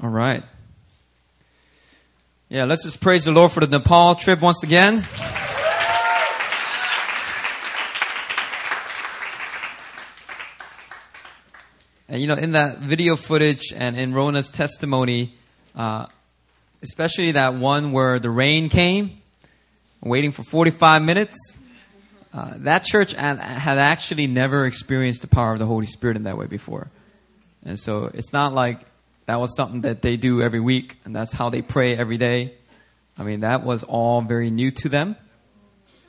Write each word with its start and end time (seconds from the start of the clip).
All 0.00 0.10
right. 0.10 0.44
Yeah, 2.48 2.66
let's 2.66 2.84
just 2.84 3.00
praise 3.00 3.24
the 3.24 3.32
Lord 3.32 3.50
for 3.50 3.58
the 3.58 3.66
Nepal 3.66 4.14
trip 4.14 4.40
once 4.40 4.62
again. 4.62 5.04
And 12.08 12.20
you 12.20 12.28
know, 12.28 12.34
in 12.34 12.52
that 12.52 12.78
video 12.78 13.16
footage 13.16 13.72
and 13.74 13.98
in 13.98 14.14
Rona's 14.14 14.50
testimony, 14.50 15.34
uh, 15.74 16.06
especially 16.80 17.32
that 17.32 17.54
one 17.54 17.90
where 17.90 18.20
the 18.20 18.30
rain 18.30 18.68
came, 18.68 19.20
waiting 20.00 20.30
for 20.30 20.44
45 20.44 21.02
minutes, 21.02 21.36
uh, 22.32 22.52
that 22.58 22.84
church 22.84 23.14
had, 23.14 23.40
had 23.40 23.78
actually 23.78 24.28
never 24.28 24.64
experienced 24.64 25.22
the 25.22 25.28
power 25.28 25.54
of 25.54 25.58
the 25.58 25.66
Holy 25.66 25.86
Spirit 25.86 26.16
in 26.16 26.22
that 26.22 26.38
way 26.38 26.46
before. 26.46 26.88
And 27.64 27.76
so 27.76 28.12
it's 28.14 28.32
not 28.32 28.54
like 28.54 28.78
that 29.28 29.40
was 29.40 29.54
something 29.54 29.82
that 29.82 30.00
they 30.00 30.16
do 30.16 30.40
every 30.40 30.58
week 30.58 30.96
and 31.04 31.14
that's 31.14 31.32
how 31.32 31.50
they 31.50 31.60
pray 31.60 31.94
every 31.94 32.16
day. 32.16 32.54
I 33.18 33.24
mean, 33.24 33.40
that 33.40 33.62
was 33.62 33.84
all 33.84 34.22
very 34.22 34.50
new 34.50 34.70
to 34.70 34.88
them. 34.88 35.16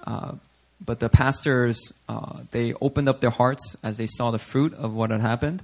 Uh, 0.08 0.36
but 0.80 1.02
the 1.02 1.10
pastors, 1.10 1.92
uh, 2.08 2.44
they 2.52 2.74
opened 2.80 3.10
up 3.10 3.20
their 3.20 3.30
hearts 3.30 3.76
as 3.84 3.98
they 3.98 4.06
saw 4.06 4.32
the 4.32 4.40
fruit 4.40 4.74
of 4.74 4.94
what 4.94 5.12
had 5.12 5.20
happened. 5.20 5.62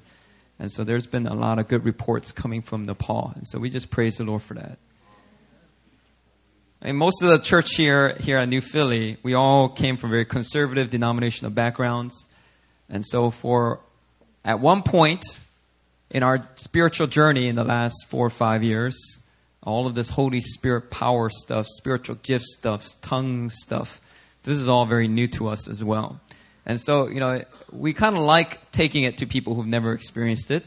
And 0.59 0.69
so 0.69 0.83
there's 0.83 1.07
been 1.07 1.27
a 1.27 1.33
lot 1.33 1.57
of 1.57 1.69
good 1.69 1.85
reports 1.85 2.33
coming 2.33 2.61
from 2.61 2.85
Nepal. 2.85 3.31
And 3.35 3.47
so 3.47 3.57
we 3.57 3.69
just 3.69 3.89
praise 3.89 4.17
the 4.17 4.25
Lord 4.25 4.41
for 4.41 4.55
that. 4.55 4.77
And 6.81 6.97
most 6.97 7.23
of 7.23 7.29
the 7.29 7.39
church 7.39 7.75
here, 7.75 8.17
here 8.19 8.37
at 8.37 8.49
New 8.49 8.59
Philly, 8.59 9.15
we 9.23 9.33
all 9.33 9.69
came 9.69 9.95
from 9.95 10.09
very 10.09 10.25
conservative 10.25 10.89
denominational 10.89 11.51
backgrounds. 11.51 12.27
And 12.89 13.05
so 13.05 13.31
for, 13.31 13.79
at 14.43 14.59
one 14.59 14.83
point 14.83 15.23
in 16.11 16.23
our 16.23 16.47
spiritual 16.55 17.07
journey 17.07 17.47
in 17.47 17.55
the 17.55 17.63
last 17.63 18.05
four 18.07 18.25
or 18.25 18.29
five 18.29 18.63
years, 18.63 18.97
all 19.63 19.87
of 19.87 19.95
this 19.95 20.09
Holy 20.09 20.41
Spirit 20.41 20.91
power 20.91 21.29
stuff, 21.29 21.65
spiritual 21.67 22.15
gift 22.21 22.45
stuff, 22.45 22.87
tongue 23.01 23.49
stuff, 23.49 23.99
this 24.43 24.57
is 24.57 24.69
all 24.69 24.85
very 24.85 25.07
new 25.07 25.27
to 25.29 25.47
us 25.47 25.67
as 25.67 25.83
well. 25.83 26.21
And 26.67 26.79
so, 26.79 27.07
you 27.07 27.19
know, 27.19 27.43
we 27.71 27.93
kind 27.93 28.15
of 28.15 28.21
like 28.23 28.71
taking 28.71 29.03
it 29.03 29.17
to 29.17 29.25
people 29.25 29.55
who've 29.55 29.67
never 29.67 29.91
experienced 29.93 30.51
it 30.51 30.63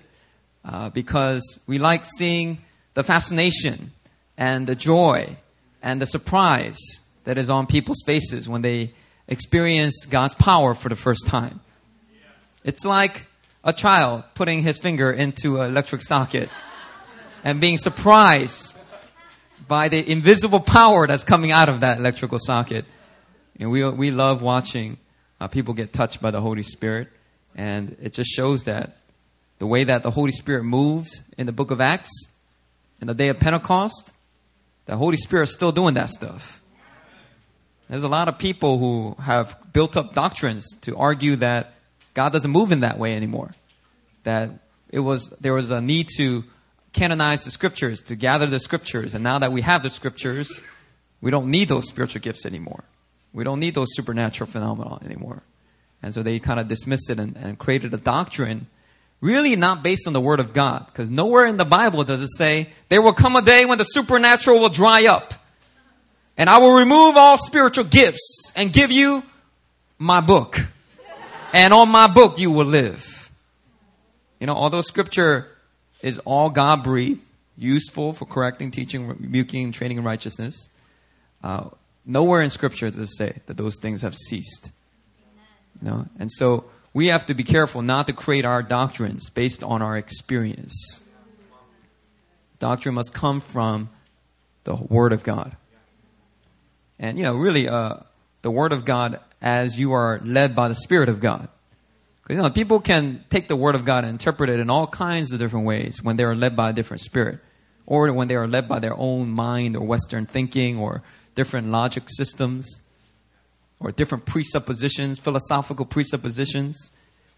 uh, 0.64 0.91
because 0.91 1.61
we 1.67 1.78
like 1.78 2.05
seeing 2.05 2.58
the 2.95 3.05
fascination 3.05 3.92
and 4.36 4.67
the 4.67 4.75
joy 4.75 5.36
and 5.80 6.02
the 6.02 6.06
surprise 6.06 6.78
that 7.25 7.39
is 7.39 7.48
on 7.50 7.67
people's 7.67 8.02
faces 8.05 8.48
when 8.48 8.62
they 8.62 8.92
experience 9.28 10.06
God's 10.06 10.34
power 10.34 10.75
for 10.75 10.89
the 10.89 10.97
first 10.97 11.27
time. 11.27 11.61
It's 12.64 12.84
like 12.84 13.27
a 13.69 13.72
child 13.74 14.24
putting 14.34 14.62
his 14.62 14.78
finger 14.78 15.12
into 15.12 15.61
an 15.61 15.69
electric 15.69 16.00
socket 16.00 16.48
and 17.44 17.61
being 17.61 17.77
surprised 17.77 18.74
by 19.69 19.88
the 19.88 20.11
invisible 20.11 20.58
power 20.58 21.06
that's 21.06 21.22
coming 21.22 21.52
out 21.52 21.69
of 21.69 21.80
that 21.80 21.98
electrical 21.98 22.39
socket. 22.41 22.86
And 23.61 23.70
we, 23.70 23.86
we 23.91 24.11
love 24.11 24.41
watching 24.41 24.96
uh, 25.39 25.48
people 25.48 25.74
get 25.74 25.92
touched 25.92 26.22
by 26.22 26.30
the 26.30 26.41
Holy 26.41 26.62
Spirit. 26.62 27.08
And 27.55 27.94
it 28.00 28.14
just 28.14 28.30
shows 28.30 28.64
that 28.64 28.96
the 29.58 29.66
way 29.66 29.84
that 29.84 30.02
the 30.02 30.11
Holy 30.11 30.33
Spirit 30.33 30.62
moved 30.62 31.20
in 31.36 31.44
the 31.44 31.52
book 31.52 31.70
of 31.70 31.78
Acts, 31.78 32.11
in 33.02 33.06
the 33.06 33.14
day 33.14 33.28
of 33.28 33.39
Pentecost, 33.39 34.12
the 34.86 34.96
Holy 34.96 35.19
Spirit 35.19 35.42
is 35.42 35.52
still 35.52 35.72
doing 35.72 35.92
that 35.94 36.08
stuff. 36.08 36.62
There's 37.91 38.02
a 38.02 38.08
lot 38.08 38.28
of 38.28 38.39
people 38.39 38.78
who 38.78 39.14
have 39.20 39.58
built 39.74 39.94
up 39.94 40.14
doctrines 40.14 40.74
to 40.83 40.96
argue 40.96 41.36
that 41.36 41.74
God 42.19 42.33
doesn't 42.33 42.50
move 42.50 42.72
in 42.72 42.80
that 42.80 42.98
way 42.98 43.14
anymore. 43.14 43.55
That 44.24 44.50
it 44.91 44.98
was, 44.98 45.30
there 45.41 45.55
was 45.55 45.70
a 45.70 45.80
need 45.80 46.08
to 46.16 46.42
canonize 46.92 47.44
the 47.44 47.52
scriptures, 47.52 48.02
to 48.02 48.16
gather 48.16 48.47
the 48.47 48.58
scriptures. 48.58 49.14
And 49.14 49.22
now 49.22 49.38
that 49.38 49.52
we 49.52 49.61
have 49.61 49.84
the 49.84 49.88
scriptures, 49.88 50.61
we 51.20 51.30
don't 51.30 51.46
need 51.46 51.68
those 51.68 51.89
spiritual 51.89 52.20
gifts 52.20 52.45
anymore. 52.45 52.83
We 53.33 53.45
don't 53.45 53.61
need 53.61 53.77
those 53.77 53.90
supernatural 53.92 54.51
phenomena 54.51 54.98
anymore. 55.05 55.45
And 56.02 56.12
so 56.12 56.24
they 56.24 56.40
kind 56.40 56.58
of 56.58 56.67
dismissed 56.67 57.08
it 57.08 57.20
and, 57.20 57.36
and 57.36 57.56
created 57.56 57.95
a 57.95 57.98
doctrine 57.98 58.67
really 59.20 59.55
not 59.55 59.85
based 59.85 60.08
on 60.08 60.12
the 60.12 60.20
word 60.20 60.40
of 60.40 60.52
God. 60.52 60.86
Because 60.86 61.11
nowhere 61.11 61.46
in 61.46 61.56
the 61.56 61.64
Bible 61.64 62.02
does 62.02 62.20
it 62.20 62.30
say, 62.36 62.68
there 62.89 63.00
will 63.00 63.12
come 63.12 63.36
a 63.36 63.42
day 63.42 63.64
when 63.64 63.79
the 63.79 63.85
supernatural 63.85 64.58
will 64.58 64.70
dry 64.70 65.06
up. 65.06 65.35
And 66.36 66.50
I 66.50 66.58
will 66.58 66.74
remove 66.74 67.17
all 67.17 67.36
spiritual 67.36 67.85
gifts 67.85 68.50
and 68.56 68.73
give 68.73 68.90
you 68.90 69.23
my 69.98 70.20
book. 70.20 70.58
And 71.53 71.73
on 71.73 71.89
my 71.89 72.07
book 72.07 72.39
you 72.39 72.51
will 72.51 72.67
live. 72.67 73.31
You 74.41 74.47
know, 74.47 74.55
although 74.55 74.83
scripture 74.83 75.48
is 76.03 76.19
all 76.20 76.51
God 76.51 76.85
breathed, 76.85 77.25
useful 77.57 78.13
for 78.13 78.25
correcting, 78.25 78.70
teaching, 78.70 79.09
rebuking, 79.09 79.73
training 79.73 79.98
in 79.98 80.05
righteousness, 80.05 80.69
uh, 81.42 81.70
Nowhere 82.11 82.41
in 82.41 82.48
Scripture 82.48 82.91
does 82.91 83.03
it 83.03 83.17
say 83.17 83.36
that 83.47 83.59
those 83.59 83.79
things 83.79 84.01
have 84.01 84.17
ceased. 84.17 84.73
You 85.83 85.91
know? 85.91 86.07
And 86.19 86.33
so 86.33 86.64
we 86.95 87.09
have 87.09 87.27
to 87.27 87.35
be 87.35 87.45
careful 87.45 87.83
not 87.83 88.07
to 88.07 88.15
create 88.15 88.47
our 88.47 88.63
doctrines 88.63 89.29
based 89.29 89.63
on 89.63 89.83
our 89.83 89.95
experience. 89.95 91.01
Doctrine 92.59 92.95
must 92.95 93.13
come 93.13 93.41
from 93.41 93.91
the 94.65 94.75
Word 94.75 95.13
of 95.13 95.23
God. 95.23 95.55
And, 96.98 97.19
you 97.19 97.25
know, 97.25 97.36
really, 97.36 97.69
uh, 97.69 97.98
the 98.41 98.51
Word 98.51 98.73
of 98.73 98.86
God 98.86 99.20
as 99.40 99.78
you 99.78 99.92
are 99.92 100.20
led 100.24 100.54
by 100.54 100.68
the 100.68 100.74
Spirit 100.74 101.08
of 101.08 101.20
God. 101.20 101.48
You 102.28 102.36
know, 102.36 102.50
people 102.50 102.80
can 102.80 103.24
take 103.30 103.48
the 103.48 103.56
Word 103.56 103.74
of 103.74 103.84
God 103.84 104.04
and 104.04 104.12
interpret 104.12 104.50
it 104.50 104.60
in 104.60 104.68
all 104.68 104.86
kinds 104.86 105.32
of 105.32 105.38
different 105.38 105.66
ways 105.66 106.02
when 106.02 106.16
they 106.16 106.24
are 106.24 106.34
led 106.34 106.56
by 106.56 106.70
a 106.70 106.72
different 106.74 107.00
spirit, 107.00 107.38
or 107.86 108.12
when 108.12 108.28
they 108.28 108.36
are 108.36 108.46
led 108.46 108.68
by 108.68 108.80
their 108.80 108.94
own 108.94 109.30
mind 109.30 109.76
or 109.76 109.86
Western 109.86 110.26
thinking 110.26 110.78
or 110.78 111.02
different 111.34 111.68
logic 111.68 112.04
systems 112.08 112.80
or 113.80 113.92
different 113.92 114.26
presuppositions, 114.26 115.18
philosophical 115.18 115.86
presuppositions. 115.86 116.90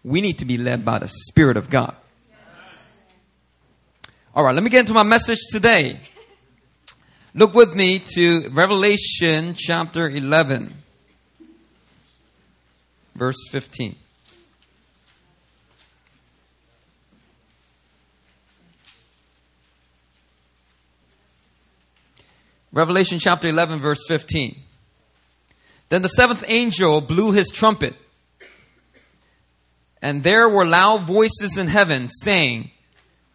We 0.03 0.19
need 0.19 0.39
to 0.39 0.45
be 0.45 0.57
led 0.57 0.83
by 0.83 0.99
the 0.99 1.07
Spirit 1.07 1.55
of 1.55 1.69
God. 1.69 1.95
All 4.33 4.43
right, 4.43 4.55
let 4.55 4.63
me 4.63 4.69
get 4.69 4.81
into 4.81 4.93
my 4.93 5.03
message 5.03 5.39
today. 5.51 5.99
Look 7.33 7.53
with 7.53 7.73
me 7.75 7.99
to 8.15 8.49
Revelation 8.49 9.53
chapter 9.55 10.09
11, 10.09 10.73
verse 13.15 13.47
15. 13.49 13.95
Revelation 22.73 23.19
chapter 23.19 23.49
11, 23.49 23.79
verse 23.79 24.05
15. 24.07 24.57
Then 25.89 26.01
the 26.03 26.07
seventh 26.07 26.45
angel 26.47 27.01
blew 27.01 27.33
his 27.33 27.49
trumpet, 27.49 27.95
and 30.01 30.23
there 30.23 30.47
were 30.47 30.65
loud 30.65 31.01
voices 31.01 31.57
in 31.57 31.67
heaven 31.67 32.07
saying, 32.07 32.71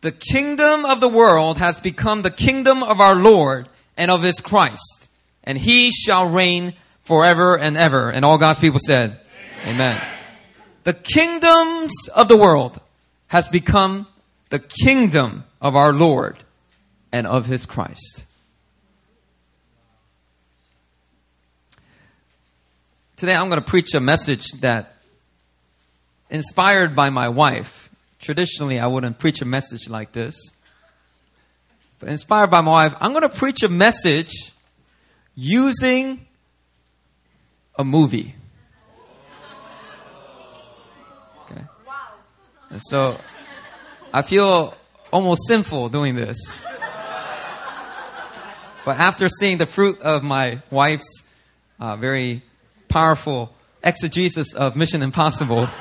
The 0.01 0.13
kingdom 0.13 0.87
of 0.87 1.01
the 1.01 1.09
world 1.09 1.59
has 1.59 1.81
become 1.81 2.23
the 2.23 2.31
kingdom 2.31 2.83
of 2.83 2.99
our 2.99 3.15
Lord 3.15 3.69
and 3.99 4.11
of 4.11 4.23
his 4.23 4.41
Christ, 4.41 5.11
and 5.45 5.59
he 5.59 5.91
shall 5.91 6.31
reign 6.31 6.73
forever 7.03 7.59
and 7.59 7.77
ever. 7.77 8.09
And 8.09 8.25
all 8.25 8.39
God's 8.39 8.59
people 8.59 8.81
said, 8.81 9.21
Amen. 9.65 10.01
The 10.85 10.93
kingdoms 10.93 11.93
of 12.15 12.29
the 12.29 12.37
world 12.37 12.81
has 13.29 13.49
become 13.49 14.07
the 14.51 14.59
kingdom 14.59 15.45
of 15.61 15.75
our 15.75 15.93
Lord 15.93 16.37
and 17.13 17.27
of 17.27 17.47
his 17.47 17.67
Christ. 17.67 18.25
Today 23.17 23.35
I'm 23.35 23.49
going 23.49 23.61
to 23.63 23.67
preach 23.67 23.95
a 23.95 24.01
message 24.01 24.53
that 24.61 24.97
inspired 26.29 26.95
by 26.95 27.11
my 27.11 27.31
wife. 27.31 27.91
Traditionally, 28.19 28.79
I 28.79 28.87
wouldn't 28.87 29.19
preach 29.19 29.41
a 29.41 29.47
message 29.47 29.89
like 29.89 30.13
this. 30.13 30.35
But 31.99 32.11
inspired 32.11 32.51
by 32.51 32.61
my 32.61 32.71
wife, 32.71 32.95
I'm 33.01 33.13
going 33.13 33.23
to 33.23 33.35
preach 33.35 33.63
a 33.63 33.69
message 33.69 34.53
using 35.35 36.27
a 37.79 37.85
movie. 37.85 38.35
Okay. 41.45 41.63
And 42.66 42.66
so 42.83 43.19
I 44.13 44.23
feel 44.23 44.75
almost 45.13 45.43
sinful 45.47 45.89
doing 45.91 46.15
this. 46.15 46.59
But 48.85 48.99
after 48.99 49.29
seeing 49.29 49.59
the 49.59 49.67
fruit 49.67 50.01
of 50.01 50.23
my 50.23 50.61
wife's 50.71 51.23
uh, 51.81 51.97
very 51.97 52.43
powerful 52.89 53.53
exegesis 53.83 54.55
of 54.55 54.77
Mission 54.77 55.03
Impossible, 55.03 55.69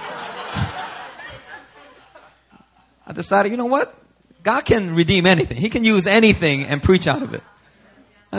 I 3.08 3.14
decided, 3.14 3.52
you 3.52 3.58
know 3.58 3.66
what? 3.66 3.96
God 4.42 4.62
can 4.62 4.96
redeem 4.96 5.26
anything. 5.26 5.58
He 5.58 5.70
can 5.70 5.84
use 5.84 6.08
anything 6.08 6.66
and 6.66 6.82
preach 6.82 7.08
out 7.08 7.22
of 7.22 7.34
it. 7.34 7.44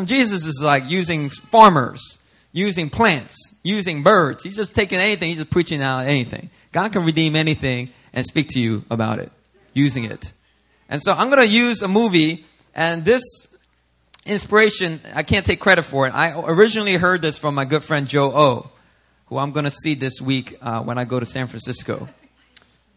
Jesus 0.05 0.45
is 0.45 0.61
like 0.63 0.91
using 0.91 1.31
farmers, 1.31 2.19
using 2.53 2.91
plants, 2.91 3.55
using 3.63 4.03
birds. 4.03 4.43
He's 4.43 4.57
just 4.57 4.75
taking 4.75 4.99
anything, 4.99 5.31
he's 5.31 5.39
just 5.39 5.51
preaching 5.51 5.81
out 5.81 6.07
anything. 6.07 6.51
God 6.73 6.93
can 6.93 7.05
redeem 7.05 7.37
anything 7.37 7.91
and 8.17 8.25
speak 8.27 8.49
to 8.49 8.59
you 8.59 8.85
about 8.91 9.21
it, 9.21 9.31
using 9.75 10.03
it. 10.05 10.33
And 10.89 11.01
so 11.01 11.13
I'm 11.13 11.31
going 11.31 11.47
to 11.47 11.49
use 11.49 11.83
a 11.83 11.89
movie 11.89 12.45
And 12.77 13.07
this 13.07 13.23
inspiration, 14.27 15.01
I 15.15 15.23
can't 15.23 15.47
take 15.47 15.61
credit 15.61 15.85
for 15.85 16.07
it. 16.07 16.11
I 16.11 16.39
originally 16.39 16.95
heard 16.97 17.23
this 17.23 17.39
from 17.39 17.55
my 17.55 17.65
good 17.65 17.83
friend 17.83 18.07
Joe 18.07 18.31
O, 18.35 18.71
who 19.27 19.39
I'm 19.39 19.53
going 19.53 19.65
to 19.65 19.71
see 19.71 19.95
this 19.95 20.21
week 20.21 20.59
uh, 20.61 20.83
when 20.83 20.99
I 20.99 21.05
go 21.05 21.19
to 21.19 21.25
San 21.25 21.47
Francisco. 21.47 22.07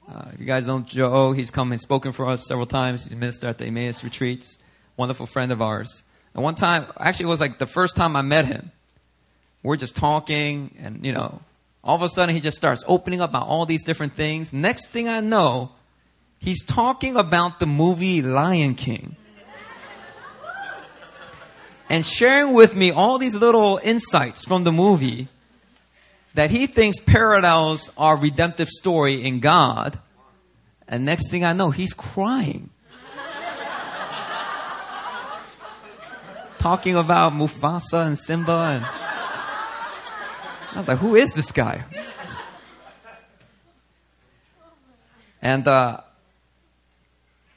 Uh, 0.06 0.31
if 0.33 0.39
you 0.39 0.45
guys 0.45 0.68
know 0.68 0.81
Joe 0.81 1.13
O, 1.13 1.31
he's 1.31 1.50
come 1.50 1.71
and 1.71 1.80
spoken 1.80 2.12
for 2.12 2.27
us 2.27 2.45
several 2.45 2.66
times. 2.66 3.06
He's 3.06 3.16
minister 3.16 3.48
at 3.48 3.57
the 3.57 3.68
Emmaus 3.68 4.04
retreats. 4.04 4.57
Wonderful 4.98 5.27
friend 5.27 5.51
of 5.54 5.62
ours. 5.62 6.04
And 6.33 6.44
one 6.44 6.56
time, 6.56 6.86
actually, 7.00 7.27
it 7.27 7.30
was 7.30 7.39
like 7.39 7.57
the 7.57 7.66
first 7.66 7.95
time 7.95 8.18
I 8.18 8.21
met 8.21 8.45
him. 8.45 8.71
We're 9.63 9.77
just 9.77 9.95
talking, 9.95 10.75
and 10.80 11.06
you 11.06 11.13
know, 11.13 11.42
all 11.90 11.96
of 11.96 12.04
a 12.04 12.10
sudden 12.10 12.36
he 12.36 12.40
just 12.40 12.56
starts 12.56 12.84
opening 12.86 13.20
up 13.20 13.32
about 13.32 13.48
all 13.48 13.66
these 13.66 13.84
different 13.84 14.14
things. 14.14 14.54
Next 14.54 14.92
thing 14.92 15.10
I 15.10 15.22
know, 15.22 15.72
he's 16.38 16.64
talking 16.64 17.18
about 17.18 17.60
the 17.60 17.66
movie 17.66 18.22
Lion 18.22 18.76
King 18.76 19.16
and 21.90 22.06
sharing 22.06 22.54
with 22.54 22.76
me 22.76 22.92
all 22.92 23.18
these 23.18 23.34
little 23.34 23.80
insights 23.84 24.46
from 24.46 24.66
the 24.66 24.72
movie 24.72 25.30
that 26.36 26.52
he 26.52 26.68
thinks 26.68 27.00
parallels 27.00 27.92
our 27.98 28.16
redemptive 28.16 28.70
story 28.70 29.26
in 29.26 29.40
God. 29.40 29.98
And 30.88 31.06
next 31.06 31.32
thing 31.32 31.44
I 31.44 31.54
know, 31.54 31.72
he's 31.72 31.96
crying. 31.96 32.70
Talking 36.60 36.96
about 36.96 37.34
Mufasa 37.34 38.06
and 38.06 38.20
Simba 38.20 38.78
and 38.78 39.09
I 40.71 40.77
was 40.77 40.88
like, 40.88 41.00
who 41.00 41.16
is 41.16 41.33
this 41.33 41.51
guy? 41.51 41.83
And 45.42 45.68
uh, 45.68 46.01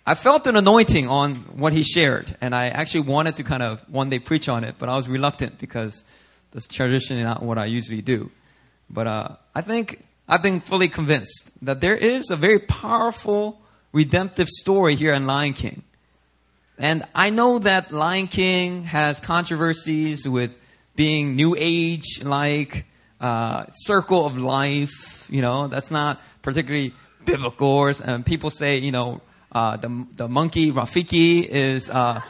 I 0.06 0.14
felt 0.14 0.46
an 0.46 0.56
anointing 0.56 1.08
on 1.08 1.36
what 1.56 1.72
he 1.72 1.82
shared, 1.82 2.36
and 2.40 2.54
I 2.54 2.68
actually 2.68 3.00
wanted 3.02 3.36
to 3.36 3.44
kind 3.44 3.62
of 3.62 3.80
one 3.88 4.10
day 4.10 4.18
preach 4.18 4.48
on 4.48 4.64
it, 4.64 4.76
but 4.78 4.88
I 4.88 4.96
was 4.96 5.08
reluctant 5.08 5.58
because 5.58 6.04
this 6.52 6.66
tradition 6.68 7.18
is 7.18 7.24
not 7.24 7.42
what 7.42 7.58
I 7.58 7.66
usually 7.66 8.02
do. 8.02 8.30
But 8.88 9.06
uh, 9.06 9.28
I 9.54 9.60
think 9.62 10.04
I've 10.28 10.42
been 10.42 10.60
fully 10.60 10.88
convinced 10.88 11.50
that 11.62 11.80
there 11.80 11.96
is 11.96 12.30
a 12.30 12.36
very 12.36 12.58
powerful 12.58 13.60
redemptive 13.92 14.48
story 14.48 14.94
here 14.94 15.12
in 15.12 15.26
Lion 15.26 15.52
King. 15.52 15.82
And 16.78 17.04
I 17.14 17.30
know 17.30 17.58
that 17.58 17.92
Lion 17.92 18.26
King 18.26 18.84
has 18.84 19.20
controversies 19.20 20.28
with 20.28 20.56
being 20.96 21.36
new 21.36 21.54
age 21.58 22.22
like, 22.22 22.86
uh, 23.22 23.66
circle 23.70 24.26
of 24.26 24.36
life, 24.36 25.28
you 25.30 25.40
know, 25.40 25.68
that's 25.68 25.90
not 25.90 26.20
particularly 26.42 26.92
biblical. 27.24 27.86
And 27.86 28.26
people 28.26 28.50
say, 28.50 28.78
you 28.78 28.92
know, 28.92 29.22
uh, 29.52 29.76
the, 29.76 30.06
the 30.16 30.28
monkey 30.28 30.72
Rafiki 30.72 31.46
is 31.46 31.88
uh, 31.88 32.20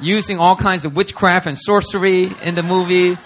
using 0.00 0.38
all 0.38 0.54
kinds 0.54 0.84
of 0.84 0.94
witchcraft 0.94 1.46
and 1.46 1.58
sorcery 1.58 2.30
in 2.42 2.54
the 2.54 2.62
movie. 2.62 3.18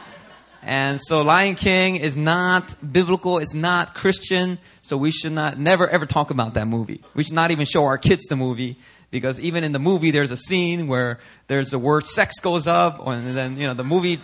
And 0.62 1.00
so 1.00 1.22
Lion 1.22 1.54
King 1.54 1.96
is 1.96 2.16
not 2.16 2.74
biblical, 2.92 3.38
it's 3.38 3.54
not 3.54 3.94
Christian, 3.94 4.58
so 4.82 4.96
we 4.96 5.10
should 5.10 5.32
not 5.32 5.58
never 5.58 5.88
ever 5.88 6.06
talk 6.06 6.30
about 6.30 6.54
that 6.54 6.66
movie. 6.66 7.02
We 7.14 7.22
should 7.22 7.34
not 7.34 7.50
even 7.52 7.66
show 7.66 7.84
our 7.84 7.98
kids 7.98 8.24
the 8.24 8.34
movie 8.34 8.76
because 9.12 9.38
even 9.38 9.62
in 9.62 9.70
the 9.70 9.78
movie 9.78 10.10
there's 10.10 10.32
a 10.32 10.36
scene 10.36 10.88
where 10.88 11.20
there's 11.46 11.70
the 11.70 11.78
word 11.78 12.06
sex 12.06 12.40
goes 12.40 12.66
up 12.66 13.06
and 13.06 13.36
then 13.36 13.56
you 13.58 13.68
know 13.68 13.74
the 13.74 13.84
movie 13.84 14.20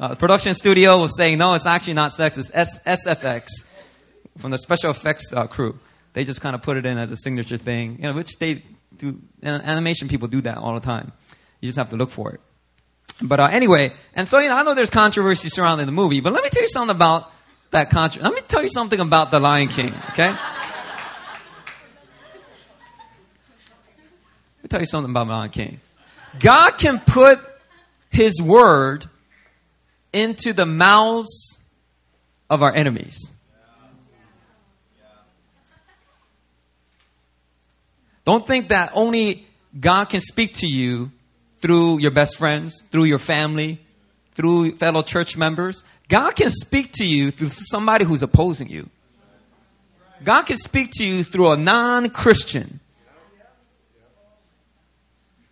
uh, 0.00 0.14
production 0.16 0.54
studio 0.54 1.00
was 1.00 1.16
saying 1.16 1.38
no 1.38 1.54
it's 1.54 1.66
actually 1.66 1.94
not 1.94 2.10
sex 2.10 2.36
it's 2.36 2.50
S- 2.52 2.80
SFX 2.80 3.48
from 4.38 4.50
the 4.50 4.58
special 4.58 4.90
effects 4.90 5.32
uh, 5.32 5.46
crew 5.46 5.78
they 6.12 6.24
just 6.24 6.40
kind 6.40 6.54
of 6.54 6.62
put 6.62 6.76
it 6.76 6.86
in 6.86 6.98
as 6.98 7.10
a 7.10 7.16
signature 7.16 7.56
thing, 7.56 7.96
you 7.96 8.02
know, 8.02 8.14
which 8.14 8.38
they 8.38 8.62
do. 8.96 9.20
Animation 9.42 10.08
people 10.08 10.28
do 10.28 10.40
that 10.42 10.58
all 10.58 10.74
the 10.74 10.80
time. 10.80 11.12
You 11.60 11.68
just 11.68 11.78
have 11.78 11.90
to 11.90 11.96
look 11.96 12.10
for 12.10 12.32
it. 12.32 12.40
But 13.22 13.38
uh, 13.38 13.48
anyway, 13.50 13.92
and 14.14 14.26
so 14.26 14.38
you 14.38 14.48
know, 14.48 14.56
I 14.56 14.62
know 14.62 14.74
there's 14.74 14.90
controversy 14.90 15.48
surrounding 15.48 15.86
the 15.86 15.92
movie, 15.92 16.20
but 16.20 16.32
let 16.32 16.42
me 16.42 16.50
tell 16.50 16.62
you 16.62 16.68
something 16.68 16.94
about 16.94 17.30
that 17.70 17.90
controversy. 17.90 18.28
Let 18.28 18.34
me 18.34 18.46
tell 18.48 18.62
you 18.62 18.70
something 18.70 18.98
about 18.98 19.30
the 19.30 19.38
Lion 19.38 19.68
King. 19.68 19.94
Okay. 20.10 20.30
let 20.30 20.38
me 24.62 24.68
tell 24.68 24.80
you 24.80 24.86
something 24.86 25.10
about 25.10 25.26
The 25.26 25.32
Lion 25.32 25.50
King. 25.50 25.80
God 26.40 26.72
can 26.72 26.98
put 26.98 27.40
His 28.10 28.40
word 28.42 29.06
into 30.12 30.52
the 30.52 30.66
mouths 30.66 31.58
of 32.48 32.62
our 32.62 32.72
enemies. 32.72 33.32
Don't 38.24 38.46
think 38.46 38.68
that 38.68 38.90
only 38.94 39.46
God 39.78 40.06
can 40.06 40.20
speak 40.20 40.54
to 40.54 40.66
you 40.66 41.10
through 41.58 41.98
your 41.98 42.10
best 42.10 42.36
friends, 42.36 42.84
through 42.90 43.04
your 43.04 43.18
family, 43.18 43.80
through 44.34 44.76
fellow 44.76 45.02
church 45.02 45.36
members. 45.36 45.84
God 46.08 46.32
can 46.32 46.50
speak 46.50 46.92
to 46.94 47.04
you 47.04 47.30
through 47.30 47.50
somebody 47.50 48.04
who's 48.04 48.22
opposing 48.22 48.68
you. 48.68 48.88
God 50.22 50.42
can 50.42 50.56
speak 50.56 50.90
to 50.94 51.04
you 51.04 51.24
through 51.24 51.50
a 51.50 51.56
non 51.56 52.10
Christian. 52.10 52.80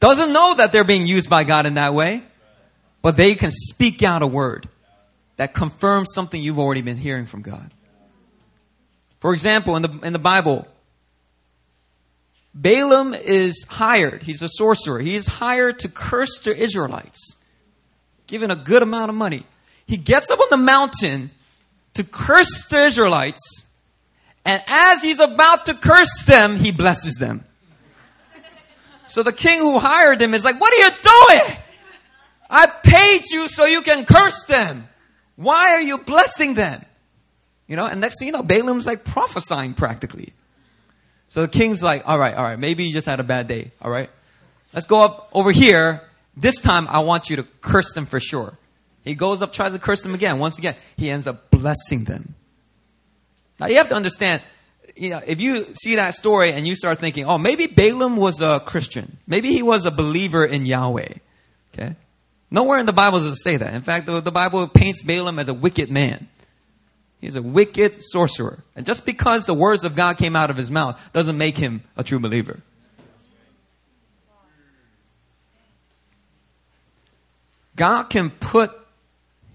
Doesn't 0.01 0.33
know 0.33 0.55
that 0.55 0.73
they're 0.73 0.85
being 0.85 1.07
used 1.07 1.29
by 1.29 1.45
God 1.45 1.67
in 1.67 1.75
that 1.75 1.95
way, 1.95 2.23
but 3.03 3.17
they 3.17 3.35
can 3.35 3.51
speak 3.51 4.03
out 4.03 4.23
a 4.23 4.27
word 4.27 4.69
that 5.37 5.55
confirms 5.55 6.09
something 6.15 6.41
you've 6.41 6.59
already 6.59 6.83
been 6.83 6.97
hearing 6.97 7.27
from 7.27 7.43
God. 7.43 7.73
For 9.21 9.33
example, 9.33 9.77
in 9.77 9.83
the, 9.83 9.99
in 10.03 10.13
the 10.13 10.19
Bible, 10.19 10.67
Balaam 12.55 13.15
is 13.15 13.65
hired. 13.69 14.23
He's 14.23 14.43
a 14.43 14.49
sorcerer. 14.49 14.99
He 14.99 15.15
is 15.15 15.27
hired 15.27 15.81
to 15.81 15.89
curse 15.89 16.41
the 16.41 16.57
Israelites, 16.57 17.37
given 18.27 18.51
a 18.51 18.57
good 18.57 18.83
amount 18.83 19.11
of 19.11 19.17
money. 19.17 19.47
He 19.87 19.97
gets 19.97 20.31
up 20.31 20.41
on 20.41 20.49
the 20.51 20.57
mountain 20.57 21.31
to 21.95 22.05
curse 22.05 22.67
the 22.69 22.85
Israelites, 22.85 23.67
and 24.45 24.63
as 24.67 25.03
he's 25.03 25.21
about 25.21 25.67
to 25.67 25.75
curse 25.75 26.25
them, 26.27 26.57
he 26.57 26.73
blesses 26.73 27.15
them. 27.15 27.45
So 29.07 29.23
the 29.23 29.33
king 29.33 29.59
who 29.59 29.79
hired 29.79 30.21
him 30.21 30.35
is 30.35 30.45
like, 30.45 30.61
What 30.61 30.73
are 30.73 30.77
you 30.77 30.91
doing? 31.03 31.59
I 32.51 32.67
paid 32.67 33.31
you 33.31 33.49
so 33.49 33.65
you 33.65 33.83
can 33.83 34.05
curse 34.05 34.45
them. 34.45 34.89
Why 35.37 35.73
are 35.75 35.81
you 35.81 35.99
blessing 35.99 36.55
them? 36.55 36.85
You 37.67 37.77
know, 37.77 37.87
and 37.87 38.01
next 38.01 38.19
thing 38.19 38.27
you 38.27 38.33
know, 38.33 38.43
Balaam's 38.43 38.87
like 38.87 39.05
prophesying 39.05 39.75
practically. 39.75 40.33
So 41.29 41.43
the 41.43 41.49
king's 41.49 41.83
like, 41.83 42.03
all 42.07 42.19
right, 42.19 42.35
all 42.35 42.43
right, 42.43 42.59
maybe 42.59 42.85
you 42.85 42.93
just 42.93 43.07
had 43.07 43.21
a 43.21 43.25
bad 43.25 43.47
day, 43.47 43.73
all 43.83 43.91
right? 43.91 44.09
Let's 44.73 44.87
go 44.87 45.05
up 45.05 45.29
over 45.33 45.53
here. 45.53 46.03
This 46.37 46.61
time 46.61 46.89
I 46.89 47.01
want 47.01 47.29
you 47.29 47.37
to 47.37 47.43
curse 47.61 47.93
them 47.93 48.07
for 48.07 48.21
sure. 48.21 48.57
He 49.05 49.15
goes 49.15 49.43
up, 49.43 49.53
tries 49.53 49.73
to 49.73 49.79
curse 49.79 50.03
them 50.03 50.15
again. 50.15 50.39
Once 50.39 50.59
again, 50.59 50.77
he 50.97 51.11
ends 51.11 51.27
up 51.27 51.51
blessing 51.51 52.05
them. 52.05 52.35
Now 53.61 53.67
you 53.67 53.77
have 53.77 53.89
to 53.91 53.95
understand, 53.95 54.43
you 54.97 55.11
know, 55.11 55.21
if 55.27 55.41
you 55.41 55.75
see 55.75 55.97
that 55.97 56.15
story 56.15 56.53
and 56.53 56.67
you 56.67 56.75
start 56.75 56.99
thinking, 56.99 57.27
oh, 57.27 57.39
maybe 57.39 57.67
Balaam 57.67 58.17
was 58.17 58.41
a 58.41 58.61
Christian. 58.61 59.19
Maybe 59.27 59.53
he 59.53 59.63
was 59.63 59.85
a 59.85 59.91
believer 59.91 60.45
in 60.45 60.65
Yahweh. 60.65 61.15
Okay? 61.75 61.97
Nowhere 62.51 62.79
in 62.79 62.87
the 62.87 62.93
Bible 62.93 63.21
does 63.21 63.33
it 63.33 63.43
say 63.43 63.57
that. 63.59 63.75
In 63.75 63.83
fact, 63.83 64.07
the, 64.07 64.21
the 64.21 64.33
Bible 64.33 64.67
paints 64.69 65.03
Balaam 65.03 65.39
as 65.39 65.49
a 65.49 65.55
wicked 65.55 65.91
man. 65.91 66.29
He's 67.21 67.37
a 67.37 67.43
wicked 67.43 67.97
sorcerer. 68.01 68.63
And 68.77 68.87
just 68.87 69.05
because 69.05 69.45
the 69.45 69.55
words 69.55 69.85
of 69.85 69.95
God 69.95 70.19
came 70.19 70.37
out 70.37 70.51
of 70.51 70.57
his 70.57 70.71
mouth 70.71 71.01
doesn't 71.13 71.37
make 71.37 71.59
him 71.59 71.83
a 71.97 72.05
true 72.05 72.19
believer. 72.19 72.61
God 77.77 78.05
can 78.05 78.31
put 78.31 78.73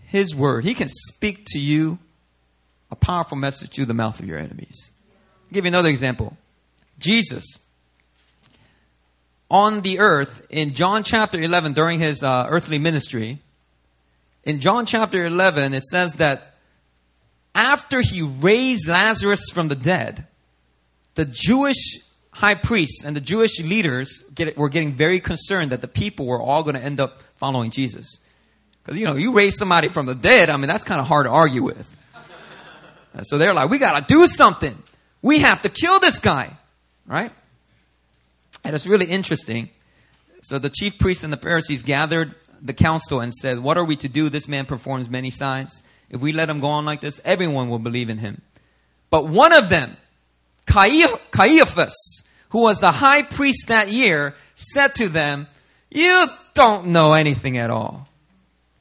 his 0.08 0.36
word, 0.36 0.64
he 0.64 0.76
can 0.76 0.88
speak 0.88 1.46
to 1.48 1.60
you 1.60 1.98
a 2.92 2.96
powerful 2.96 3.36
message 3.36 3.72
through 3.72 3.86
the 3.86 3.94
mouth 3.94 4.20
of 4.20 4.28
your 4.28 4.38
enemies. 4.38 4.92
I'll 5.48 5.54
give 5.54 5.66
you 5.66 5.70
another 5.70 5.90
example. 5.90 6.38
Jesus 7.00 7.58
on 9.54 9.82
the 9.82 10.00
earth 10.00 10.48
in 10.50 10.74
John 10.74 11.04
chapter 11.04 11.40
11 11.40 11.74
during 11.74 12.00
his 12.00 12.24
uh, 12.24 12.48
earthly 12.50 12.80
ministry. 12.80 13.40
In 14.44 14.60
John 14.60 14.88
chapter 14.88 15.24
11, 15.24 15.76
it 15.76 15.84
says 15.84 16.16
that 16.16 16.56
after 17.54 18.02
he 18.02 18.24
raised 18.24 18.88
Lazarus 18.88 19.52
from 19.52 19.68
the 19.68 19.76
dead, 19.76 20.26
the 21.14 21.26
Jewish 21.26 22.00
high 22.32 22.56
priests 22.56 23.06
and 23.06 23.16
the 23.16 23.22
Jewish 23.22 23.62
leaders 23.62 24.24
get, 24.34 24.58
were 24.58 24.70
getting 24.70 24.94
very 24.94 25.20
concerned 25.20 25.72
that 25.72 25.82
the 25.82 25.88
people 25.88 26.26
were 26.26 26.42
all 26.42 26.64
going 26.64 26.76
to 26.76 26.82
end 26.82 27.00
up 27.00 27.22
following 27.36 27.70
Jesus. 27.70 28.18
Because, 28.82 28.98
you 28.98 29.06
know, 29.06 29.16
you 29.16 29.34
raise 29.34 29.56
somebody 29.56 29.88
from 29.88 30.08
the 30.08 30.16
dead, 30.16 30.50
I 30.50 30.58
mean, 30.58 30.68
that's 30.68 30.84
kind 30.84 31.00
of 31.00 31.06
hard 31.06 31.28
to 31.28 31.30
argue 31.30 31.62
with. 31.62 31.96
So 33.22 33.38
they're 33.38 33.54
like, 33.54 33.70
we 33.70 33.78
got 33.78 34.00
to 34.00 34.06
do 34.12 34.26
something. 34.26 34.82
We 35.22 35.40
have 35.40 35.62
to 35.62 35.70
kill 35.70 36.00
this 36.00 36.20
guy. 36.20 36.58
Right? 37.06 37.32
And 38.64 38.76
it's 38.76 38.88
really 38.88 39.06
interesting. 39.06 39.70
So 40.42 40.60
the 40.60 40.70
chief 40.70 40.98
priests 41.00 41.24
and 41.24 41.32
the 41.32 41.38
Pharisees 41.38 41.84
gathered 41.84 42.36
the 42.62 42.74
council 42.74 43.20
and 43.20 43.34
said, 43.34 43.60
What 43.60 43.78
are 43.78 43.86
we 43.86 43.96
to 43.98 44.10
do? 44.10 44.30
This 44.30 44.48
man 44.48 44.66
performs 44.66 45.10
many 45.10 45.30
signs. 45.30 45.84
If 46.10 46.22
we 46.22 46.32
let 46.32 46.50
him 46.50 46.60
go 46.60 46.68
on 46.68 46.86
like 46.86 47.02
this, 47.02 47.20
everyone 47.26 47.70
will 47.70 47.80
believe 47.80 48.10
in 48.10 48.18
him. 48.18 48.42
But 49.10 49.28
one 49.28 49.54
of 49.54 49.70
them, 49.70 49.96
Caiaphas, 50.66 52.24
who 52.50 52.62
was 52.62 52.80
the 52.80 52.92
high 52.92 53.24
priest 53.24 53.68
that 53.68 53.90
year, 53.90 54.36
said 54.56 54.96
to 54.96 55.10
them, 55.10 55.48
You 55.90 56.28
don't 56.54 56.88
know 56.88 57.14
anything 57.14 57.58
at 57.58 57.70
all. 57.70 58.08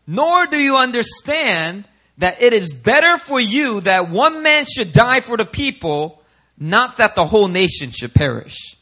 Nor 0.07 0.47
do 0.47 0.59
you 0.59 0.77
understand 0.77 1.85
that 2.19 2.41
it 2.43 2.53
is 2.53 2.73
better 2.73 3.17
for 3.17 3.41
you 3.41 3.81
that 3.81 4.11
one 4.11 4.43
man 4.43 4.67
should 4.67 4.93
die 4.93 5.21
for 5.21 5.37
the 5.37 5.45
people, 5.45 6.23
not 6.59 6.99
that 6.99 7.15
the 7.15 7.27
whole 7.27 7.49
nation 7.49 7.91
should 7.91 8.15
perish. 8.15 8.77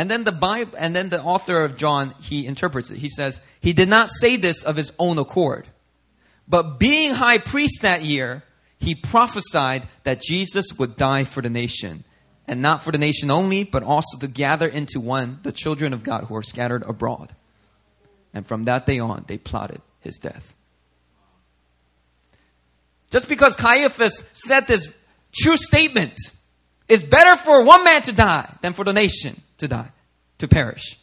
And 0.00 0.10
then 0.10 0.24
the 0.24 0.32
Bible, 0.32 0.78
and 0.78 0.96
then 0.96 1.10
the 1.10 1.22
author 1.22 1.62
of 1.62 1.76
John, 1.76 2.14
he 2.22 2.46
interprets 2.46 2.90
it. 2.90 2.96
He 2.96 3.10
says, 3.10 3.42
he 3.60 3.74
did 3.74 3.90
not 3.90 4.08
say 4.08 4.36
this 4.36 4.62
of 4.62 4.74
his 4.74 4.94
own 4.98 5.18
accord. 5.18 5.66
But 6.48 6.78
being 6.78 7.12
high 7.12 7.36
priest 7.36 7.82
that 7.82 8.02
year, 8.02 8.42
he 8.78 8.94
prophesied 8.94 9.86
that 10.04 10.22
Jesus 10.22 10.72
would 10.78 10.96
die 10.96 11.24
for 11.24 11.42
the 11.42 11.50
nation. 11.50 12.04
And 12.48 12.62
not 12.62 12.82
for 12.82 12.92
the 12.92 12.96
nation 12.96 13.30
only, 13.30 13.62
but 13.62 13.82
also 13.82 14.16
to 14.20 14.26
gather 14.26 14.66
into 14.66 15.00
one 15.00 15.40
the 15.42 15.52
children 15.52 15.92
of 15.92 16.02
God 16.02 16.24
who 16.24 16.34
are 16.34 16.42
scattered 16.42 16.82
abroad. 16.88 17.34
And 18.32 18.46
from 18.46 18.64
that 18.64 18.86
day 18.86 19.00
on, 19.00 19.26
they 19.28 19.36
plotted 19.36 19.82
his 20.00 20.16
death. 20.16 20.54
Just 23.10 23.28
because 23.28 23.54
Caiaphas 23.54 24.24
said 24.32 24.66
this 24.66 24.96
true 25.34 25.58
statement, 25.58 26.18
it's 26.88 27.02
better 27.02 27.36
for 27.36 27.66
one 27.66 27.84
man 27.84 28.00
to 28.04 28.14
die 28.14 28.50
than 28.62 28.72
for 28.72 28.86
the 28.86 28.94
nation 28.94 29.42
to 29.60 29.68
die, 29.68 29.90
to 30.38 30.48
perish. 30.48 30.98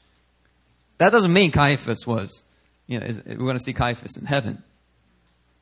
That 0.97 1.11
doesn't 1.11 1.31
mean 1.31 1.51
Caiaphas 1.51 2.05
was, 2.05 2.43
you 2.87 2.99
know, 2.99 3.05
is, 3.05 3.23
we're 3.25 3.35
going 3.35 3.57
to 3.57 3.63
see 3.63 3.73
Caiaphas 3.73 4.17
in 4.17 4.25
heaven. 4.25 4.61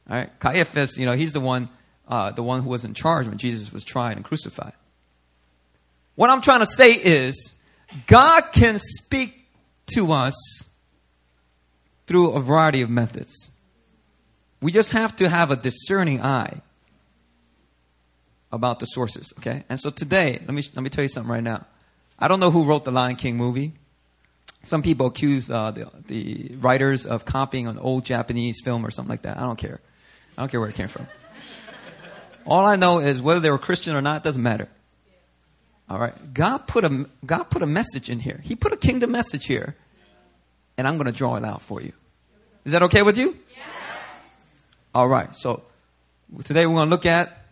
All 0.09 0.17
right, 0.17 0.39
Caiaphas, 0.39 0.97
you 0.97 1.05
know, 1.05 1.13
he's 1.13 1.33
the 1.33 1.39
one, 1.39 1.69
uh, 2.07 2.31
the 2.31 2.43
one 2.43 2.61
who 2.61 2.69
was 2.69 2.85
in 2.85 2.93
charge 2.93 3.27
when 3.27 3.37
Jesus 3.37 3.71
was 3.71 3.83
tried 3.83 4.17
and 4.17 4.25
crucified. 4.25 4.73
What 6.15 6.29
I'm 6.29 6.41
trying 6.41 6.61
to 6.61 6.65
say 6.65 6.93
is, 6.93 7.53
God 8.07 8.51
can 8.53 8.79
speak 8.79 9.45
to 9.95 10.11
us 10.11 10.35
through 12.07 12.31
a 12.31 12.39
variety 12.39 12.81
of 12.81 12.89
methods. 12.89 13.49
We 14.61 14.71
just 14.71 14.91
have 14.91 15.15
to 15.17 15.29
have 15.29 15.51
a 15.51 15.55
discerning 15.55 16.21
eye 16.21 16.61
about 18.51 18.79
the 18.79 18.85
sources, 18.85 19.33
okay? 19.39 19.63
And 19.67 19.79
so 19.79 19.89
today, 19.89 20.39
let 20.45 20.53
me, 20.53 20.63
let 20.75 20.83
me 20.83 20.89
tell 20.89 21.03
you 21.03 21.09
something 21.09 21.31
right 21.31 21.43
now. 21.43 21.65
I 22.17 22.27
don't 22.27 22.39
know 22.39 22.51
who 22.51 22.63
wrote 22.63 22.85
the 22.85 22.91
Lion 22.91 23.15
King 23.15 23.37
movie. 23.37 23.73
Some 24.63 24.81
people 24.81 25.07
accuse 25.07 25.51
uh, 25.51 25.71
the, 25.71 25.91
the 26.07 26.55
writers 26.55 27.05
of 27.05 27.25
copying 27.25 27.67
an 27.67 27.77
old 27.77 28.05
Japanese 28.05 28.61
film 28.63 28.85
or 28.85 28.89
something 28.89 29.09
like 29.09 29.23
that. 29.23 29.37
I 29.37 29.41
don't 29.41 29.57
care. 29.57 29.79
I 30.37 30.41
don't 30.41 30.49
care 30.49 30.59
where 30.59 30.69
it 30.69 30.75
came 30.75 30.87
from. 30.87 31.07
All 32.45 32.65
I 32.65 32.75
know 32.75 32.99
is 32.99 33.21
whether 33.21 33.39
they 33.39 33.51
were 33.51 33.57
Christian 33.57 33.95
or 33.95 34.01
not 34.01 34.23
doesn't 34.23 34.41
matter. 34.41 34.67
All 35.89 35.99
right. 35.99 36.13
God 36.33 36.67
put 36.67 36.83
a 36.83 37.07
God 37.25 37.43
put 37.43 37.61
a 37.61 37.67
message 37.67 38.09
in 38.09 38.19
here. 38.19 38.39
He 38.43 38.55
put 38.55 38.71
a 38.71 38.77
kingdom 38.77 39.11
message 39.11 39.45
here, 39.45 39.75
and 40.77 40.87
I'm 40.87 40.97
going 40.97 41.11
to 41.11 41.17
draw 41.17 41.35
it 41.35 41.43
out 41.43 41.61
for 41.61 41.81
you. 41.81 41.93
Is 42.65 42.71
that 42.71 42.83
okay 42.83 43.03
with 43.03 43.17
you? 43.17 43.37
Yes. 43.55 43.67
All 44.93 45.07
right. 45.07 45.35
So 45.35 45.63
today 46.43 46.65
we're 46.65 46.75
going 46.75 46.87
to 46.87 46.91
look 46.91 47.05
at 47.05 47.45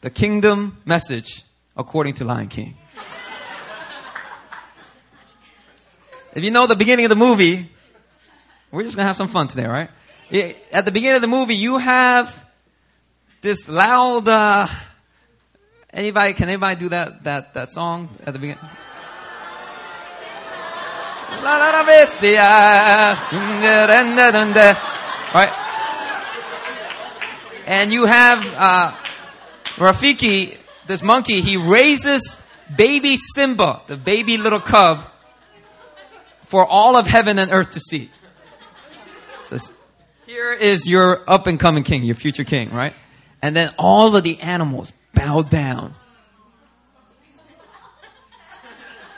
the 0.00 0.10
kingdom 0.10 0.78
message 0.84 1.42
according 1.76 2.14
to 2.14 2.24
Lion 2.24 2.48
King. 2.48 2.76
If 6.34 6.42
you 6.42 6.50
know 6.50 6.66
the 6.66 6.76
beginning 6.76 7.04
of 7.04 7.10
the 7.10 7.16
movie, 7.16 7.70
we're 8.70 8.82
just 8.82 8.96
going 8.96 9.04
to 9.04 9.08
have 9.08 9.16
some 9.16 9.28
fun 9.28 9.48
today, 9.48 9.66
right? 9.66 9.90
At 10.72 10.84
the 10.84 10.90
beginning 10.90 11.16
of 11.16 11.22
the 11.22 11.28
movie, 11.28 11.54
you 11.54 11.78
have 11.78 12.44
this 13.40 13.68
loud. 13.68 14.28
Uh, 14.28 14.66
anybody? 15.92 16.32
Can 16.32 16.48
anybody 16.48 16.80
do 16.80 16.88
that 16.88 17.22
that 17.24 17.54
that 17.54 17.68
song 17.68 18.08
at 18.26 18.32
the 18.32 18.38
beginning? 18.40 18.64
Right? 25.34 25.52
And 27.66 27.92
you 27.92 28.06
have 28.06 28.54
uh, 28.56 28.92
Rafiki, 29.76 30.56
this 30.86 31.02
monkey, 31.02 31.40
he 31.40 31.56
raises 31.56 32.36
baby 32.76 33.16
Simba, 33.16 33.82
the 33.86 33.96
baby 33.96 34.36
little 34.36 34.60
cub, 34.60 35.06
for 36.44 36.64
all 36.64 36.96
of 36.96 37.06
heaven 37.06 37.38
and 37.38 37.50
earth 37.50 37.72
to 37.72 37.80
see. 37.80 38.10
Says, 39.42 39.72
here 40.26 40.52
is 40.52 40.88
your 40.88 41.28
up 41.28 41.46
and 41.46 41.60
coming 41.60 41.84
king, 41.84 42.02
your 42.04 42.14
future 42.14 42.44
king, 42.44 42.70
right? 42.70 42.94
And 43.42 43.54
then 43.54 43.70
all 43.78 44.16
of 44.16 44.24
the 44.24 44.40
animals 44.40 44.92
bow 45.12 45.42
down. 45.42 45.94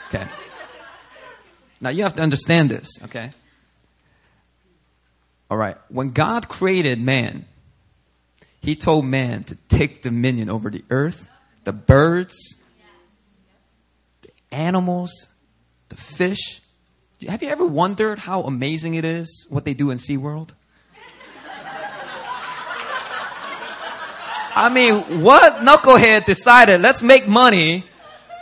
Okay. 0.07 0.27
Now 1.79 1.89
you 1.89 2.03
have 2.03 2.15
to 2.15 2.21
understand 2.21 2.69
this, 2.69 2.89
okay? 3.03 3.31
All 5.49 5.57
right. 5.57 5.77
When 5.89 6.11
God 6.11 6.49
created 6.49 6.99
man, 6.99 7.45
he 8.61 8.75
told 8.75 9.05
man 9.05 9.43
to 9.45 9.55
take 9.69 10.01
dominion 10.01 10.49
over 10.49 10.69
the 10.69 10.83
earth, 10.89 11.27
the 11.63 11.73
birds, 11.73 12.55
the 14.21 14.29
animals, 14.51 15.11
the 15.89 15.95
fish. 15.95 16.61
Have 17.25 17.41
you 17.41 17.49
ever 17.49 17.65
wondered 17.65 18.19
how 18.19 18.43
amazing 18.43 18.93
it 18.93 19.03
is 19.03 19.47
what 19.49 19.65
they 19.65 19.73
do 19.73 19.89
in 19.89 19.97
SeaWorld? 19.97 20.49
I 24.55 24.69
mean, 24.69 25.21
what 25.21 25.55
knucklehead 25.55 26.25
decided 26.25 26.81
let's 26.81 27.01
make 27.01 27.27
money 27.27 27.85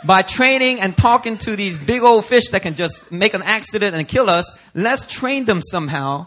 by 0.04 0.20
training 0.20 0.80
and 0.80 0.94
talking 0.94 1.38
to 1.38 1.56
these 1.56 1.78
big 1.78 2.02
old 2.02 2.26
fish 2.26 2.50
that 2.50 2.62
can 2.62 2.74
just 2.74 3.10
make 3.10 3.32
an 3.32 3.42
accident 3.42 3.96
and 3.96 4.06
kill 4.06 4.28
us? 4.28 4.54
Let's 4.74 5.06
train 5.06 5.46
them 5.46 5.62
somehow 5.62 6.26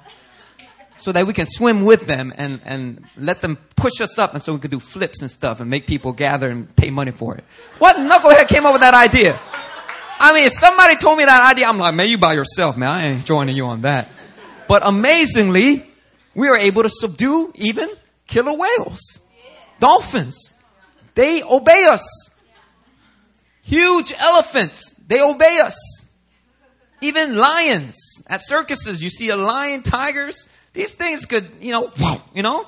so 0.98 1.12
that 1.12 1.27
we 1.27 1.34
can 1.34 1.46
swim 1.46 1.86
with 1.86 2.08
them 2.08 2.34
and, 2.36 2.62
and 2.65 3.06
let 3.15 3.41
them 3.41 3.58
push 3.75 4.01
us 4.01 4.18
up 4.18 4.34
and 4.34 4.41
so 4.41 4.53
we 4.53 4.60
can 4.60 4.72
do 4.72 4.79
flips 4.79 5.22
and 5.22 5.29
stuff 5.29 5.60
and 5.60 5.70
make 5.70 5.86
people 5.86 6.13
gather 6.13 6.50
and 6.50 6.75
pay 6.75 6.89
money 6.89 7.12
for 7.12 7.36
it. 7.36 7.44
What 7.77 7.96
knucklehead 7.96 8.48
came 8.48 8.65
up 8.65 8.74
with 8.74 8.82
that 8.82 8.96
idea? 8.96 9.39
I 10.20 10.34
mean, 10.34 10.46
if 10.46 10.54
somebody 10.54 10.98
told 10.98 11.18
me 11.18 11.26
that 11.26 11.52
idea, 11.52 11.68
I'm 11.68 11.78
like, 11.78 11.96
man, 11.96 12.10
you 12.10 12.18
by 12.18 12.34
yourself, 12.34 12.76
man. 12.76 12.90
I 12.90 13.06
ain't 13.06 13.26
joining 13.26 13.56
you 13.56 13.66
on 13.66 13.82
that. 13.82 14.10
But 14.68 14.86
amazingly, 14.86 15.90
we 16.36 16.48
are 16.48 16.58
able 16.58 16.84
to 16.84 16.90
subdue 16.90 17.52
even 17.56 17.90
killer 18.28 18.54
whales, 18.54 19.20
dolphins. 19.80 20.54
They 21.16 21.42
obey 21.44 21.86
us. 21.86 22.30
Huge 23.62 24.12
elephants, 24.18 24.94
they 25.08 25.22
obey 25.22 25.60
us. 25.60 25.76
Even 27.02 27.38
lions 27.38 27.96
at 28.28 28.42
circuses, 28.42 29.02
you 29.02 29.10
see 29.10 29.30
a 29.30 29.38
lion, 29.38 29.84
tigers, 29.84 30.48
these 30.74 30.94
things 30.94 31.26
could, 31.26 31.50
you 31.62 31.72
know, 31.72 31.92
you 32.34 32.44
know? 32.44 32.68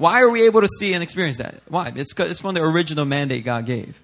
Why 0.00 0.22
are 0.22 0.30
we 0.30 0.44
able 0.44 0.62
to 0.62 0.68
see 0.78 0.94
and 0.94 1.02
experience 1.02 1.36
that? 1.36 1.60
Why? 1.68 1.92
It's, 1.94 2.14
it's 2.18 2.40
from 2.40 2.54
the 2.54 2.62
original 2.62 3.04
mandate 3.04 3.44
God 3.44 3.66
gave. 3.66 4.00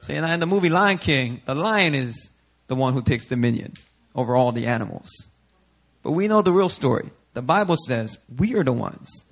See, 0.00 0.14
in 0.14 0.40
the 0.40 0.46
movie 0.46 0.70
Lion 0.70 0.96
King, 0.96 1.42
the 1.44 1.54
lion 1.54 1.94
is 1.94 2.30
the 2.68 2.74
one 2.74 2.94
who 2.94 3.02
takes 3.02 3.26
dominion 3.26 3.74
over 4.14 4.34
all 4.34 4.52
the 4.52 4.66
animals. 4.66 5.10
But 6.02 6.12
we 6.12 6.28
know 6.28 6.40
the 6.40 6.50
real 6.50 6.70
story. 6.70 7.10
The 7.34 7.42
Bible 7.42 7.76
says 7.86 8.16
we 8.38 8.54
are 8.54 8.64
the 8.64 8.72
ones 8.72 9.26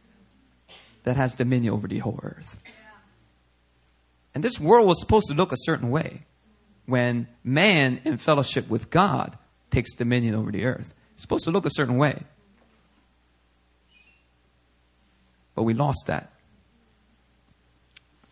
that 1.05 1.17
has 1.17 1.33
dominion 1.33 1.73
over 1.73 1.89
the 1.89 2.01
whole 2.01 2.21
earth. 2.23 2.59
And 4.35 4.45
this 4.45 4.61
world 4.61 4.87
was 4.87 5.01
supposed 5.01 5.29
to 5.29 5.35
look 5.35 5.53
a 5.53 5.57
certain 5.61 5.91
way 5.91 6.25
when 6.85 7.27
man 7.43 8.03
in 8.05 8.19
fellowship 8.19 8.69
with 8.69 8.91
God 8.91 9.39
takes 9.71 9.95
dominion 9.95 10.35
over 10.35 10.53
the 10.53 10.67
earth. 10.67 10.93
It's 11.15 11.23
supposed 11.23 11.45
to 11.45 11.51
look 11.51 11.65
a 11.65 11.71
certain 11.71 11.97
way. 11.97 12.23
But 15.55 15.65
we 15.65 15.75
lost 15.75 16.05
that 16.07 16.33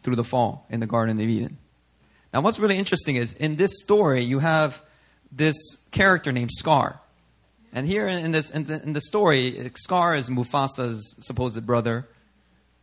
through 0.03 0.17
the 0.17 0.25
fall 0.25 0.67
in 0.71 0.81
the 0.81 0.87
Garden 0.87 1.21
of 1.21 1.29
Eden. 1.29 1.59
Now, 2.33 2.41
what's 2.41 2.59
really 2.59 2.79
interesting 2.79 3.17
is 3.17 3.33
in 3.35 3.57
this 3.57 3.73
story, 3.83 4.23
you 4.23 4.39
have 4.39 4.83
this 5.33 5.57
character 5.91 6.33
named 6.33 6.50
Scar. 6.53 7.00
And 7.73 7.87
here 7.87 8.09
in, 8.09 8.33
this, 8.33 8.50
in 8.50 8.65
the, 8.65 8.83
in 8.83 8.93
the 8.93 9.00
story, 9.00 9.71
Scar 9.77 10.17
is 10.17 10.29
Mufasa's 10.29 11.17
supposed 11.21 11.65
brother, 11.67 12.09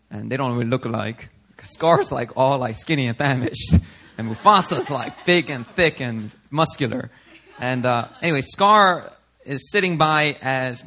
and 0.09 0.31
they 0.31 0.37
don't 0.37 0.53
really 0.53 0.69
look 0.69 0.85
alike. 0.85 1.29
Scar's 1.63 2.11
like 2.11 2.37
all 2.37 2.59
like 2.59 2.75
skinny 2.75 3.07
and 3.07 3.17
famished. 3.17 3.73
And 4.19 4.29
Mufasa's 4.29 4.89
like 4.89 5.27
big 5.27 5.51
and 5.51 5.67
thick 5.67 6.01
and 6.01 6.33
muscular. 6.49 7.11
And 7.59 7.85
uh, 7.85 8.07
anyway, 8.19 8.41
Scar 8.41 9.11
is 9.45 9.69
sitting 9.71 9.97
by 9.97 10.37
as 10.41 10.83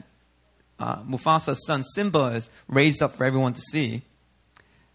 uh, 0.80 1.02
Mufasa's 1.02 1.64
son 1.66 1.84
Simba 1.84 2.32
is 2.34 2.50
raised 2.66 3.02
up 3.02 3.14
for 3.14 3.24
everyone 3.24 3.52
to 3.52 3.60
see. 3.60 4.02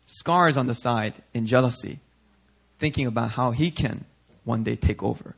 Scar 0.05 0.49
is 0.49 0.57
on 0.57 0.67
the 0.67 0.75
side 0.75 1.13
in 1.33 1.45
jealousy, 1.45 1.99
thinking 2.79 3.05
about 3.05 3.31
how 3.31 3.51
he 3.51 3.71
can 3.71 4.05
one 4.43 4.63
day 4.63 4.75
take 4.75 5.01
over. 5.01 5.35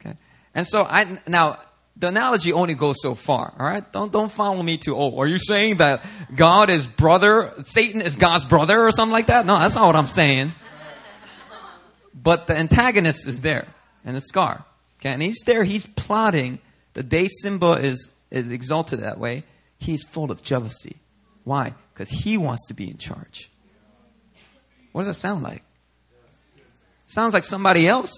Okay, 0.00 0.16
and 0.54 0.66
so 0.66 0.84
I 0.84 1.18
now 1.26 1.58
the 1.96 2.08
analogy 2.08 2.52
only 2.52 2.74
goes 2.74 2.96
so 3.00 3.14
far. 3.14 3.54
All 3.58 3.66
right, 3.66 3.90
don't 3.92 4.12
don't 4.12 4.30
follow 4.30 4.62
me 4.62 4.76
too 4.76 4.96
oh, 4.96 5.18
are 5.18 5.26
you 5.26 5.38
saying 5.38 5.78
that 5.78 6.04
God 6.34 6.68
is 6.68 6.86
brother, 6.86 7.54
Satan 7.64 8.00
is 8.00 8.16
God's 8.16 8.44
brother 8.44 8.86
or 8.86 8.90
something 8.90 9.12
like 9.12 9.28
that? 9.28 9.46
No, 9.46 9.58
that's 9.58 9.76
not 9.76 9.86
what 9.86 9.96
I'm 9.96 10.08
saying. 10.08 10.52
But 12.14 12.46
the 12.46 12.56
antagonist 12.56 13.26
is 13.26 13.40
there, 13.40 13.66
and 14.04 14.16
the 14.16 14.20
Scar. 14.20 14.64
Okay, 15.00 15.10
and 15.10 15.20
he's 15.20 15.42
there, 15.44 15.64
he's 15.64 15.86
plotting. 15.86 16.58
The 16.94 17.02
day 17.02 17.28
Simba 17.28 17.72
is, 17.72 18.10
is 18.38 18.50
exalted 18.50 19.00
that 19.00 19.18
way, 19.18 19.44
he's 19.78 20.02
full 20.02 20.30
of 20.30 20.42
jealousy. 20.42 20.96
Why? 21.44 21.74
Because 21.92 22.08
he 22.08 22.36
wants 22.36 22.66
to 22.68 22.74
be 22.74 22.90
in 22.90 22.98
charge. 22.98 23.50
What 24.92 25.02
does 25.02 25.08
that 25.08 25.14
sound 25.14 25.42
like? 25.42 25.62
Sounds 27.06 27.34
like 27.34 27.44
somebody 27.44 27.86
else. 27.86 28.16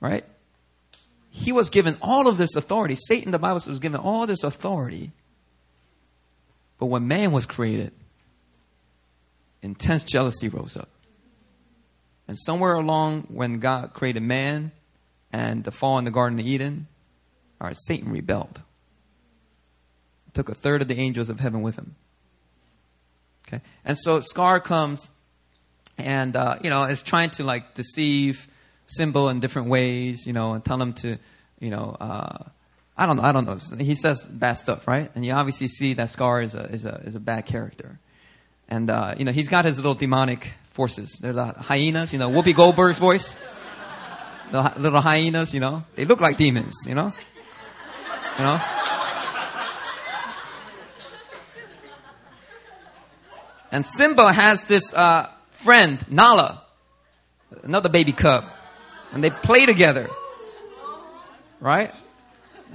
Right? 0.00 0.24
He 1.30 1.52
was 1.52 1.70
given 1.70 1.96
all 2.02 2.26
of 2.26 2.36
this 2.36 2.56
authority. 2.56 2.96
Satan, 2.96 3.32
the 3.32 3.38
Bible 3.38 3.60
says, 3.60 3.70
was 3.70 3.78
given 3.78 4.00
all 4.00 4.26
this 4.26 4.42
authority. 4.42 5.12
But 6.78 6.86
when 6.86 7.06
man 7.06 7.32
was 7.32 7.46
created, 7.46 7.92
intense 9.62 10.04
jealousy 10.04 10.48
rose 10.48 10.76
up. 10.76 10.88
And 12.26 12.38
somewhere 12.38 12.74
along 12.74 13.26
when 13.28 13.60
God 13.60 13.94
created 13.94 14.22
man 14.22 14.72
and 15.32 15.64
the 15.64 15.70
fall 15.70 15.98
in 15.98 16.04
the 16.04 16.10
Garden 16.10 16.38
of 16.38 16.46
Eden, 16.46 16.88
all 17.62 17.68
right, 17.68 17.76
Satan 17.76 18.10
rebelled. 18.10 18.60
Took 20.34 20.48
a 20.48 20.54
third 20.54 20.82
of 20.82 20.88
the 20.88 20.98
angels 20.98 21.30
of 21.30 21.38
heaven 21.38 21.62
with 21.62 21.76
him. 21.76 21.94
Okay, 23.46 23.62
and 23.84 23.96
so 23.96 24.18
Scar 24.18 24.58
comes, 24.58 25.08
and 25.96 26.34
uh, 26.34 26.56
you 26.60 26.70
know 26.70 26.84
is 26.84 27.02
trying 27.02 27.30
to 27.30 27.44
like 27.44 27.74
deceive 27.74 28.48
Simba 28.86 29.28
in 29.28 29.38
different 29.38 29.68
ways, 29.68 30.26
you 30.26 30.32
know, 30.32 30.54
and 30.54 30.64
tell 30.64 30.80
him 30.80 30.92
to, 30.94 31.18
you 31.60 31.70
know, 31.70 31.96
uh, 32.00 32.38
I 32.96 33.06
don't 33.06 33.16
know, 33.16 33.22
I 33.22 33.30
don't 33.30 33.46
know. 33.46 33.58
He 33.78 33.94
says 33.94 34.26
bad 34.26 34.54
stuff, 34.54 34.88
right? 34.88 35.10
And 35.14 35.24
you 35.24 35.32
obviously 35.32 35.68
see 35.68 35.94
that 35.94 36.10
Scar 36.10 36.42
is 36.42 36.56
a 36.56 36.64
is 36.64 36.84
a 36.84 37.00
is 37.04 37.14
a 37.14 37.20
bad 37.20 37.46
character, 37.46 38.00
and 38.68 38.90
uh, 38.90 39.14
you 39.18 39.24
know 39.24 39.32
he's 39.32 39.48
got 39.48 39.64
his 39.66 39.76
little 39.76 39.94
demonic 39.94 40.52
forces. 40.70 41.16
They're 41.20 41.32
the 41.32 41.44
hyenas, 41.44 42.12
you 42.12 42.18
know, 42.18 42.28
Whoopi 42.28 42.56
Goldberg's 42.56 42.98
voice. 42.98 43.38
The 44.50 44.74
little 44.76 45.00
hyenas, 45.00 45.54
you 45.54 45.60
know, 45.60 45.84
they 45.94 46.04
look 46.04 46.20
like 46.20 46.36
demons, 46.36 46.74
you 46.86 46.94
know, 46.94 47.14
you 48.38 48.44
know. 48.44 48.60
And 53.70 53.86
Simba 53.86 54.32
has 54.32 54.64
this 54.64 54.92
uh, 54.92 55.30
friend, 55.50 56.04
Nala, 56.10 56.62
another 57.62 57.88
baby 57.88 58.12
cub, 58.12 58.44
and 59.12 59.24
they 59.24 59.30
play 59.30 59.64
together. 59.64 60.10
Right? 61.58 61.92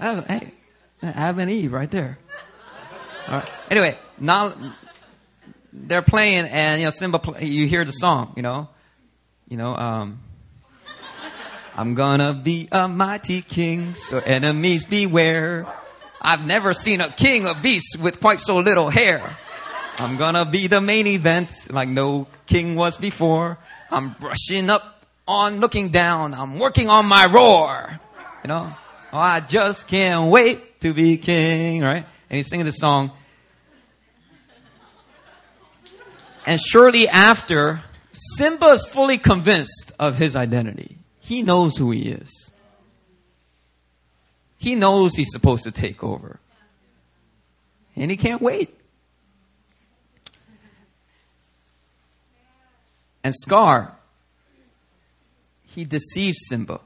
Was, 0.01 0.25
hey, 0.25 0.53
Adam 1.03 1.39
and 1.39 1.51
Eve 1.51 1.71
right 1.71 1.91
there. 1.91 2.17
All 3.27 3.35
right. 3.35 3.51
Anyway, 3.69 3.97
Nala, 4.19 4.75
they're 5.71 6.01
playing, 6.01 6.45
and 6.45 6.81
you 6.81 6.87
know 6.87 6.91
Simba, 6.91 7.19
play, 7.19 7.45
you 7.45 7.67
hear 7.67 7.85
the 7.85 7.91
song, 7.91 8.33
you 8.35 8.41
know, 8.41 8.69
you 9.47 9.57
know, 9.57 9.75
um, 9.75 10.19
I'm 11.77 11.93
gonna 11.93 12.33
be 12.33 12.67
a 12.71 12.87
mighty 12.87 13.43
king, 13.43 13.93
so 13.93 14.17
enemies 14.17 14.83
beware. 14.83 15.67
I've 16.19 16.43
never 16.43 16.73
seen 16.73 17.01
a 17.01 17.09
king 17.09 17.45
of 17.45 17.61
beasts 17.61 17.95
with 17.95 18.19
quite 18.19 18.39
so 18.39 18.57
little 18.57 18.89
hair. 18.89 19.21
I'm 19.99 20.17
gonna 20.17 20.43
be 20.43 20.65
the 20.65 20.81
main 20.81 21.05
event 21.05 21.67
like 21.69 21.87
no 21.87 22.27
king 22.47 22.73
was 22.73 22.97
before. 22.97 23.59
I'm 23.91 24.15
brushing 24.19 24.71
up 24.71 25.05
on 25.27 25.59
looking 25.59 25.89
down. 25.89 26.33
I'm 26.33 26.57
working 26.57 26.89
on 26.89 27.05
my 27.05 27.27
roar. 27.27 27.99
You 28.43 28.47
know? 28.47 28.73
Oh, 29.13 29.17
I 29.19 29.39
just 29.39 29.87
can't 29.87 30.31
wait 30.31 30.81
to 30.81 30.95
be 30.95 31.17
king, 31.17 31.83
right? 31.83 32.05
And 32.29 32.37
he's 32.37 32.47
singing 32.47 32.65
this 32.65 32.79
song. 32.79 33.11
And 36.47 36.59
shortly 36.59 37.07
after, 37.07 37.81
Simba 38.13 38.67
is 38.67 38.85
fully 38.85 39.19
convinced 39.19 39.91
of 39.99 40.17
his 40.17 40.35
identity. 40.35 40.96
He 41.27 41.41
knows 41.41 41.75
who 41.75 41.91
he 41.91 42.03
is. 42.03 42.51
He 44.57 44.75
knows 44.75 45.13
he's 45.13 45.29
supposed 45.29 45.65
to 45.65 45.71
take 45.71 46.01
over. 46.01 46.39
And 47.97 48.09
he 48.09 48.15
can't 48.15 48.41
wait. 48.41 48.73
And 53.25 53.35
Scar, 53.35 53.93
he 55.63 55.83
deceives 55.83 56.37
Simba 56.47 56.79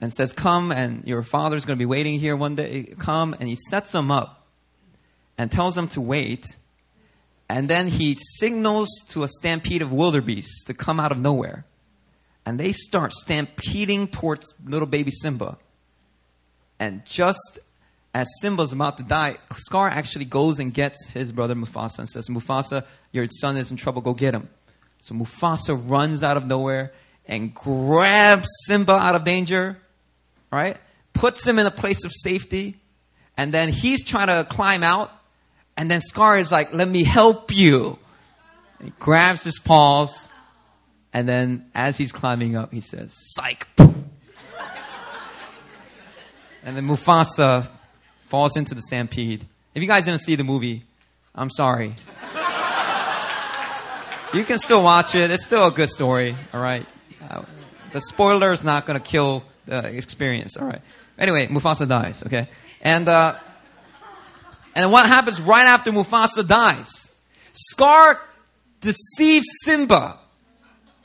and 0.00 0.12
says, 0.12 0.32
Come, 0.32 0.70
and 0.70 1.04
your 1.08 1.24
father's 1.24 1.64
going 1.64 1.76
to 1.76 1.82
be 1.82 1.86
waiting 1.86 2.20
here 2.20 2.36
one 2.36 2.54
day. 2.54 2.94
Come, 3.00 3.34
and 3.40 3.48
he 3.48 3.56
sets 3.68 3.92
him 3.92 4.12
up 4.12 4.46
and 5.36 5.50
tells 5.50 5.76
him 5.76 5.88
to 5.88 6.00
wait. 6.00 6.46
And 7.48 7.68
then 7.68 7.88
he 7.88 8.16
signals 8.38 8.88
to 9.08 9.24
a 9.24 9.28
stampede 9.28 9.82
of 9.82 9.92
wildebeests 9.92 10.62
to 10.66 10.74
come 10.74 11.00
out 11.00 11.10
of 11.10 11.20
nowhere. 11.20 11.64
And 12.46 12.58
they 12.58 12.72
start 12.72 13.12
stampeding 13.12 14.08
towards 14.08 14.54
little 14.64 14.86
baby 14.86 15.10
Simba. 15.10 15.58
And 16.78 17.04
just 17.04 17.58
as 18.14 18.28
Simba's 18.40 18.72
about 18.72 18.96
to 18.98 19.02
die, 19.02 19.36
Scar 19.56 19.88
actually 19.88 20.24
goes 20.24 20.60
and 20.60 20.72
gets 20.72 21.08
his 21.08 21.32
brother 21.32 21.54
Mufasa 21.54 21.98
and 21.98 22.08
says, 22.08 22.28
Mufasa, 22.28 22.86
your 23.12 23.26
son 23.30 23.56
is 23.56 23.70
in 23.70 23.76
trouble, 23.76 24.00
go 24.00 24.14
get 24.14 24.32
him. 24.32 24.48
So 25.02 25.14
Mufasa 25.14 25.78
runs 25.88 26.22
out 26.22 26.36
of 26.36 26.46
nowhere 26.46 26.92
and 27.26 27.54
grabs 27.54 28.48
Simba 28.66 28.92
out 28.92 29.16
of 29.16 29.24
danger, 29.24 29.76
right? 30.50 30.76
Puts 31.12 31.46
him 31.46 31.58
in 31.58 31.66
a 31.66 31.70
place 31.70 32.04
of 32.04 32.12
safety, 32.14 32.76
and 33.36 33.52
then 33.52 33.68
he's 33.68 34.04
trying 34.04 34.28
to 34.28 34.48
climb 34.48 34.82
out, 34.82 35.10
and 35.76 35.90
then 35.90 36.00
Scar 36.00 36.38
is 36.38 36.52
like, 36.52 36.72
let 36.72 36.88
me 36.88 37.04
help 37.04 37.54
you. 37.54 37.98
And 38.78 38.88
he 38.88 38.94
grabs 38.98 39.42
his 39.42 39.58
paws, 39.58 40.28
and 41.12 41.28
then 41.28 41.70
as 41.74 41.96
he's 41.96 42.12
climbing 42.12 42.56
up, 42.56 42.72
he 42.72 42.80
says, 42.80 43.14
psych. 43.34 43.66
and 43.78 43.96
then 46.76 46.86
Mufasa 46.86 47.68
falls 48.26 48.56
into 48.56 48.74
the 48.74 48.82
stampede. 48.82 49.46
If 49.74 49.82
you 49.82 49.88
guys 49.88 50.04
didn't 50.04 50.20
see 50.20 50.36
the 50.36 50.44
movie, 50.44 50.84
I'm 51.34 51.50
sorry. 51.50 51.94
You 54.34 54.44
can 54.44 54.58
still 54.58 54.82
watch 54.82 55.14
it. 55.14 55.30
It's 55.30 55.44
still 55.44 55.68
a 55.68 55.70
good 55.70 55.88
story. 55.88 56.36
All 56.52 56.60
right. 56.60 56.84
Uh, 57.30 57.44
the 57.92 58.00
spoiler 58.00 58.52
is 58.52 58.64
not 58.64 58.84
going 58.84 59.00
to 59.00 59.04
kill 59.04 59.44
the 59.66 59.86
experience. 59.96 60.56
All 60.56 60.66
right. 60.66 60.82
Anyway, 61.18 61.46
Mufasa 61.46 61.88
dies. 61.88 62.22
Okay. 62.24 62.48
And 62.82 63.08
uh, 63.08 63.36
and 64.74 64.92
what 64.92 65.06
happens 65.06 65.40
right 65.40 65.66
after 65.66 65.90
Mufasa 65.92 66.46
dies? 66.46 67.10
Scar 67.52 68.20
deceives 68.80 69.46
Simba. 69.64 70.18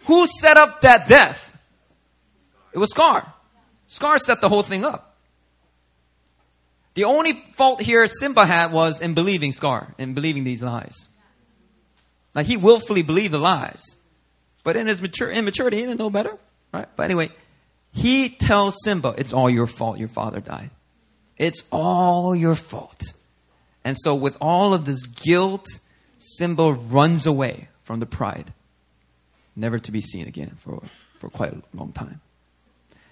Who 0.05 0.27
set 0.27 0.57
up 0.57 0.81
that 0.81 1.07
death? 1.07 1.57
It 2.73 2.79
was 2.79 2.91
Scar. 2.91 3.31
Scar 3.87 4.17
set 4.17 4.41
the 4.41 4.49
whole 4.49 4.63
thing 4.63 4.85
up. 4.85 5.15
The 6.93 7.05
only 7.05 7.33
fault 7.33 7.81
here 7.81 8.05
Simba 8.07 8.45
had 8.45 8.71
was 8.71 8.99
in 8.99 9.13
believing 9.13 9.51
Scar, 9.51 9.93
in 9.97 10.13
believing 10.13 10.43
these 10.43 10.61
lies. 10.61 11.09
Like 12.33 12.45
he 12.45 12.57
willfully 12.57 13.01
believed 13.01 13.33
the 13.33 13.39
lies. 13.39 13.81
But 14.63 14.77
in 14.77 14.87
his 14.87 15.01
mature 15.01 15.31
immaturity, 15.31 15.77
he 15.77 15.83
didn't 15.83 15.99
know 15.99 16.09
better. 16.09 16.37
Right? 16.73 16.87
But 16.95 17.03
anyway, 17.03 17.29
he 17.91 18.29
tells 18.29 18.77
Simba, 18.83 19.15
it's 19.17 19.33
all 19.33 19.49
your 19.49 19.67
fault 19.67 19.99
your 19.99 20.07
father 20.07 20.39
died. 20.39 20.69
It's 21.37 21.63
all 21.71 22.35
your 22.35 22.55
fault. 22.55 23.01
And 23.83 23.97
so 23.97 24.15
with 24.15 24.37
all 24.39 24.73
of 24.73 24.85
this 24.85 25.05
guilt, 25.07 25.65
Simba 26.17 26.71
runs 26.71 27.25
away 27.25 27.69
from 27.83 27.99
the 27.99 28.05
pride. 28.05 28.53
Never 29.55 29.79
to 29.79 29.91
be 29.91 30.01
seen 30.01 30.27
again 30.27 30.55
for, 30.57 30.81
for 31.19 31.29
quite 31.29 31.53
a 31.53 31.61
long 31.73 31.91
time. 31.91 32.21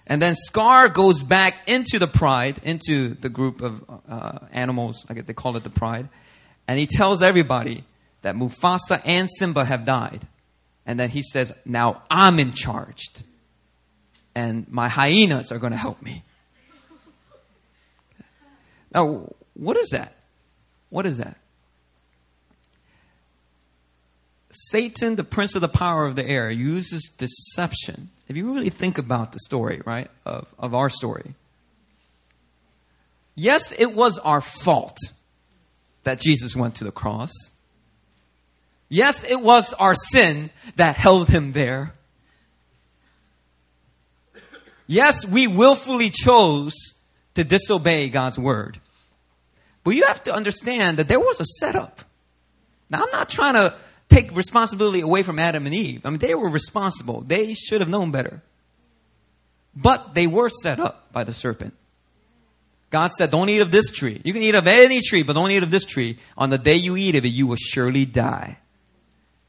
And 0.06 0.20
then 0.20 0.34
Scar 0.34 0.88
goes 0.88 1.22
back 1.22 1.68
into 1.68 1.98
the 1.98 2.08
pride, 2.08 2.60
into 2.64 3.14
the 3.14 3.28
group 3.28 3.60
of 3.60 3.84
uh, 4.08 4.38
animals, 4.52 5.06
I 5.08 5.14
guess 5.14 5.24
they 5.24 5.34
call 5.34 5.56
it 5.56 5.62
the 5.62 5.70
pride, 5.70 6.08
and 6.66 6.78
he 6.78 6.86
tells 6.86 7.22
everybody, 7.22 7.84
that 8.22 8.34
Mufasa 8.34 9.00
and 9.04 9.28
Simba 9.30 9.64
have 9.64 9.84
died. 9.84 10.26
And 10.86 10.98
then 10.98 11.10
he 11.10 11.22
says, 11.22 11.52
Now 11.64 12.02
I'm 12.10 12.38
in 12.38 12.52
charge. 12.52 13.06
And 14.34 14.68
my 14.68 14.88
hyenas 14.88 15.52
are 15.52 15.58
going 15.58 15.72
to 15.72 15.78
help 15.78 16.00
me. 16.02 16.22
Now, 18.92 19.28
what 19.54 19.76
is 19.76 19.90
that? 19.90 20.14
What 20.88 21.06
is 21.06 21.18
that? 21.18 21.36
Satan, 24.50 25.16
the 25.16 25.24
prince 25.24 25.54
of 25.54 25.60
the 25.60 25.68
power 25.68 26.06
of 26.06 26.16
the 26.16 26.26
air, 26.26 26.50
uses 26.50 27.12
deception. 27.16 28.10
If 28.28 28.36
you 28.36 28.52
really 28.52 28.70
think 28.70 28.98
about 28.98 29.32
the 29.32 29.38
story, 29.38 29.80
right, 29.84 30.10
of, 30.24 30.52
of 30.58 30.74
our 30.74 30.90
story, 30.90 31.34
yes, 33.34 33.72
it 33.72 33.94
was 33.94 34.18
our 34.18 34.40
fault 34.40 34.98
that 36.04 36.20
Jesus 36.20 36.56
went 36.56 36.76
to 36.76 36.84
the 36.84 36.92
cross. 36.92 37.30
Yes, 38.88 39.22
it 39.22 39.40
was 39.40 39.72
our 39.74 39.94
sin 39.94 40.50
that 40.76 40.96
held 40.96 41.28
him 41.28 41.52
there. 41.52 41.94
Yes, 44.88 45.24
we 45.24 45.46
willfully 45.46 46.10
chose 46.10 46.74
to 47.34 47.44
disobey 47.44 48.08
God's 48.08 48.38
word. 48.38 48.80
But 49.84 49.92
you 49.92 50.06
have 50.06 50.24
to 50.24 50.34
understand 50.34 50.98
that 50.98 51.06
there 51.06 51.20
was 51.20 51.40
a 51.40 51.44
setup. 51.44 52.00
Now, 52.90 53.04
I'm 53.04 53.10
not 53.12 53.28
trying 53.28 53.54
to 53.54 53.74
take 54.10 54.36
responsibility 54.36 55.00
away 55.00 55.22
from 55.22 55.38
Adam 55.38 55.64
and 55.66 55.74
Eve. 55.74 56.02
I 56.04 56.10
mean, 56.10 56.18
they 56.18 56.34
were 56.34 56.50
responsible. 56.50 57.22
They 57.22 57.54
should 57.54 57.80
have 57.80 57.88
known 57.88 58.10
better. 58.10 58.42
But 59.74 60.14
they 60.14 60.26
were 60.26 60.48
set 60.48 60.80
up 60.80 61.12
by 61.12 61.24
the 61.24 61.32
serpent. 61.32 61.74
God 62.90 63.12
said, 63.12 63.30
don't 63.30 63.48
eat 63.48 63.60
of 63.60 63.70
this 63.70 63.92
tree. 63.92 64.20
You 64.24 64.32
can 64.32 64.42
eat 64.42 64.56
of 64.56 64.66
any 64.66 65.00
tree, 65.00 65.22
but 65.22 65.34
don't 65.34 65.52
eat 65.52 65.62
of 65.62 65.70
this 65.70 65.84
tree. 65.84 66.18
On 66.36 66.50
the 66.50 66.58
day 66.58 66.74
you 66.74 66.96
eat 66.96 67.14
of 67.14 67.24
it, 67.24 67.28
you 67.28 67.46
will 67.46 67.56
surely 67.56 68.04
die. 68.04 68.58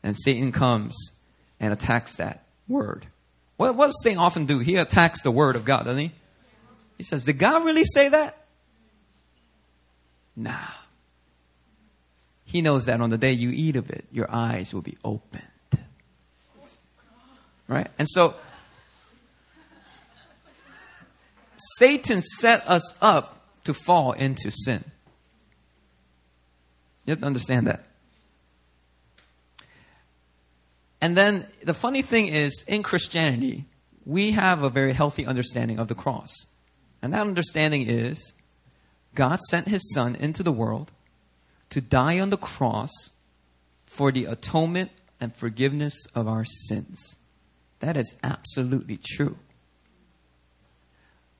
And 0.03 0.15
Satan 0.15 0.51
comes 0.51 0.95
and 1.59 1.73
attacks 1.73 2.15
that 2.17 2.45
word. 2.67 3.07
What, 3.57 3.75
what 3.75 3.87
does 3.87 4.01
Satan 4.03 4.19
often 4.19 4.45
do? 4.45 4.59
He 4.59 4.75
attacks 4.75 5.23
the 5.23 5.31
word 5.31 5.55
of 5.55 5.65
God, 5.65 5.85
doesn't 5.85 6.01
he? 6.01 6.11
He 6.97 7.03
says, 7.03 7.25
Did 7.25 7.39
God 7.39 7.65
really 7.65 7.83
say 7.83 8.09
that? 8.09 8.45
Nah. 10.35 10.55
He 12.51 12.61
knows 12.61 12.85
that 12.87 12.99
on 12.99 13.09
the 13.09 13.17
day 13.17 13.31
you 13.31 13.49
eat 13.49 13.77
of 13.77 13.89
it, 13.89 14.03
your 14.11 14.29
eyes 14.29 14.73
will 14.73 14.81
be 14.81 14.97
opened. 15.05 15.43
Right? 17.69 17.87
And 17.97 18.09
so, 18.09 18.35
Satan 21.77 22.21
set 22.21 22.67
us 22.67 22.93
up 23.01 23.37
to 23.63 23.73
fall 23.73 24.11
into 24.11 24.51
sin. 24.51 24.83
You 27.05 27.11
have 27.11 27.21
to 27.21 27.25
understand 27.25 27.67
that. 27.67 27.85
And 30.99 31.15
then 31.15 31.47
the 31.63 31.73
funny 31.73 32.01
thing 32.01 32.27
is, 32.27 32.65
in 32.67 32.83
Christianity, 32.83 33.63
we 34.05 34.31
have 34.31 34.61
a 34.61 34.69
very 34.69 34.91
healthy 34.91 35.25
understanding 35.25 35.79
of 35.79 35.87
the 35.87 35.95
cross. 35.95 36.35
And 37.01 37.13
that 37.13 37.21
understanding 37.21 37.87
is 37.87 38.33
God 39.15 39.39
sent 39.39 39.69
his 39.69 39.93
son 39.93 40.15
into 40.15 40.43
the 40.43 40.51
world 40.51 40.91
to 41.71 41.81
die 41.81 42.19
on 42.19 42.29
the 42.29 42.37
cross 42.37 42.91
for 43.85 44.11
the 44.11 44.25
atonement 44.25 44.91
and 45.19 45.35
forgiveness 45.35 46.05
of 46.13 46.27
our 46.27 46.45
sins. 46.45 47.15
That 47.79 47.97
is 47.97 48.15
absolutely 48.23 48.97
true. 48.97 49.37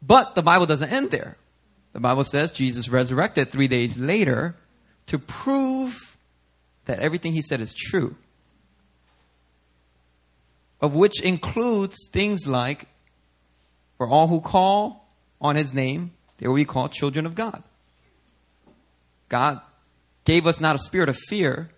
But 0.02 0.36
the 0.36 0.42
Bible 0.42 0.66
doesn't 0.66 0.90
end 0.90 1.12
there. 1.12 1.38
The 1.94 2.00
Bible 2.00 2.24
says 2.24 2.52
Jesus 2.52 2.90
resurrected 2.90 3.52
three 3.52 3.68
days 3.68 3.98
later 3.98 4.56
to 5.08 5.20
prove 5.20 6.18
that 6.86 7.00
everything 7.00 7.34
he 7.34 7.42
said 7.42 7.62
is 7.62 7.74
true. 7.74 8.16
Of 10.80 10.96
which 10.96 11.22
includes 11.22 11.96
things 12.12 12.48
like, 12.48 12.88
for 13.98 14.08
all 14.08 14.28
who 14.28 14.42
call 14.42 15.08
on 15.40 15.56
his 15.56 15.74
name, 15.74 16.14
they 16.38 16.48
will 16.48 16.56
be 16.56 16.66
called 16.66 16.92
children 16.92 17.26
of 17.26 17.36
God. 17.36 17.62
God 19.30 19.62
gave 20.26 20.48
us 20.48 20.60
not 20.60 20.76
a 20.76 20.80
spirit 20.80 21.10
of 21.10 21.18
fear 21.18 21.70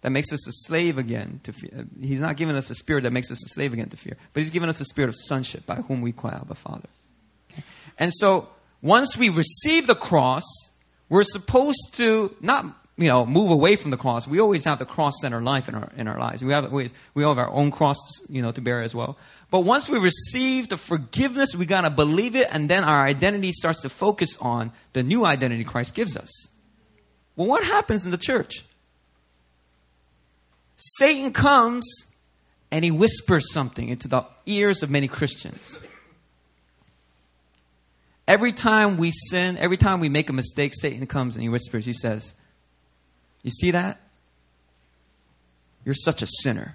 that 0.00 0.10
makes 0.10 0.32
us 0.32 0.46
a 0.46 0.52
slave 0.52 0.98
again 0.98 1.40
to 1.44 1.52
fear. 1.52 1.86
He's 2.00 2.20
not 2.20 2.36
giving 2.36 2.56
us 2.56 2.70
a 2.70 2.74
spirit 2.74 3.02
that 3.02 3.12
makes 3.12 3.30
us 3.30 3.44
a 3.44 3.48
slave 3.48 3.72
again 3.72 3.88
to 3.88 3.96
fear, 3.96 4.16
but 4.32 4.42
he's 4.42 4.50
given 4.50 4.68
us 4.68 4.80
a 4.80 4.84
spirit 4.84 5.08
of 5.08 5.16
sonship 5.16 5.66
by 5.66 5.76
whom 5.76 6.00
we 6.00 6.12
cry 6.12 6.32
out 6.32 6.48
the 6.48 6.54
Father. 6.54 6.88
Okay? 7.52 7.62
And 7.98 8.12
so 8.14 8.48
once 8.80 9.16
we 9.16 9.28
receive 9.28 9.86
the 9.86 9.94
cross, 9.94 10.44
we're 11.08 11.24
supposed 11.24 11.94
to 11.94 12.34
not 12.40 12.64
you 12.96 13.08
know 13.08 13.24
move 13.24 13.50
away 13.50 13.76
from 13.76 13.90
the 13.90 13.96
cross. 13.96 14.26
We 14.28 14.40
always 14.40 14.64
have 14.64 14.78
the 14.78 14.86
cross 14.86 15.14
center 15.20 15.40
life 15.40 15.68
in 15.68 15.74
our 15.74 15.90
in 15.96 16.06
our 16.06 16.18
lives. 16.18 16.44
We 16.44 16.52
have 16.52 16.70
we, 16.70 16.90
we 17.14 17.24
all 17.24 17.34
have 17.34 17.44
our 17.44 17.52
own 17.52 17.70
cross 17.70 17.98
you 18.28 18.42
know 18.42 18.52
to 18.52 18.60
bear 18.60 18.82
as 18.82 18.94
well. 18.94 19.16
But 19.50 19.60
once 19.60 19.88
we 19.88 19.98
receive 19.98 20.68
the 20.68 20.76
forgiveness, 20.76 21.56
we 21.56 21.66
gotta 21.66 21.90
believe 21.90 22.36
it, 22.36 22.48
and 22.52 22.68
then 22.68 22.84
our 22.84 23.04
identity 23.04 23.52
starts 23.52 23.80
to 23.80 23.88
focus 23.88 24.36
on 24.40 24.72
the 24.92 25.02
new 25.02 25.24
identity 25.24 25.64
Christ 25.64 25.94
gives 25.94 26.16
us. 26.16 26.48
Well, 27.38 27.46
what 27.46 27.62
happens 27.62 28.04
in 28.04 28.10
the 28.10 28.18
church? 28.18 28.64
Satan 30.74 31.32
comes 31.32 31.88
and 32.72 32.84
he 32.84 32.90
whispers 32.90 33.52
something 33.52 33.88
into 33.88 34.08
the 34.08 34.26
ears 34.44 34.82
of 34.82 34.90
many 34.90 35.06
Christians. 35.06 35.80
Every 38.26 38.50
time 38.50 38.96
we 38.96 39.12
sin, 39.12 39.56
every 39.56 39.76
time 39.76 40.00
we 40.00 40.08
make 40.08 40.28
a 40.28 40.32
mistake, 40.32 40.72
Satan 40.74 41.06
comes 41.06 41.36
and 41.36 41.42
he 41.44 41.48
whispers, 41.48 41.86
he 41.86 41.92
says, 41.92 42.34
You 43.44 43.52
see 43.52 43.70
that? 43.70 44.00
You're 45.84 45.94
such 45.94 46.22
a 46.22 46.26
sinner. 46.26 46.74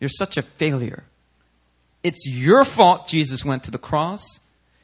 You're 0.00 0.08
such 0.08 0.38
a 0.38 0.42
failure. 0.42 1.04
It's 2.02 2.26
your 2.26 2.64
fault 2.64 3.06
Jesus 3.06 3.44
went 3.44 3.64
to 3.64 3.70
the 3.70 3.78
cross. 3.78 4.40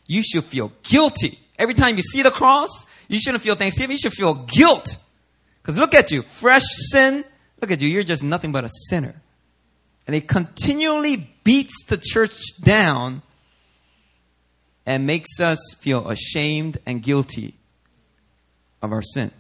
You 0.06 0.22
should 0.22 0.44
feel 0.44 0.72
guilty. 0.82 1.38
Every 1.58 1.74
time 1.74 1.96
you 1.96 2.02
see 2.02 2.20
the 2.20 2.30
cross, 2.30 2.84
you 3.10 3.20
shouldn't 3.20 3.42
feel 3.42 3.56
thanksgiving. 3.56 3.92
You 3.92 3.98
should 3.98 4.12
feel 4.12 4.34
guilt. 4.34 4.96
Because 5.60 5.78
look 5.78 5.94
at 5.94 6.10
you, 6.10 6.22
fresh 6.22 6.64
sin. 6.90 7.24
Look 7.60 7.70
at 7.70 7.80
you, 7.80 7.88
you're 7.88 8.02
just 8.02 8.22
nothing 8.22 8.52
but 8.52 8.64
a 8.64 8.70
sinner. 8.88 9.14
And 10.06 10.14
he 10.14 10.20
continually 10.20 11.30
beats 11.44 11.84
the 11.86 11.98
church 11.98 12.40
down 12.62 13.22
and 14.86 15.06
makes 15.06 15.40
us 15.40 15.74
feel 15.78 16.08
ashamed 16.08 16.78
and 16.86 17.02
guilty 17.02 17.54
of 18.80 18.92
our 18.92 19.02
sin. 19.02 19.30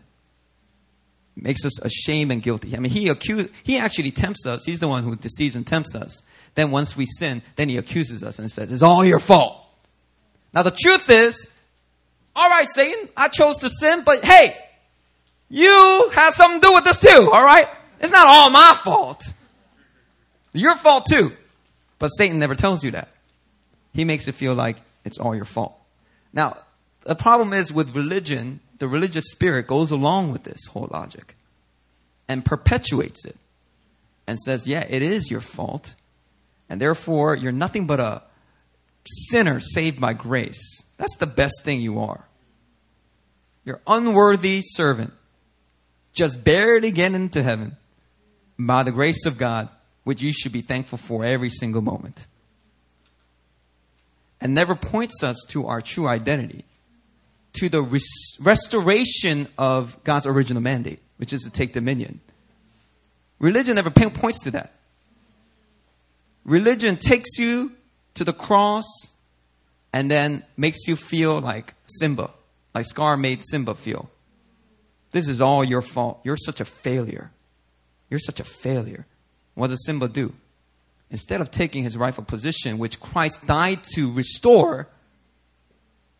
Makes 1.36 1.64
us 1.64 1.80
ashamed 1.80 2.32
and 2.32 2.42
guilty. 2.42 2.76
I 2.76 2.80
mean, 2.80 2.92
he 2.92 3.08
accuse, 3.08 3.48
he 3.62 3.78
actually 3.78 4.10
tempts 4.10 4.46
us. 4.46 4.64
He's 4.64 4.80
the 4.80 4.88
one 4.88 5.04
who 5.04 5.16
deceives 5.16 5.56
and 5.56 5.66
tempts 5.66 5.94
us. 5.94 6.22
Then 6.54 6.70
once 6.70 6.96
we 6.96 7.06
sin, 7.06 7.42
then 7.56 7.68
he 7.68 7.76
accuses 7.78 8.22
us 8.22 8.38
and 8.38 8.50
says, 8.50 8.70
"It's 8.70 8.82
all 8.82 9.04
your 9.04 9.20
fault." 9.20 9.64
Now 10.52 10.62
the 10.62 10.72
truth 10.72 11.08
is, 11.08 11.48
all 12.40 12.48
right, 12.48 12.66
Satan, 12.66 13.06
I 13.18 13.28
chose 13.28 13.58
to 13.58 13.68
sin, 13.68 14.02
but 14.02 14.24
hey, 14.24 14.56
you 15.50 16.10
have 16.14 16.32
something 16.32 16.58
to 16.62 16.66
do 16.68 16.72
with 16.72 16.84
this 16.84 16.98
too. 16.98 17.30
All 17.30 17.44
right, 17.44 17.68
it's 18.00 18.10
not 18.10 18.26
all 18.26 18.48
my 18.48 18.78
fault. 18.82 19.22
Your 20.54 20.74
fault 20.74 21.04
too. 21.06 21.32
But 21.98 22.08
Satan 22.08 22.38
never 22.38 22.54
tells 22.54 22.82
you 22.82 22.92
that. 22.92 23.08
He 23.92 24.06
makes 24.06 24.26
it 24.26 24.34
feel 24.34 24.54
like 24.54 24.78
it's 25.04 25.18
all 25.18 25.36
your 25.36 25.44
fault. 25.44 25.78
Now, 26.32 26.56
the 27.02 27.14
problem 27.14 27.52
is 27.52 27.74
with 27.74 27.94
religion, 27.94 28.60
the 28.78 28.88
religious 28.88 29.26
spirit 29.30 29.66
goes 29.66 29.90
along 29.90 30.32
with 30.32 30.44
this 30.44 30.64
whole 30.64 30.88
logic 30.90 31.36
and 32.26 32.42
perpetuates 32.42 33.26
it 33.26 33.36
and 34.26 34.38
says, 34.38 34.66
yeah, 34.66 34.86
it 34.88 35.02
is 35.02 35.30
your 35.30 35.42
fault. 35.42 35.94
And 36.70 36.80
therefore, 36.80 37.34
you're 37.34 37.52
nothing 37.52 37.86
but 37.86 38.00
a 38.00 38.22
sinner 39.04 39.60
saved 39.60 40.00
by 40.00 40.14
grace. 40.14 40.82
That's 40.96 41.16
the 41.16 41.26
best 41.26 41.64
thing 41.64 41.82
you 41.82 42.00
are. 42.00 42.24
You're 43.70 43.80
unworthy 43.86 44.62
servant, 44.64 45.12
just 46.12 46.42
barely 46.42 46.90
getting 46.90 47.14
into 47.14 47.40
heaven. 47.40 47.76
By 48.58 48.82
the 48.82 48.90
grace 48.90 49.26
of 49.26 49.38
God, 49.38 49.68
which 50.02 50.22
you 50.22 50.32
should 50.32 50.50
be 50.50 50.60
thankful 50.60 50.98
for 50.98 51.24
every 51.24 51.50
single 51.50 51.80
moment. 51.80 52.26
And 54.40 54.56
never 54.56 54.74
points 54.74 55.22
us 55.22 55.46
to 55.50 55.68
our 55.68 55.80
true 55.80 56.08
identity, 56.08 56.64
to 57.60 57.68
the 57.68 57.80
res- 57.80 58.36
restoration 58.40 59.46
of 59.56 60.02
God's 60.02 60.26
original 60.26 60.62
mandate, 60.62 60.98
which 61.18 61.32
is 61.32 61.42
to 61.42 61.50
take 61.50 61.72
dominion. 61.72 62.20
Religion 63.38 63.76
never 63.76 63.90
points 63.90 64.40
to 64.40 64.50
that. 64.50 64.72
Religion 66.44 66.96
takes 66.96 67.38
you 67.38 67.70
to 68.14 68.24
the 68.24 68.32
cross 68.32 68.86
and 69.92 70.10
then 70.10 70.42
makes 70.56 70.88
you 70.88 70.96
feel 70.96 71.40
like 71.40 71.74
Simba, 71.86 72.30
like 72.74 72.86
Scar 72.86 73.16
made 73.16 73.42
Simba 73.44 73.74
feel. 73.74 74.10
This 75.12 75.28
is 75.28 75.40
all 75.40 75.64
your 75.64 75.82
fault. 75.82 76.20
You're 76.24 76.36
such 76.36 76.60
a 76.60 76.64
failure. 76.64 77.30
You're 78.08 78.20
such 78.20 78.40
a 78.40 78.44
failure. 78.44 79.06
What 79.54 79.70
does 79.70 79.84
Simba 79.84 80.08
do? 80.08 80.32
instead 81.10 81.40
of 81.40 81.50
taking 81.50 81.82
his 81.82 81.96
rightful 81.96 82.24
position, 82.24 82.78
which 82.78 83.00
Christ 83.00 83.46
died 83.46 83.82
to 83.94 84.12
restore, 84.12 84.88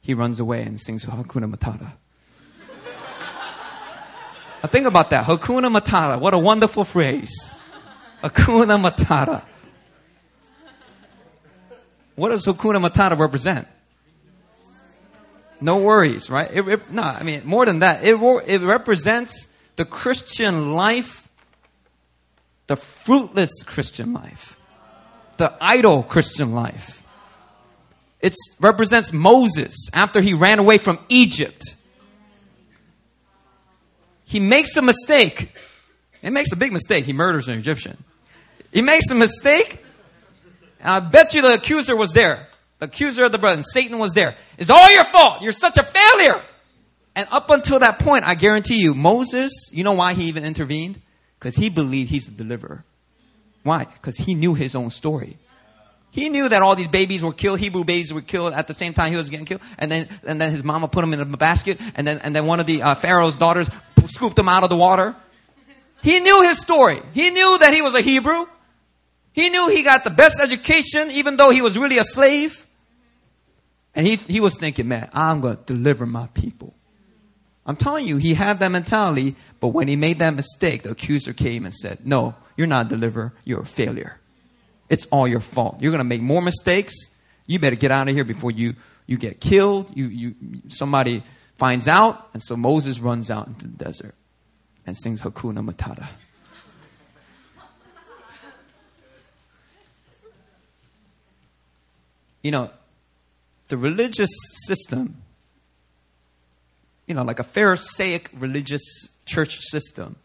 he 0.00 0.14
runs 0.14 0.40
away 0.40 0.62
and 0.62 0.80
sings 0.80 1.04
Hakuna 1.04 1.52
Matata. 1.52 1.92
now 4.62 4.68
think 4.68 4.86
about 4.86 5.10
that. 5.10 5.24
Hakuna 5.26 5.74
Matata. 5.74 6.20
What 6.20 6.34
a 6.34 6.38
wonderful 6.38 6.84
phrase. 6.84 7.54
Hakuna 8.22 8.90
Matata. 8.90 9.44
What 12.16 12.30
does 12.30 12.44
Hakuna 12.44 12.84
Matata 12.84 13.16
represent? 13.18 13.68
No 15.61 15.79
worries, 15.79 16.31
right? 16.31 16.51
It, 16.53 16.66
it, 16.66 16.90
no, 16.90 17.03
I 17.03 17.23
mean, 17.23 17.42
more 17.44 17.66
than 17.66 17.81
that. 17.81 18.05
It, 18.05 18.16
it 18.46 18.61
represents 18.62 19.46
the 19.77 19.85
Christian 19.85 20.73
life, 20.75 21.29
the 22.66 22.77
fruitless 22.77 23.62
Christian 23.62 24.12
life 24.12 24.59
the 25.40 25.53
idle 25.59 26.03
Christian 26.03 26.53
life. 26.53 27.03
It 28.20 28.37
represents 28.61 29.11
Moses 29.11 29.88
after 29.92 30.20
he 30.20 30.35
ran 30.35 30.59
away 30.59 30.77
from 30.77 30.99
Egypt. 31.09 31.62
He 34.25 34.38
makes 34.38 34.77
a 34.77 34.83
mistake. 34.83 35.53
He 36.20 36.29
makes 36.29 36.53
a 36.53 36.57
big 36.57 36.73
mistake. 36.73 37.07
He 37.07 37.14
murders 37.14 37.49
an 37.49 37.59
Egyptian. 37.59 37.96
He 38.70 38.83
makes 38.83 39.11
a 39.11 39.14
mistake. 39.14 39.83
I 40.85 41.01
bet 41.01 41.35
you 41.35 41.40
the 41.40 41.55
accuser 41.55 41.96
was 41.96 42.12
there. 42.12 42.46
The 42.81 42.87
accuser 42.87 43.25
of 43.25 43.33
the 43.33 43.38
brethren, 43.38 43.62
Satan 43.62 43.99
was 43.99 44.14
there. 44.14 44.37
It's 44.59 44.71
all 44.71 44.90
your 44.90 45.05
fault. 45.05 45.43
You're 45.43 45.53
such 45.53 45.77
a 45.77 45.83
failure. 45.83 46.40
And 47.14 47.29
up 47.31 47.51
until 47.51 47.79
that 47.81 47.99
point, 47.99 48.25
I 48.27 48.35
guarantee 48.35 48.81
you, 48.81 48.95
Moses, 48.95 49.71
you 49.73 49.85
know 49.85 49.93
why 49.93 50.14
he 50.14 50.25
even 50.25 50.45
intervened? 50.45 51.01
Because 51.38 51.55
he 51.55 51.69
believed 51.69 52.11
he's 52.11 52.25
the 52.25 52.33
deliverer. 52.33 52.85
Why? 53.62 53.85
Because 53.85 54.16
he 54.16 54.35
knew 54.35 54.55
his 54.55 54.75
own 54.75 54.90
story. 54.90 55.37
He 56.11 56.29
knew 56.29 56.49
that 56.49 56.62
all 56.62 56.75
these 56.75 56.88
babies 56.88 57.23
were 57.23 57.33
killed, 57.33 57.61
Hebrew 57.61 57.85
babies 57.85 58.12
were 58.12 58.23
killed 58.23 58.53
at 58.55 58.66
the 58.66 58.75
same 58.75 58.95
time 58.95 59.12
he 59.12 59.16
was 59.16 59.29
getting 59.29 59.47
killed. 59.47 59.61
And 59.79 59.93
then, 59.93 60.09
and 60.27 60.40
then 60.40 60.51
his 60.51 60.64
mama 60.64 60.88
put 60.88 61.05
him 61.05 61.12
in 61.12 61.21
a 61.21 61.25
basket. 61.25 61.79
And 61.95 62.07
then, 62.07 62.19
and 62.19 62.35
then 62.35 62.47
one 62.47 62.61
of 62.61 62.66
the 62.66 62.83
uh, 62.83 62.95
Pharaoh's 62.95 63.37
daughters 63.37 63.69
scooped 64.07 64.38
him 64.38 64.49
out 64.49 64.64
of 64.64 64.71
the 64.71 64.77
water. 64.77 65.14
He 66.03 66.19
knew 66.21 66.43
his 66.43 66.59
story. 66.59 67.01
He 67.12 67.31
knew 67.31 67.59
that 67.59 67.75
he 67.75 67.83
was 67.83 67.95
a 67.95 68.01
Hebrew. 68.01 68.47
He 69.33 69.51
knew 69.51 69.69
he 69.69 69.83
got 69.83 70.03
the 70.03 70.11
best 70.11 70.40
education, 70.40 71.11
even 71.11 71.37
though 71.37 71.51
he 71.51 71.61
was 71.61 71.77
really 71.77 71.99
a 71.99 72.05
slave. 72.05 72.66
And 73.94 74.07
he, 74.07 74.16
he 74.16 74.40
was 74.40 74.57
thinking, 74.57 74.88
man, 74.88 75.11
I'm 75.12 75.40
going 75.40 75.57
to 75.57 75.62
deliver 75.64 76.07
my 76.07 76.29
people. 76.29 76.74
I'm 77.66 77.76
telling 77.76 78.07
you, 78.07 78.16
he 78.16 78.35
had 78.35 78.59
that 78.61 78.70
mentality, 78.70 79.37
but 79.61 79.68
when 79.68 79.88
he 79.88 79.96
made 79.96 80.18
that 80.20 80.35
mistake, 80.35 80.83
the 80.83 80.90
accuser 80.90 81.33
came 81.33 81.64
and 81.64 81.74
said, 81.74 82.07
no, 82.07 82.35
you're 82.57 82.66
not 82.66 82.87
a 82.87 82.88
deliverer, 82.88 83.33
you're 83.44 83.61
a 83.61 83.66
failure. 83.66 84.18
It's 84.88 85.07
all 85.07 85.29
your 85.29 85.40
fault. 85.40 85.81
You're 85.83 85.92
going 85.92 86.00
to 86.00 86.05
make 86.05 86.20
more 86.20 86.42
mistakes. 86.42 86.94
You 87.46 87.59
better 87.59 87.76
get 87.76 87.90
out 87.90 88.09
of 88.09 88.14
here 88.14 88.24
before 88.24 88.50
you, 88.50 88.74
you 89.07 89.16
get 89.18 89.40
killed. 89.40 89.96
You, 89.96 90.07
you, 90.07 90.35
somebody 90.68 91.22
finds 91.59 91.87
out. 91.87 92.29
And 92.33 92.42
so 92.42 92.57
Moses 92.57 92.98
runs 92.98 93.31
out 93.31 93.46
into 93.46 93.68
the 93.68 93.85
desert 93.85 94.14
and 94.87 94.96
sings 94.96 95.22
Hakuna 95.22 95.68
Matata. 95.68 96.09
You 102.42 102.50
know, 102.50 102.70
the 103.70 103.76
religious 103.76 104.30
system, 104.66 105.22
you 107.06 107.14
know, 107.14 107.22
like 107.22 107.38
a 107.38 107.44
Pharisaic 107.44 108.30
religious 108.38 108.83
church 109.24 109.59
system, 109.61 110.16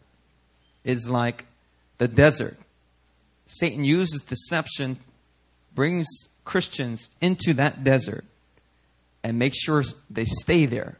is 0.84 1.08
like 1.08 1.46
the 1.98 2.06
desert 2.06 2.58
Satan 3.46 3.84
uses 3.84 4.20
deception, 4.22 4.98
brings 5.74 6.06
Christians 6.44 7.10
into 7.20 7.54
that 7.54 7.84
desert, 7.84 8.24
and 9.22 9.38
makes 9.38 9.58
sure 9.58 9.82
they 10.10 10.24
stay 10.24 10.66
there 10.66 10.98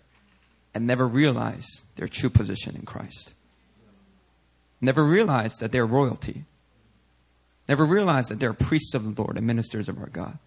and 0.72 0.86
never 0.86 1.06
realize 1.06 1.66
their 1.96 2.08
true 2.08 2.30
position 2.30 2.76
in 2.76 2.82
Christ. 2.82 3.34
Never 4.80 5.04
realize 5.04 5.54
that 5.56 5.72
they're 5.72 5.86
royalty. 5.86 6.44
Never 7.68 7.84
realize 7.84 8.26
that 8.26 8.38
they're 8.38 8.52
priests 8.52 8.94
of 8.94 9.02
the 9.02 9.20
Lord 9.20 9.36
and 9.36 9.46
ministers 9.46 9.88
of 9.88 9.98
our 9.98 10.08
God. 10.08 10.38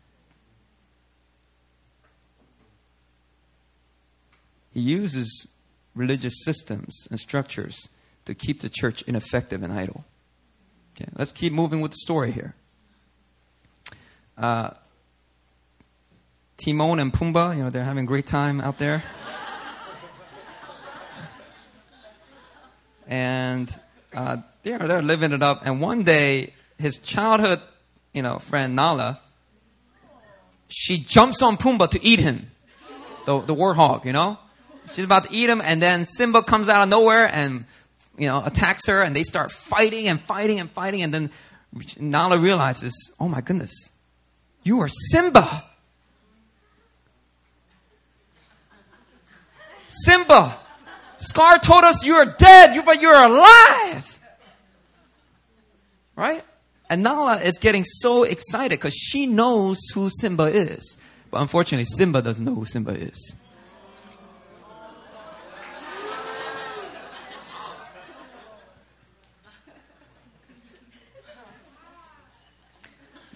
He 4.74 4.82
uses 4.82 5.48
religious 5.96 6.34
systems 6.44 7.08
and 7.10 7.20
structures 7.20 7.90
to 8.26 8.36
keep 8.36 8.62
the 8.62 8.70
church 8.70 9.02
ineffective 9.04 9.64
and 9.64 9.74
idle. 9.74 10.06
Okay, 10.96 11.10
let's 11.16 11.32
keep 11.32 11.54
moving 11.54 11.82
with 11.82 11.92
the 11.92 11.98
story 11.98 12.32
here. 12.32 12.54
Uh, 14.38 14.72
Timon 16.58 17.00
and 17.00 17.12
Pumbaa, 17.12 17.56
you 17.56 17.64
know, 17.64 17.70
they're 17.70 17.84
having 17.84 18.04
a 18.04 18.08
great 18.08 18.28
time 18.28 18.62
out 18.62 18.78
there. 18.78 19.04
and 23.08 23.74
uh, 24.14 24.38
they're, 24.64 24.80
they're 24.80 25.02
living 25.02 25.32
it 25.32 25.42
up. 25.42 25.66
And 25.66 25.82
one 25.82 26.04
day, 26.04 26.54
his 26.78 26.98
childhood, 26.98 27.62
you 28.14 28.22
know, 28.22 28.40
friend 28.40 28.76
Nala, 28.76 29.20
she 30.68 31.00
jumps 31.00 31.42
on 31.42 31.58
Pumbaa 31.58 31.90
to 31.92 32.04
eat 32.04 32.20
him, 32.20 32.52
the, 33.26 33.42
the 33.42 33.56
warthog, 33.56 34.06
you 34.06 34.14
know? 34.14 34.38
She's 34.94 35.06
about 35.06 35.26
to 35.26 35.34
eat 35.34 35.50
him, 35.50 35.62
and 35.64 35.82
then 35.82 36.06
Simba 36.06 36.44
comes 36.44 36.70
out 36.70 36.82
of 36.84 36.90
nowhere 36.90 37.26
and 37.26 37.66
you 38.20 38.28
know, 38.28 38.44
attacks 38.46 38.86
her 38.88 39.02
and 39.02 39.16
they 39.16 39.24
start 39.24 39.52
fighting 39.52 40.08
and 40.08 40.20
fighting 40.20 40.60
and 40.60 40.70
fighting. 40.70 41.02
And 41.02 41.14
then 41.14 41.32
Nala 42.00 42.38
realizes, 42.38 42.94
oh 43.20 43.28
my 43.28 43.42
goodness, 43.42 43.74
you 44.64 44.82
are 44.82 44.90
Simba. 44.90 45.64
Simba, 49.88 50.60
Scar 51.18 51.58
told 51.60 51.84
us 51.84 52.06
you're 52.06 52.26
dead, 52.26 52.80
but 52.86 53.02
you're 53.02 53.16
alive. 53.16 54.20
Right? 56.16 56.44
And 56.90 57.04
Nala 57.04 57.38
is 57.38 57.58
getting 57.58 57.86
so 57.86 58.24
excited 58.24 58.72
because 58.80 58.94
she 58.94 59.26
knows 59.26 59.78
who 59.94 60.10
Simba 60.10 60.46
is. 60.46 60.98
But 61.32 61.42
unfortunately, 61.42 61.86
Simba 61.86 62.22
doesn't 62.22 62.44
know 62.44 62.56
who 62.56 62.66
Simba 62.66 62.92
is. 62.92 63.36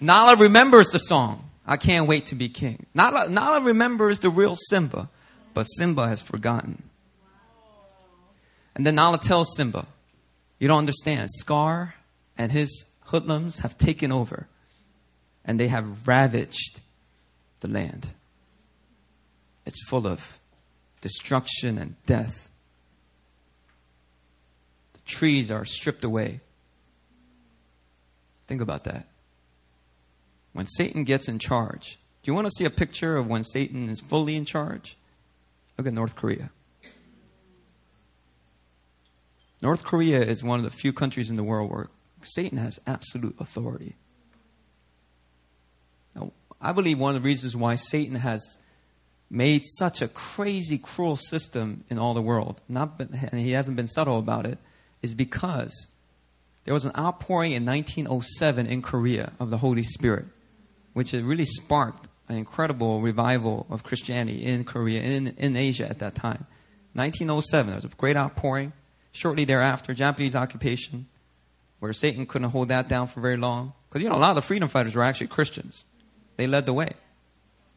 Nala 0.00 0.36
remembers 0.36 0.88
the 0.88 0.98
song, 0.98 1.50
I 1.66 1.76
Can't 1.76 2.08
Wait 2.08 2.26
to 2.26 2.34
Be 2.34 2.48
King. 2.48 2.86
Nala, 2.94 3.28
Nala 3.28 3.62
remembers 3.62 4.18
the 4.18 4.30
real 4.30 4.56
Simba, 4.56 5.08
but 5.54 5.64
Simba 5.64 6.08
has 6.08 6.20
forgotten. 6.20 6.82
And 8.74 8.84
then 8.84 8.96
Nala 8.96 9.18
tells 9.18 9.54
Simba, 9.56 9.86
You 10.58 10.68
don't 10.68 10.78
understand. 10.78 11.30
Scar 11.30 11.94
and 12.36 12.50
his 12.50 12.84
hoodlums 13.06 13.60
have 13.60 13.78
taken 13.78 14.10
over, 14.10 14.48
and 15.44 15.60
they 15.60 15.68
have 15.68 16.06
ravaged 16.06 16.80
the 17.60 17.68
land. 17.68 18.08
It's 19.64 19.86
full 19.88 20.06
of 20.06 20.38
destruction 21.00 21.78
and 21.78 21.94
death. 22.06 22.50
The 24.94 25.00
trees 25.06 25.50
are 25.50 25.64
stripped 25.64 26.04
away. 26.04 26.40
Think 28.46 28.60
about 28.60 28.84
that 28.84 29.06
when 30.54 30.66
Satan 30.66 31.04
gets 31.04 31.28
in 31.28 31.38
charge. 31.38 31.98
Do 32.22 32.30
you 32.30 32.34
want 32.34 32.46
to 32.46 32.52
see 32.56 32.64
a 32.64 32.70
picture 32.70 33.18
of 33.18 33.26
when 33.26 33.44
Satan 33.44 33.90
is 33.90 34.00
fully 34.00 34.34
in 34.34 34.46
charge? 34.46 34.96
Look 35.76 35.86
at 35.86 35.92
North 35.92 36.16
Korea. 36.16 36.50
North 39.60 39.84
Korea 39.84 40.22
is 40.22 40.42
one 40.42 40.58
of 40.58 40.64
the 40.64 40.70
few 40.70 40.92
countries 40.92 41.28
in 41.28 41.36
the 41.36 41.44
world 41.44 41.70
where 41.70 41.88
Satan 42.22 42.58
has 42.58 42.80
absolute 42.86 43.34
authority. 43.38 43.96
Now, 46.14 46.32
I 46.60 46.72
believe 46.72 46.98
one 46.98 47.14
of 47.14 47.22
the 47.22 47.26
reasons 47.26 47.56
why 47.56 47.74
Satan 47.74 48.16
has 48.16 48.56
made 49.30 49.62
such 49.64 50.00
a 50.00 50.08
crazy, 50.08 50.78
cruel 50.78 51.16
system 51.16 51.84
in 51.90 51.98
all 51.98 52.14
the 52.14 52.22
world, 52.22 52.60
not 52.68 52.96
been, 52.98 53.28
and 53.32 53.40
he 53.40 53.52
hasn't 53.52 53.76
been 53.76 53.88
subtle 53.88 54.18
about 54.18 54.46
it, 54.46 54.58
is 55.02 55.14
because 55.14 55.88
there 56.64 56.74
was 56.74 56.84
an 56.84 56.92
outpouring 56.96 57.52
in 57.52 57.66
1907 57.66 58.66
in 58.66 58.82
Korea 58.82 59.32
of 59.40 59.50
the 59.50 59.58
Holy 59.58 59.82
Spirit 59.82 60.26
which 60.94 61.10
had 61.10 61.24
really 61.24 61.44
sparked 61.44 62.08
an 62.28 62.36
incredible 62.36 63.02
revival 63.02 63.66
of 63.68 63.82
Christianity 63.82 64.44
in 64.44 64.64
Korea, 64.64 65.02
in, 65.02 65.28
in 65.36 65.56
Asia 65.56 65.88
at 65.88 65.98
that 65.98 66.14
time. 66.14 66.46
1907, 66.94 67.66
there 67.66 67.76
was 67.76 67.84
a 67.84 67.88
great 67.88 68.16
outpouring. 68.16 68.72
Shortly 69.12 69.44
thereafter, 69.44 69.92
Japanese 69.92 70.34
occupation, 70.34 71.06
where 71.80 71.92
Satan 71.92 72.26
couldn't 72.26 72.50
hold 72.50 72.68
that 72.68 72.88
down 72.88 73.08
for 73.08 73.20
very 73.20 73.36
long. 73.36 73.74
Because, 73.88 74.02
you 74.02 74.08
know, 74.08 74.16
a 74.16 74.18
lot 74.18 74.30
of 74.30 74.36
the 74.36 74.42
freedom 74.42 74.68
fighters 74.68 74.96
were 74.96 75.02
actually 75.02 75.26
Christians. 75.26 75.84
They 76.36 76.46
led 76.46 76.66
the 76.66 76.72
way, 76.72 76.94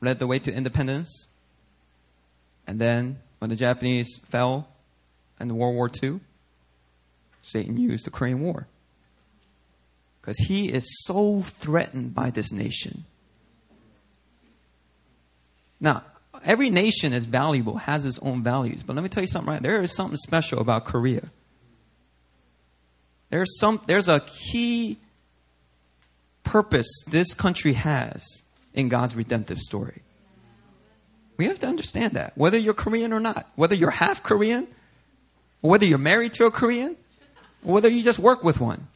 led 0.02 0.20
the 0.20 0.28
way 0.28 0.40
to 0.40 0.54
independence. 0.54 1.28
And 2.66 2.80
then, 2.80 3.20
when 3.40 3.50
the 3.50 3.56
Japanese 3.56 4.20
fell 4.26 4.68
in 5.40 5.56
World 5.56 5.76
War 5.76 5.92
II, 6.02 6.20
Satan 7.42 7.78
used 7.78 8.06
the 8.06 8.12
Korean 8.12 8.42
War 8.42 8.68
because 10.28 10.46
he 10.46 10.68
is 10.68 11.06
so 11.06 11.42
threatened 11.42 12.14
by 12.14 12.32
this 12.32 12.52
nation. 12.52 13.06
Now, 15.80 16.04
every 16.44 16.70
nation 16.70 17.14
is 17.14 17.26
valuable, 17.26 17.78
has 17.78 18.04
its 18.04 18.20
own 18.20 18.44
values. 18.44 18.84
But 18.84 18.98
let 18.98 19.04
me 19.04 19.08
tell 19.08 19.24
you 19.24 19.28
something 19.28 19.54
right. 19.54 19.64
There 19.64 19.80
is 19.80 19.96
something 19.96 20.18
special 20.18 20.60
about 20.60 20.84
Korea. 20.84 21.24
There's 23.30 23.58
some 23.58 23.80
there's 23.88 24.10
a 24.10 24.20
key 24.20 24.98
purpose 26.44 27.06
this 27.10 27.34
country 27.34 27.72
has 27.74 28.26
in 28.74 28.90
God's 28.90 29.16
redemptive 29.16 29.60
story. 29.60 30.02
We 31.38 31.46
have 31.46 31.60
to 31.60 31.68
understand 31.68 32.16
that. 32.16 32.38
Whether 32.38 32.58
you're 32.58 32.74
Korean 32.74 33.14
or 33.14 33.22
not, 33.22 33.48
whether 33.56 33.76
you're 33.76 33.92
half 33.92 34.24
Korean, 34.24 34.68
whether 35.62 35.86
you're 35.86 35.98
married 35.98 36.34
to 36.34 36.48
a 36.48 36.52
Korean, 36.52 36.98
whether 37.62 37.88
you 37.88 38.04
just 38.04 38.20
work 38.20 38.44
with 38.44 38.60
one. 38.60 38.88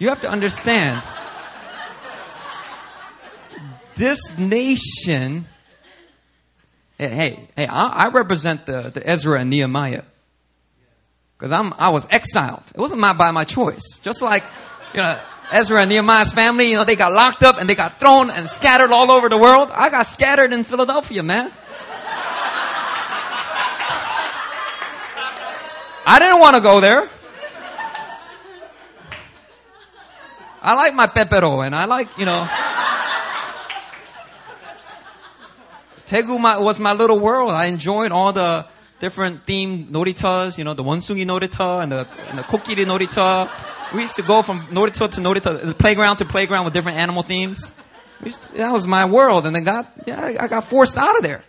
You 0.00 0.08
have 0.08 0.22
to 0.22 0.30
understand 0.30 1.02
this 3.96 4.38
nation. 4.38 5.46
Hey, 6.96 7.48
hey, 7.54 7.66
I, 7.66 8.06
I 8.06 8.08
represent 8.08 8.64
the, 8.64 8.90
the 8.94 9.06
Ezra 9.06 9.40
and 9.40 9.50
Nehemiah 9.50 10.04
because 11.36 11.52
I'm 11.52 11.74
I 11.74 11.90
was 11.90 12.06
exiled. 12.10 12.62
It 12.74 12.80
wasn't 12.80 13.02
my 13.02 13.12
by 13.12 13.30
my 13.30 13.44
choice. 13.44 13.98
Just 14.00 14.22
like 14.22 14.42
you 14.94 15.02
know 15.02 15.20
Ezra 15.52 15.82
and 15.82 15.90
Nehemiah's 15.90 16.32
family, 16.32 16.70
you 16.70 16.76
know 16.76 16.84
they 16.84 16.96
got 16.96 17.12
locked 17.12 17.42
up 17.42 17.60
and 17.60 17.68
they 17.68 17.74
got 17.74 18.00
thrown 18.00 18.30
and 18.30 18.48
scattered 18.48 18.92
all 18.92 19.10
over 19.10 19.28
the 19.28 19.38
world. 19.38 19.70
I 19.70 19.90
got 19.90 20.06
scattered 20.06 20.54
in 20.54 20.64
Philadelphia, 20.64 21.22
man. 21.22 21.52
I 26.06 26.18
didn't 26.18 26.40
want 26.40 26.56
to 26.56 26.62
go 26.62 26.80
there. 26.80 27.10
I 30.62 30.74
like 30.74 30.94
my 30.94 31.06
pepero 31.06 31.64
and 31.64 31.74
I 31.74 31.86
like, 31.86 32.18
you 32.18 32.26
know. 32.26 32.48
Daegu 36.06 36.40
my, 36.40 36.58
was 36.58 36.80
my 36.80 36.92
little 36.92 37.18
world. 37.18 37.50
I 37.50 37.66
enjoyed 37.66 38.10
all 38.10 38.32
the 38.32 38.66
different 38.98 39.46
themed 39.46 39.90
noritas, 39.90 40.58
you 40.58 40.64
know, 40.64 40.74
the 40.74 40.82
Wonsungi 40.82 41.24
norita 41.24 41.82
and 41.82 41.92
the, 41.92 42.06
and 42.28 42.38
the 42.38 42.42
norita. 42.42 43.48
We 43.94 44.02
used 44.02 44.16
to 44.16 44.22
go 44.22 44.42
from 44.42 44.66
norita 44.66 45.10
to 45.10 45.20
norita, 45.20 45.78
playground 45.78 46.18
to 46.18 46.24
playground 46.24 46.64
with 46.64 46.74
different 46.74 46.98
animal 46.98 47.22
themes. 47.22 47.74
To, 48.22 48.52
that 48.58 48.72
was 48.72 48.86
my 48.86 49.06
world. 49.06 49.46
And 49.46 49.54
then 49.54 49.64
got, 49.64 49.90
yeah, 50.06 50.36
I 50.38 50.48
got 50.48 50.64
forced 50.64 50.98
out 50.98 51.16
of 51.16 51.22
there. 51.22 51.44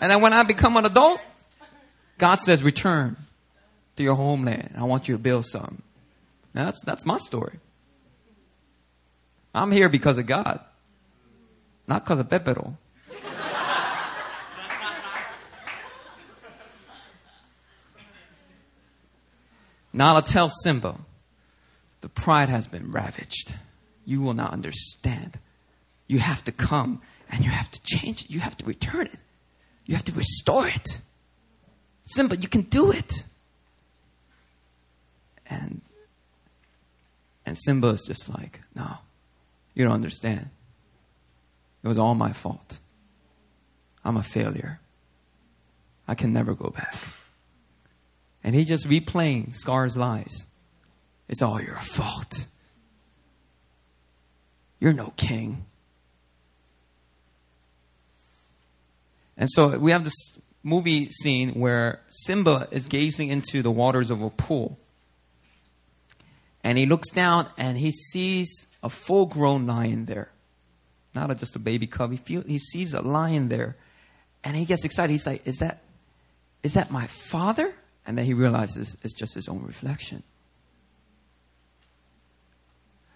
And 0.00 0.10
then 0.10 0.20
when 0.22 0.32
I 0.32 0.42
become 0.42 0.76
an 0.76 0.86
adult, 0.86 1.20
God 2.18 2.36
says, 2.36 2.62
return 2.62 3.16
to 3.96 4.02
your 4.02 4.14
homeland. 4.14 4.72
I 4.76 4.84
want 4.84 5.06
you 5.06 5.14
to 5.14 5.18
build 5.18 5.46
some. 5.46 5.82
Now 6.54 6.64
that's, 6.64 6.82
that's 6.84 7.06
my 7.06 7.18
story. 7.18 7.58
I'm 9.54 9.70
here 9.72 9.88
because 9.88 10.18
of 10.18 10.26
God, 10.26 10.60
not 11.86 12.04
because 12.04 12.18
of 12.18 12.28
Pepero. 12.28 12.76
Nala 19.92 20.22
tells 20.22 20.52
Simba, 20.62 20.96
the 22.00 22.08
pride 22.08 22.48
has 22.48 22.66
been 22.66 22.92
ravaged. 22.92 23.54
You 24.04 24.20
will 24.20 24.34
not 24.34 24.52
understand. 24.52 25.38
You 26.06 26.20
have 26.20 26.44
to 26.44 26.52
come 26.52 27.02
and 27.30 27.44
you 27.44 27.50
have 27.50 27.70
to 27.70 27.80
change 27.82 28.24
it. 28.24 28.30
You 28.30 28.40
have 28.40 28.56
to 28.58 28.64
return 28.64 29.06
it. 29.06 29.18
You 29.86 29.94
have 29.94 30.04
to 30.04 30.12
restore 30.12 30.68
it. 30.68 31.00
Simba, 32.04 32.36
you 32.36 32.48
can 32.48 32.62
do 32.62 32.92
it. 32.92 33.24
And 35.48 35.80
and 37.44 37.58
Simba 37.58 37.88
is 37.88 38.04
just 38.06 38.28
like, 38.28 38.60
no, 38.74 38.98
you 39.74 39.84
don't 39.84 39.94
understand. 39.94 40.50
It 41.82 41.88
was 41.88 41.98
all 41.98 42.14
my 42.14 42.32
fault. 42.32 42.78
I'm 44.04 44.16
a 44.16 44.22
failure. 44.22 44.80
I 46.06 46.14
can 46.14 46.32
never 46.32 46.54
go 46.54 46.70
back. 46.70 46.96
And 48.42 48.54
he 48.54 48.64
just 48.64 48.88
replaying 48.88 49.54
Scar's 49.54 49.96
lies. 49.96 50.46
It's 51.28 51.42
all 51.42 51.60
your 51.60 51.76
fault. 51.76 52.46
You're 54.80 54.92
no 54.92 55.12
king. 55.16 55.66
And 59.36 59.48
so 59.50 59.78
we 59.78 59.90
have 59.92 60.04
this 60.04 60.38
movie 60.62 61.08
scene 61.10 61.50
where 61.50 62.00
Simba 62.08 62.68
is 62.70 62.86
gazing 62.86 63.28
into 63.28 63.62
the 63.62 63.70
waters 63.70 64.10
of 64.10 64.20
a 64.20 64.30
pool. 64.30 64.78
And 66.62 66.76
he 66.76 66.86
looks 66.86 67.10
down 67.10 67.48
and 67.56 67.78
he 67.78 67.90
sees 67.90 68.66
a 68.82 68.90
full 68.90 69.26
grown 69.26 69.66
lion 69.66 70.06
there. 70.06 70.30
Not 71.14 71.36
just 71.38 71.56
a 71.56 71.58
baby 71.58 71.86
cub. 71.86 72.12
He, 72.12 72.16
feel, 72.18 72.42
he 72.42 72.58
sees 72.58 72.94
a 72.94 73.02
lion 73.02 73.48
there. 73.48 73.76
And 74.44 74.56
he 74.56 74.64
gets 74.64 74.84
excited. 74.84 75.12
He's 75.12 75.26
like, 75.26 75.46
Is 75.46 75.58
that, 75.58 75.82
is 76.62 76.74
that 76.74 76.90
my 76.90 77.06
father? 77.06 77.74
And 78.06 78.16
then 78.16 78.24
he 78.24 78.34
realizes 78.34 78.96
it's 79.02 79.14
just 79.14 79.34
his 79.34 79.48
own 79.48 79.62
reflection. 79.64 80.22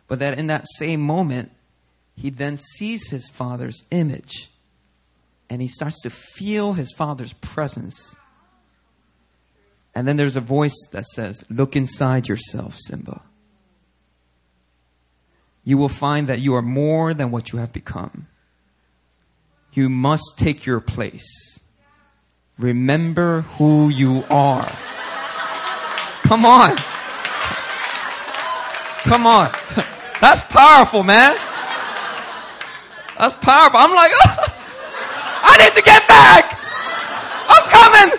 But 0.07 0.19
that 0.19 0.39
in 0.39 0.49
that 0.49 0.67
same 0.77 1.01
moment, 1.01 1.51
he 2.17 2.31
then 2.31 2.57
sees 2.57 3.09
his 3.09 3.29
father's 3.29 3.85
image 3.91 4.51
and 5.49 5.63
he 5.63 5.69
starts 5.69 6.01
to 6.03 6.11
feel 6.11 6.73
his 6.73 6.93
father's 6.93 7.33
presence. 7.33 8.17
And 9.95 10.07
then 10.07 10.17
there's 10.17 10.37
a 10.37 10.41
voice 10.41 10.77
that 10.93 11.05
says, 11.07 11.45
Look 11.49 11.77
inside 11.77 12.29
yourself, 12.29 12.77
Simba. 12.77 13.23
You 15.65 15.79
will 15.79 15.89
find 15.89 16.29
that 16.29 16.41
you 16.41 16.55
are 16.55 16.63
more 16.63 17.15
than 17.15 17.31
what 17.31 17.53
you 17.53 17.59
have 17.59 17.73
become. 17.73 18.29
You 19.73 19.89
must 19.89 20.39
take 20.39 20.67
your 20.67 20.81
place. 20.81 21.59
Remember 22.59 23.41
who 23.57 23.89
you 23.89 24.25
are. 24.31 24.71
Come 26.23 26.45
on. 26.47 26.77
Come 29.03 29.27
on. 29.27 29.51
That's 30.21 30.43
powerful, 30.43 31.03
man. 31.03 31.37
That's 33.19 33.35
powerful. 33.35 33.81
I'm 33.81 33.95
like, 33.95 34.13
oh, 34.15 34.47
I 35.43 35.57
need 35.59 35.77
to 35.77 35.83
get 35.83 36.09
back. 36.09 36.59
I'm 37.49 37.69
coming. 37.71 38.19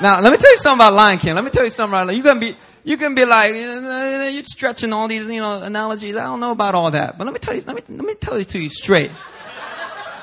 Now, 0.00 0.20
let 0.20 0.30
me 0.30 0.38
tell 0.38 0.50
you 0.50 0.58
something 0.58 0.86
about 0.86 0.92
Lion 0.92 1.18
King. 1.18 1.34
Let 1.34 1.44
me 1.44 1.50
tell 1.50 1.64
you 1.64 1.70
something 1.70 1.98
about, 1.98 2.14
You're 2.14 2.24
going 2.24 2.40
to 2.40 2.52
be, 2.52 2.56
you 2.86 2.96
can 2.96 3.16
be 3.16 3.24
like, 3.24 3.52
you're 3.52 4.44
stretching 4.44 4.92
all 4.92 5.08
these, 5.08 5.28
you 5.28 5.40
know, 5.40 5.60
analogies. 5.60 6.14
I 6.14 6.22
don't 6.22 6.38
know 6.38 6.52
about 6.52 6.76
all 6.76 6.92
that. 6.92 7.18
But 7.18 7.24
let 7.24 7.32
me 7.32 7.40
tell 7.40 7.52
you, 7.52 7.64
let 7.66 7.74
me, 7.74 7.82
let 7.88 8.04
me 8.04 8.14
tell 8.14 8.38
you 8.38 8.44
to 8.44 8.58
you 8.60 8.68
straight. 8.68 9.10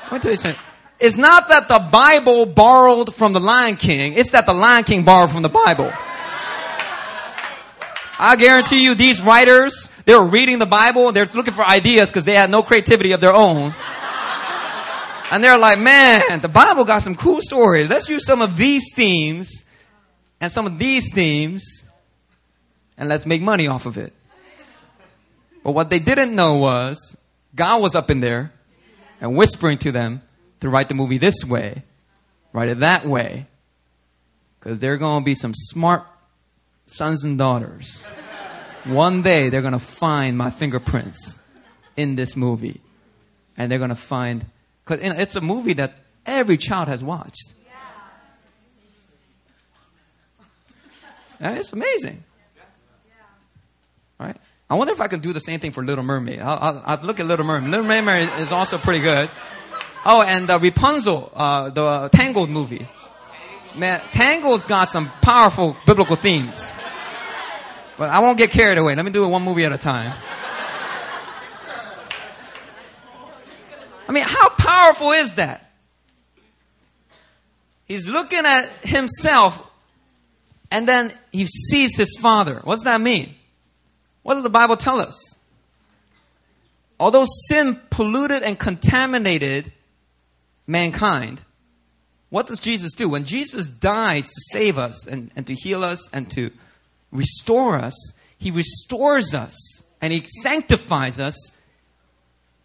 Let 0.04 0.12
me 0.12 0.18
tell 0.20 0.30
you 0.30 0.38
something. 0.38 0.60
It's 0.98 1.18
not 1.18 1.48
that 1.48 1.68
the 1.68 1.78
Bible 1.78 2.46
borrowed 2.46 3.14
from 3.14 3.34
the 3.34 3.40
Lion 3.40 3.76
King. 3.76 4.14
It's 4.14 4.30
that 4.30 4.46
the 4.46 4.54
Lion 4.54 4.84
King 4.84 5.04
borrowed 5.04 5.30
from 5.30 5.42
the 5.42 5.50
Bible. 5.50 5.92
I 8.18 8.34
guarantee 8.38 8.82
you 8.82 8.94
these 8.94 9.20
writers, 9.20 9.90
they 10.06 10.14
were 10.14 10.24
reading 10.24 10.58
the 10.58 10.64
Bible, 10.64 11.12
they're 11.12 11.28
looking 11.34 11.52
for 11.52 11.64
ideas 11.66 12.08
because 12.08 12.24
they 12.24 12.34
had 12.34 12.48
no 12.48 12.62
creativity 12.62 13.12
of 13.12 13.20
their 13.20 13.34
own. 13.34 13.74
And 15.30 15.44
they're 15.44 15.58
like, 15.58 15.78
man, 15.78 16.40
the 16.40 16.48
Bible 16.48 16.86
got 16.86 17.02
some 17.02 17.14
cool 17.14 17.42
stories. 17.42 17.90
Let's 17.90 18.08
use 18.08 18.24
some 18.24 18.40
of 18.40 18.56
these 18.56 18.84
themes 18.94 19.64
and 20.40 20.50
some 20.50 20.64
of 20.64 20.78
these 20.78 21.12
themes 21.12 21.83
and 22.96 23.08
let's 23.08 23.26
make 23.26 23.42
money 23.42 23.66
off 23.66 23.86
of 23.86 23.98
it. 23.98 24.12
But 25.62 25.72
what 25.72 25.90
they 25.90 25.98
didn't 25.98 26.34
know 26.34 26.56
was 26.56 27.16
God 27.54 27.80
was 27.80 27.94
up 27.94 28.10
in 28.10 28.20
there 28.20 28.52
and 29.20 29.36
whispering 29.36 29.78
to 29.78 29.92
them 29.92 30.22
to 30.60 30.68
write 30.68 30.88
the 30.88 30.94
movie 30.94 31.18
this 31.18 31.44
way, 31.44 31.82
write 32.52 32.68
it 32.68 32.80
that 32.80 33.06
way. 33.06 33.46
Because 34.58 34.80
they're 34.80 34.96
going 34.96 35.22
to 35.22 35.24
be 35.24 35.34
some 35.34 35.52
smart 35.54 36.04
sons 36.86 37.24
and 37.24 37.38
daughters. 37.38 38.04
One 38.84 39.22
day 39.22 39.48
they're 39.48 39.62
going 39.62 39.72
to 39.72 39.78
find 39.78 40.36
my 40.36 40.50
fingerprints 40.50 41.38
in 41.96 42.14
this 42.14 42.36
movie. 42.36 42.80
And 43.56 43.70
they're 43.70 43.78
going 43.78 43.90
to 43.90 43.94
find, 43.94 44.44
because 44.84 45.00
it's 45.02 45.36
a 45.36 45.40
movie 45.40 45.74
that 45.74 45.94
every 46.26 46.56
child 46.56 46.88
has 46.88 47.04
watched. 47.04 47.54
And 51.40 51.58
it's 51.58 51.72
amazing. 51.72 52.24
I 54.68 54.76
wonder 54.76 54.92
if 54.92 55.00
I 55.00 55.08
can 55.08 55.20
do 55.20 55.32
the 55.32 55.40
same 55.40 55.60
thing 55.60 55.72
for 55.72 55.84
Little 55.84 56.04
Mermaid. 56.04 56.40
I'll, 56.40 56.58
I'll, 56.58 56.82
I'll 56.86 57.04
look 57.04 57.20
at 57.20 57.26
Little 57.26 57.44
Mermaid. 57.44 57.70
Little 57.70 57.86
Mermaid 57.86 58.30
is 58.38 58.50
also 58.50 58.78
pretty 58.78 59.00
good. 59.00 59.30
Oh, 60.06 60.22
and 60.22 60.50
uh, 60.50 60.58
Rapunzel, 60.58 61.30
uh, 61.34 61.70
the 61.70 62.08
Tangled 62.12 62.50
movie. 62.50 62.88
Man, 63.74 64.00
Tangled's 64.12 64.66
got 64.66 64.88
some 64.88 65.10
powerful 65.20 65.76
biblical 65.86 66.16
themes. 66.16 66.72
But 67.96 68.10
I 68.10 68.20
won't 68.20 68.38
get 68.38 68.50
carried 68.50 68.78
away. 68.78 68.94
Let 68.94 69.04
me 69.04 69.10
do 69.10 69.24
it 69.24 69.28
one 69.28 69.42
movie 69.42 69.64
at 69.64 69.72
a 69.72 69.78
time. 69.78 70.12
I 74.08 74.12
mean, 74.12 74.24
how 74.24 74.50
powerful 74.50 75.12
is 75.12 75.34
that? 75.34 75.70
He's 77.86 78.08
looking 78.08 78.44
at 78.44 78.68
himself 78.82 79.60
and 80.70 80.88
then 80.88 81.12
he 81.32 81.46
sees 81.46 81.96
his 81.96 82.16
father. 82.20 82.60
What 82.64 82.76
does 82.76 82.84
that 82.84 83.00
mean? 83.00 83.34
What 84.24 84.34
does 84.34 84.42
the 84.42 84.50
Bible 84.50 84.76
tell 84.76 85.00
us? 85.00 85.36
Although 86.98 87.26
sin 87.48 87.80
polluted 87.90 88.42
and 88.42 88.58
contaminated 88.58 89.70
mankind, 90.66 91.42
what 92.30 92.46
does 92.46 92.58
Jesus 92.58 92.94
do? 92.94 93.08
When 93.08 93.24
Jesus 93.24 93.68
dies 93.68 94.26
to 94.26 94.40
save 94.52 94.78
us 94.78 95.06
and, 95.06 95.30
and 95.36 95.46
to 95.46 95.54
heal 95.54 95.84
us 95.84 96.10
and 96.12 96.28
to 96.32 96.50
restore 97.12 97.76
us, 97.76 97.94
he 98.38 98.50
restores 98.50 99.34
us 99.34 99.82
and 100.00 100.12
he 100.12 100.26
sanctifies 100.42 101.20
us 101.20 101.52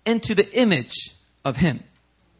into 0.06 0.34
the 0.34 0.52
image 0.58 1.14
of 1.44 1.58
him. 1.58 1.84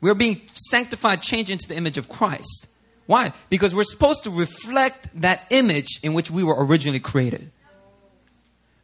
We're 0.02 0.16
being 0.16 0.42
sanctified, 0.54 1.22
changed 1.22 1.52
into 1.52 1.68
the 1.68 1.76
image 1.76 1.98
of 1.98 2.08
Christ. 2.08 2.68
Why? 3.06 3.34
Because 3.50 3.76
we're 3.76 3.84
supposed 3.84 4.24
to 4.24 4.32
reflect 4.32 5.10
that 5.22 5.46
image 5.50 6.00
in 6.04 6.14
which 6.14 6.32
we 6.32 6.44
were 6.44 6.66
originally 6.66 7.00
created. 7.02 7.52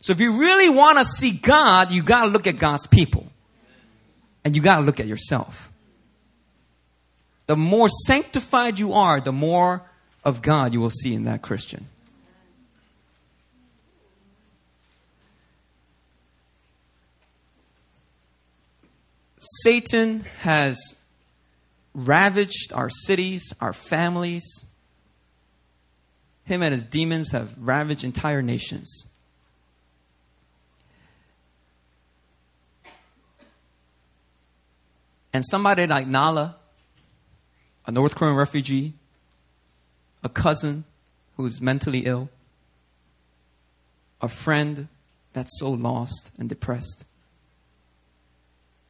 So 0.05 0.11
if 0.11 0.19
you 0.19 0.33
really 0.33 0.69
want 0.69 0.99
to 0.99 1.05
see 1.05 1.31
God, 1.31 1.91
you 1.91 2.03
got 2.03 2.25
to 2.25 2.27
look 2.27 2.45
at 2.45 2.59
God's 2.59 2.85
people. 2.85 3.25
And 4.43 4.55
you 4.55 4.61
got 4.61 4.75
to 4.75 4.81
look 4.83 4.99
at 4.99 5.07
yourself. 5.07 5.71
The 7.47 7.55
more 7.55 7.89
sanctified 7.89 8.77
you 8.77 8.93
are, 8.93 9.19
the 9.19 9.31
more 9.31 9.81
of 10.23 10.43
God 10.43 10.75
you 10.75 10.79
will 10.79 10.91
see 10.91 11.15
in 11.15 11.23
that 11.23 11.41
Christian. 11.41 11.87
Satan 19.63 20.23
has 20.41 20.77
ravaged 21.95 22.71
our 22.73 22.91
cities, 22.91 23.55
our 23.59 23.73
families. 23.73 24.45
Him 26.43 26.61
and 26.61 26.73
his 26.75 26.85
demons 26.85 27.31
have 27.31 27.55
ravaged 27.57 28.03
entire 28.03 28.43
nations. 28.43 29.07
And 35.35 35.43
somebody 35.45 35.85
like 35.85 36.07
Nala, 36.07 36.55
a 37.85 37.91
North 37.91 38.15
Korean 38.15 38.37
refugee, 38.37 38.93
a 40.23 40.29
cousin 40.29 40.85
who's 41.35 41.61
mentally 41.61 42.05
ill, 42.05 42.29
a 44.21 44.29
friend 44.29 44.87
that's 45.33 45.59
so 45.59 45.71
lost 45.71 46.31
and 46.39 46.47
depressed, 46.47 47.03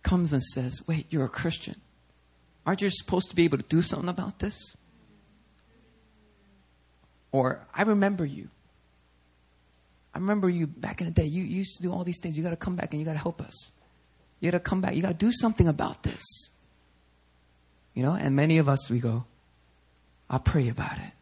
comes 0.03 0.33
and 0.33 0.43
says, 0.43 0.87
Wait, 0.87 1.07
you're 1.09 1.25
a 1.25 1.29
Christian. 1.29 1.81
Aren't 2.63 2.83
you 2.83 2.91
supposed 2.91 3.29
to 3.29 3.35
be 3.35 3.45
able 3.45 3.57
to 3.57 3.65
do 3.67 3.81
something 3.81 4.07
about 4.07 4.37
this? 4.37 4.77
Or, 7.31 7.65
I 7.73 7.81
remember 7.81 8.23
you. 8.23 8.49
I 10.13 10.19
remember 10.19 10.47
you 10.47 10.67
back 10.67 11.01
in 11.01 11.07
the 11.07 11.11
day. 11.11 11.25
You, 11.25 11.41
you 11.41 11.57
used 11.57 11.77
to 11.77 11.81
do 11.81 11.91
all 11.91 12.03
these 12.03 12.19
things. 12.21 12.37
You 12.37 12.43
got 12.43 12.51
to 12.51 12.55
come 12.55 12.75
back 12.75 12.93
and 12.93 12.99
you 12.99 13.05
got 13.05 13.13
to 13.13 13.17
help 13.17 13.41
us. 13.41 13.71
You 14.45 14.51
got 14.51 14.59
to 14.59 14.69
come 14.69 14.79
back. 14.79 14.95
You 14.95 15.01
got 15.01 15.19
to 15.19 15.25
do 15.25 15.31
something 15.31 15.67
about 15.67 16.03
this. 16.03 16.51
You 17.95 18.03
know, 18.03 18.13
and 18.13 18.35
many 18.35 18.59
of 18.59 18.69
us, 18.69 18.91
we 18.91 18.99
go, 18.99 19.25
I'll 20.29 20.37
pray 20.37 20.69
about 20.69 20.99
it. 20.99 21.13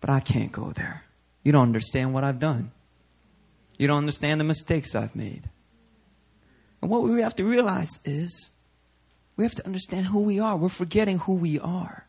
But 0.00 0.10
I 0.10 0.18
can't 0.18 0.50
go 0.50 0.72
there. 0.72 1.04
You 1.44 1.52
don't 1.52 1.62
understand 1.62 2.14
what 2.14 2.24
I've 2.24 2.40
done. 2.40 2.72
You 3.78 3.86
don't 3.86 3.98
understand 3.98 4.40
the 4.40 4.44
mistakes 4.44 4.96
I've 4.96 5.14
made. 5.14 5.48
And 6.82 6.90
what 6.90 7.04
we 7.04 7.20
have 7.20 7.36
to 7.36 7.44
realize 7.44 8.00
is 8.04 8.50
we 9.36 9.44
have 9.44 9.54
to 9.54 9.64
understand 9.66 10.06
who 10.06 10.22
we 10.22 10.40
are. 10.40 10.56
We're 10.56 10.68
forgetting 10.68 11.18
who 11.18 11.36
we 11.36 11.60
are. 11.60 12.06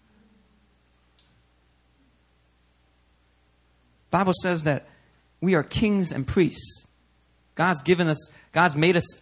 Bible 4.10 4.34
says 4.42 4.64
that 4.64 4.88
we 5.42 5.54
are 5.54 5.62
kings 5.62 6.12
and 6.12 6.26
priests. 6.26 6.88
God's 7.60 7.84
given 7.84 8.08
us, 8.08 8.30
God's 8.54 8.78
made 8.78 8.96
us 8.96 9.18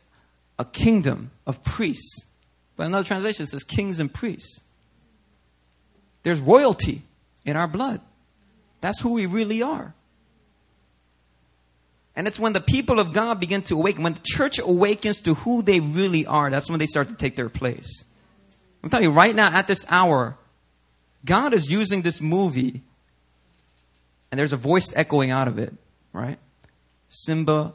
a 0.59 0.63
kingdom 0.63 1.31
of 1.47 1.63
priests. 1.63 2.27
But 2.75 2.85
another 2.85 3.03
translation 3.03 3.47
says 3.47 3.63
kings 3.63 3.97
and 3.99 4.13
priests. 4.13 4.61
There's 6.21 6.39
royalty 6.39 7.01
in 7.45 7.57
our 7.57 7.67
blood. 7.67 7.99
That's 8.79 8.99
who 8.99 9.13
we 9.13 9.25
really 9.25 9.63
are. 9.63 9.95
And 12.15 12.27
it's 12.27 12.39
when 12.39 12.53
the 12.53 12.61
people 12.61 12.99
of 12.99 13.11
God 13.11 13.39
begin 13.39 13.63
to 13.63 13.73
awaken, 13.73 14.03
when 14.03 14.13
the 14.13 14.21
church 14.23 14.59
awakens 14.59 15.19
to 15.21 15.33
who 15.33 15.63
they 15.63 15.79
really 15.79 16.27
are, 16.27 16.51
that's 16.51 16.69
when 16.69 16.77
they 16.77 16.85
start 16.85 17.07
to 17.07 17.15
take 17.15 17.35
their 17.35 17.49
place. 17.49 18.05
I'm 18.83 18.91
telling 18.91 19.05
you, 19.05 19.11
right 19.13 19.35
now, 19.35 19.47
at 19.47 19.65
this 19.65 19.83
hour, 19.89 20.37
God 21.25 21.55
is 21.55 21.71
using 21.71 22.03
this 22.03 22.21
movie, 22.21 22.83
and 24.29 24.37
there's 24.37 24.53
a 24.53 24.57
voice 24.57 24.93
echoing 24.95 25.31
out 25.31 25.47
of 25.47 25.57
it, 25.57 25.73
right? 26.13 26.37
Simba, 27.09 27.73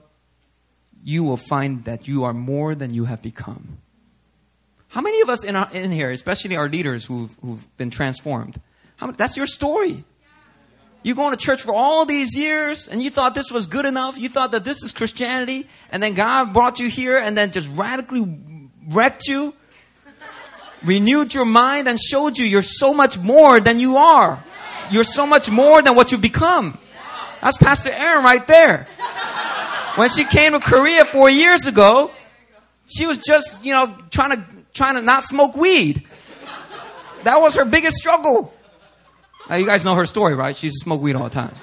you 1.05 1.25
will 1.25 1.37
find 1.37 1.85
that 1.85 2.07
you 2.07 2.25
are 2.25 2.33
more 2.33 2.75
than 2.75 2.93
you 2.95 3.05
have 3.05 3.23
become. 3.23 3.79
How 4.89 5.01
many 5.01 5.21
of 5.23 5.29
us 5.29 5.43
in, 5.43 5.57
our, 5.57 5.71
in 5.73 5.91
here, 5.91 6.11
especially 6.11 6.57
our 6.57 6.69
leaders 6.69 7.07
who've, 7.07 7.35
who've 7.41 7.77
been 7.77 7.91
transformed, 7.91 8.61
how, 8.97 9.11
that's 9.11 9.37
your 9.37 9.47
story. 9.47 10.05
You 11.03 11.15
going 11.17 11.33
to 11.33 11.37
church 11.37 11.63
for 11.63 11.75
all 11.75 12.05
these 12.05 12.37
years 12.37 12.87
and 12.87 13.03
you 13.03 13.11
thought 13.11 13.35
this 13.35 13.51
was 13.51 13.67
good 13.67 13.87
enough. 13.87 14.19
You 14.19 14.29
thought 14.29 14.53
that 14.53 14.65
this 14.65 14.83
is 14.83 14.93
Christianity 14.93 15.67
and 15.91 16.03
then 16.03 16.15
God 16.15 16.53
brought 16.53 16.79
you 16.79 16.89
here 16.89 17.19
and 17.19 17.37
then 17.37 17.51
just 17.51 17.69
radically 17.71 18.39
wrecked 18.89 19.27
you, 19.27 19.55
renewed 20.85 21.35
your 21.35 21.45
mind 21.45 21.89
and 21.89 21.99
showed 22.01 22.39
you 22.39 22.47
you're 22.47 22.63
so 22.63 22.95
much 22.95 23.19
more 23.19 23.59
than 23.59 23.81
you 23.81 23.97
are. 23.97 24.45
You're 24.91 25.05
so 25.05 25.27
much 25.27 25.51
more 25.51 25.83
than 25.83 25.97
what 25.97 26.13
you've 26.13 26.21
become. 26.21 26.79
That's 27.41 27.57
Pastor 27.57 27.91
Aaron 27.91 28.23
right 28.23 28.47
there. 28.47 28.87
When 29.97 30.09
she 30.09 30.24
came 30.24 30.53
to 30.53 30.61
Korea 30.61 31.05
four 31.05 31.28
years 31.28 31.66
ago, 31.66 32.11
she 32.86 33.07
was 33.07 33.18
just, 33.18 33.64
you 33.64 33.72
know, 33.72 33.95
trying 34.11 34.30
to, 34.30 34.45
trying 34.72 34.95
to 34.95 35.03
not 35.03 35.22
smoke 35.22 35.55
weed. 35.55 36.07
That 37.24 37.36
was 37.40 37.55
her 37.57 37.64
biggest 37.64 37.97
struggle. 37.97 38.53
Now, 39.49 39.57
you 39.57 39.66
guys 39.66 39.84
know 39.84 39.95
her 39.95 40.07
story, 40.07 40.34
right? 40.34 40.57
She 40.57 40.68
used 40.68 40.80
to 40.80 40.84
smoke 40.84 41.03
weed 41.03 41.14
all 41.14 41.24
the 41.24 41.30
time. 41.30 41.55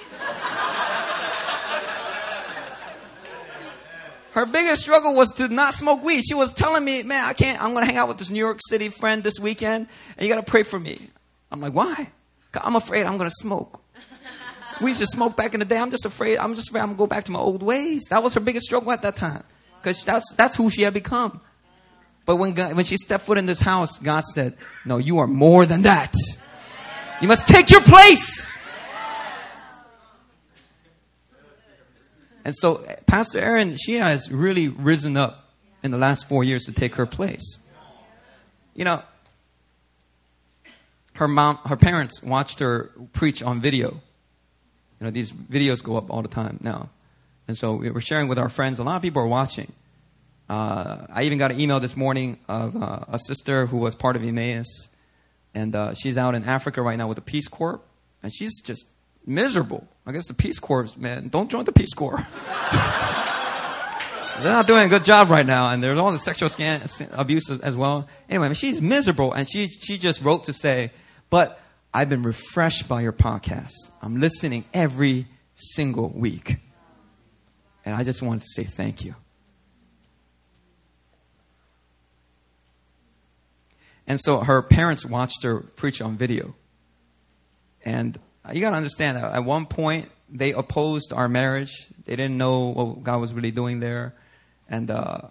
Her 4.34 4.46
biggest 4.46 4.82
struggle 4.82 5.16
was 5.16 5.32
to 5.34 5.48
not 5.48 5.74
smoke 5.74 6.04
weed. 6.04 6.22
She 6.22 6.36
was 6.36 6.54
telling 6.54 6.86
me, 6.86 7.04
man, 7.04 7.26
I 7.26 7.34
can't, 7.34 7.62
I'm 7.62 7.74
going 7.74 7.84
to 7.84 7.88
hang 7.88 7.98
out 7.98 8.08
with 8.08 8.20
this 8.20 8.30
New 8.30 8.40
York 8.40 8.60
City 8.70 8.90
friend 8.90 9.24
this 9.24 9.40
weekend, 9.40 9.88
and 10.18 10.28
you 10.28 10.34
got 10.34 10.40
to 10.40 10.50
pray 10.50 10.64
for 10.64 10.80
me. 10.80 11.00
I'm 11.52 11.60
like, 11.60 11.74
why? 11.74 12.10
I'm 12.54 12.76
afraid 12.76 13.06
I'm 13.06 13.18
going 13.18 13.30
to 13.30 13.36
smoke. 13.36 13.82
We 14.82 14.92
used 14.92 15.02
to 15.02 15.08
smoke 15.08 15.36
back 15.36 15.54
in 15.54 15.60
the 15.60 15.66
day. 15.66 15.78
I'm 15.78 15.92
just 15.92 16.06
afraid, 16.06 16.38
I'm 16.38 16.56
just 16.56 16.70
afraid 16.70 16.82
I'm 16.82 16.90
to 16.90 16.96
go 16.96 17.08
back 17.08 17.26
to 17.26 17.32
my 17.32 17.40
old 17.40 17.62
ways. 17.62 18.06
That 18.10 18.24
was 18.24 18.34
her 18.34 18.40
biggest 18.40 18.66
struggle 18.66 18.92
at 18.92 19.02
that 19.02 19.16
time. 19.16 19.44
Because 19.82 20.04
that's, 20.04 20.32
that's 20.34 20.56
who 20.56 20.70
she 20.70 20.84
had 20.84 20.94
become. 20.94 21.42
But 22.26 22.38
when, 22.38 22.54
God, 22.54 22.76
when 22.76 22.86
she 22.86 22.96
stepped 22.98 23.26
foot 23.26 23.38
in 23.38 23.46
this 23.46 23.60
house, 23.60 24.00
God 24.00 24.24
said, 24.24 24.56
no, 24.86 24.98
you 24.98 25.20
are 25.20 25.28
more 25.28 25.66
than 25.66 25.82
that. 25.84 26.14
You 27.22 27.28
must 27.28 27.48
take 27.48 27.72
your 27.72 27.82
place. 27.82 28.58
And 32.46 32.56
so, 32.56 32.86
Pastor 33.06 33.40
Aaron, 33.40 33.76
she 33.78 33.96
has 33.96 34.32
really 34.32 34.70
risen 34.70 35.18
up 35.18 35.50
in 35.84 35.92
the 35.92 35.98
last 35.98 36.28
four 36.28 36.44
years 36.44 36.66
to 36.66 36.72
take 36.72 36.96
her 36.96 37.06
place. 37.06 37.60
You 38.76 38.86
know, 38.86 39.04
her 41.14 41.28
mom, 41.28 41.58
her 41.66 41.76
parents 41.76 42.24
watched 42.24 42.60
her 42.60 42.92
preach 43.12 43.44
on 43.44 43.60
video. 43.60 44.02
You 45.00 45.06
know, 45.06 45.12
these 45.12 45.32
videos 45.32 45.84
go 45.84 45.98
up 45.98 46.10
all 46.10 46.22
the 46.22 46.28
time 46.28 46.60
now. 46.62 46.90
And 47.48 47.58
so 47.58 47.76
we 47.76 47.90
were 47.90 48.02
sharing 48.02 48.28
with 48.28 48.38
our 48.38 48.50
friends. 48.50 48.80
A 48.80 48.84
lot 48.84 48.98
of 48.98 49.02
people 49.02 49.22
are 49.22 49.28
watching. 49.28 49.72
Uh, 50.50 51.06
I 51.10 51.24
even 51.24 51.38
got 51.38 51.52
an 51.52 51.60
email 51.60 51.80
this 51.80 51.96
morning 51.96 52.40
of 52.48 52.76
uh, 52.82 53.06
a 53.08 53.20
sister 53.20 53.66
who 53.66 53.78
was 53.78 53.96
part 53.96 54.16
of 54.16 54.24
Emmaus 54.24 54.90
and 55.54 55.76
uh, 55.76 55.94
she's 55.94 56.18
out 56.18 56.36
in 56.36 56.44
Africa 56.44 56.82
right 56.82 56.98
now 56.98 57.08
with 57.08 57.16
the 57.16 57.22
Peace 57.22 57.48
Corps, 57.48 57.80
and 58.22 58.34
she's 58.34 58.62
just 58.62 58.88
miserable. 59.26 59.88
I 60.06 60.12
guess 60.12 60.28
the 60.28 60.34
Peace 60.34 60.60
Corps, 60.60 60.88
man, 60.98 61.30
don't 61.30 61.50
join 61.50 61.66
the 61.66 61.72
Peace 61.72 61.94
Corps. 61.94 62.26
They're 64.42 64.54
not 64.54 64.68
doing 64.68 64.86
a 64.86 64.88
good 64.88 65.04
job 65.04 65.30
right 65.30 65.46
now, 65.46 65.70
and 65.70 65.84
there's 65.84 66.00
all 66.00 66.14
the 66.14 66.20
sexual 66.20 66.48
scan, 66.48 66.84
abuse 67.12 67.50
as 67.50 67.76
well. 67.76 68.08
Anyway, 68.30 68.54
she's 68.54 68.82
miserable, 68.82 69.34
and 69.34 69.46
she 69.50 69.68
she 69.68 69.98
just 69.98 70.22
wrote 70.22 70.46
to 70.46 70.54
say, 70.54 70.92
"But 71.30 71.60
I've 71.94 72.10
been 72.10 72.24
refreshed 72.24 72.88
by 72.88 73.02
your 73.02 73.14
podcast. 73.14 73.74
I'm 74.02 74.20
listening 74.20 74.66
every 74.74 75.28
single 75.56 76.10
week, 76.10 76.58
and 77.86 77.96
I 77.96 78.04
just 78.04 78.22
wanted 78.22 78.42
to 78.42 78.50
say 78.50 78.64
thank 78.64 79.04
you." 79.04 79.16
And 84.10 84.20
so 84.20 84.40
her 84.40 84.64
parents 84.64 85.06
watched 85.06 85.44
her 85.44 85.60
preach 85.60 86.02
on 86.02 86.18
video. 86.18 86.56
And 87.86 88.20
you 88.52 88.60
got 88.60 88.72
to 88.72 88.76
understand 88.76 89.20
at 89.20 89.46
one 89.46 89.68
point 89.68 90.10
they 90.28 90.52
opposed 90.52 91.14
our 91.14 91.30
marriage. 91.30 91.88
They 92.06 92.16
didn't 92.16 92.38
know 92.38 92.70
what 92.70 93.04
God 93.04 93.22
was 93.22 93.34
really 93.34 93.52
doing 93.52 93.80
there. 93.80 94.16
And, 94.68 94.90
uh, 94.90 95.30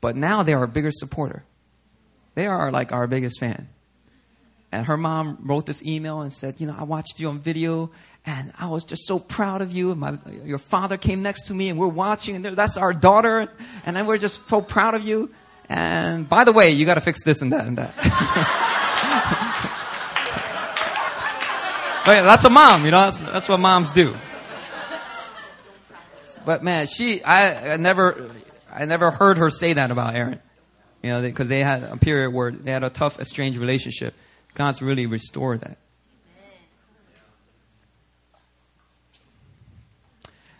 but 0.00 0.16
now 0.16 0.42
they 0.42 0.54
are 0.54 0.60
our 0.60 0.66
biggest 0.66 0.98
supporter. 0.98 1.44
They 2.34 2.48
are 2.48 2.72
like 2.72 2.90
our 2.90 3.06
biggest 3.06 3.38
fan. 3.38 3.68
And 4.72 4.86
her 4.86 4.96
mom 4.96 5.38
wrote 5.42 5.66
this 5.66 5.82
email 5.84 6.20
and 6.20 6.32
said, 6.32 6.60
You 6.60 6.66
know, 6.66 6.76
I 6.78 6.84
watched 6.84 7.20
you 7.20 7.28
on 7.28 7.38
video 7.38 7.90
and 8.24 8.52
I 8.58 8.68
was 8.68 8.84
just 8.84 9.06
so 9.06 9.18
proud 9.18 9.62
of 9.62 9.70
you. 9.70 9.94
My, 9.94 10.18
your 10.44 10.58
father 10.58 10.96
came 10.96 11.22
next 11.22 11.46
to 11.46 11.54
me 11.54 11.68
and 11.68 11.78
we're 11.78 11.86
watching, 11.86 12.34
and 12.34 12.44
that's 12.56 12.76
our 12.76 12.92
daughter. 12.92 13.48
And 13.84 13.96
then 13.96 14.06
we're 14.06 14.18
just 14.18 14.48
so 14.48 14.60
proud 14.60 14.94
of 14.94 15.04
you. 15.04 15.30
And 15.68 16.28
by 16.28 16.44
the 16.44 16.52
way, 16.52 16.70
you 16.70 16.84
got 16.86 16.94
to 16.94 17.00
fix 17.00 17.22
this 17.24 17.42
and 17.42 17.52
that 17.52 17.66
and 17.66 17.78
that. 17.78 17.94
Oh, 22.08 22.12
but 22.12 22.22
that's 22.22 22.44
a 22.44 22.50
mom, 22.50 22.84
you 22.84 22.92
know. 22.92 23.10
That's, 23.10 23.20
that's 23.20 23.48
what 23.48 23.58
moms 23.58 23.90
do. 23.90 24.14
But 26.44 26.62
man, 26.62 26.86
she, 26.86 27.20
I, 27.24 27.72
I 27.72 27.76
never, 27.78 28.30
I 28.72 28.84
never 28.84 29.10
heard 29.10 29.38
her 29.38 29.50
say 29.50 29.72
that 29.72 29.90
about 29.90 30.14
Aaron. 30.14 30.40
You 31.02 31.10
know, 31.10 31.22
because 31.22 31.48
they, 31.48 31.58
they 31.58 31.64
had 31.64 31.82
a 31.82 31.96
period 31.96 32.32
where 32.32 32.52
they 32.52 32.70
had 32.70 32.84
a 32.84 32.90
tough, 32.90 33.18
estranged 33.18 33.58
relationship. 33.58 34.14
God's 34.56 34.80
really 34.80 35.04
restored 35.04 35.60
that. 35.60 35.76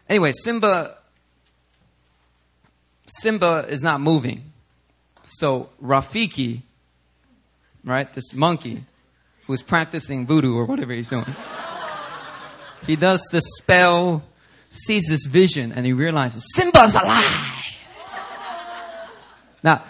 Anyway, 0.09 0.33
Simba, 0.33 0.99
Simba 3.07 3.65
is 3.69 3.83
not 3.83 4.01
moving. 4.01 4.53
So 5.25 5.71
Rafiki, 5.83 6.61
right, 7.85 8.13
this 8.13 8.35
monkey 8.35 8.85
who's 9.47 9.63
practicing 9.63 10.27
voodoo 10.27 10.55
or 10.55 10.67
whatever 10.67 10.93
he's 10.93 11.09
doing, 11.09 11.25
he 12.87 12.97
does 12.97 13.23
the 13.33 13.41
spell, 13.41 14.23
sees 14.69 15.07
this 15.09 15.25
vision, 15.25 15.73
and 15.73 15.87
he 15.87 15.95
realizes 15.95 16.45
Simba's 16.55 16.95
alive. 16.95 17.65
Now, 19.63 19.85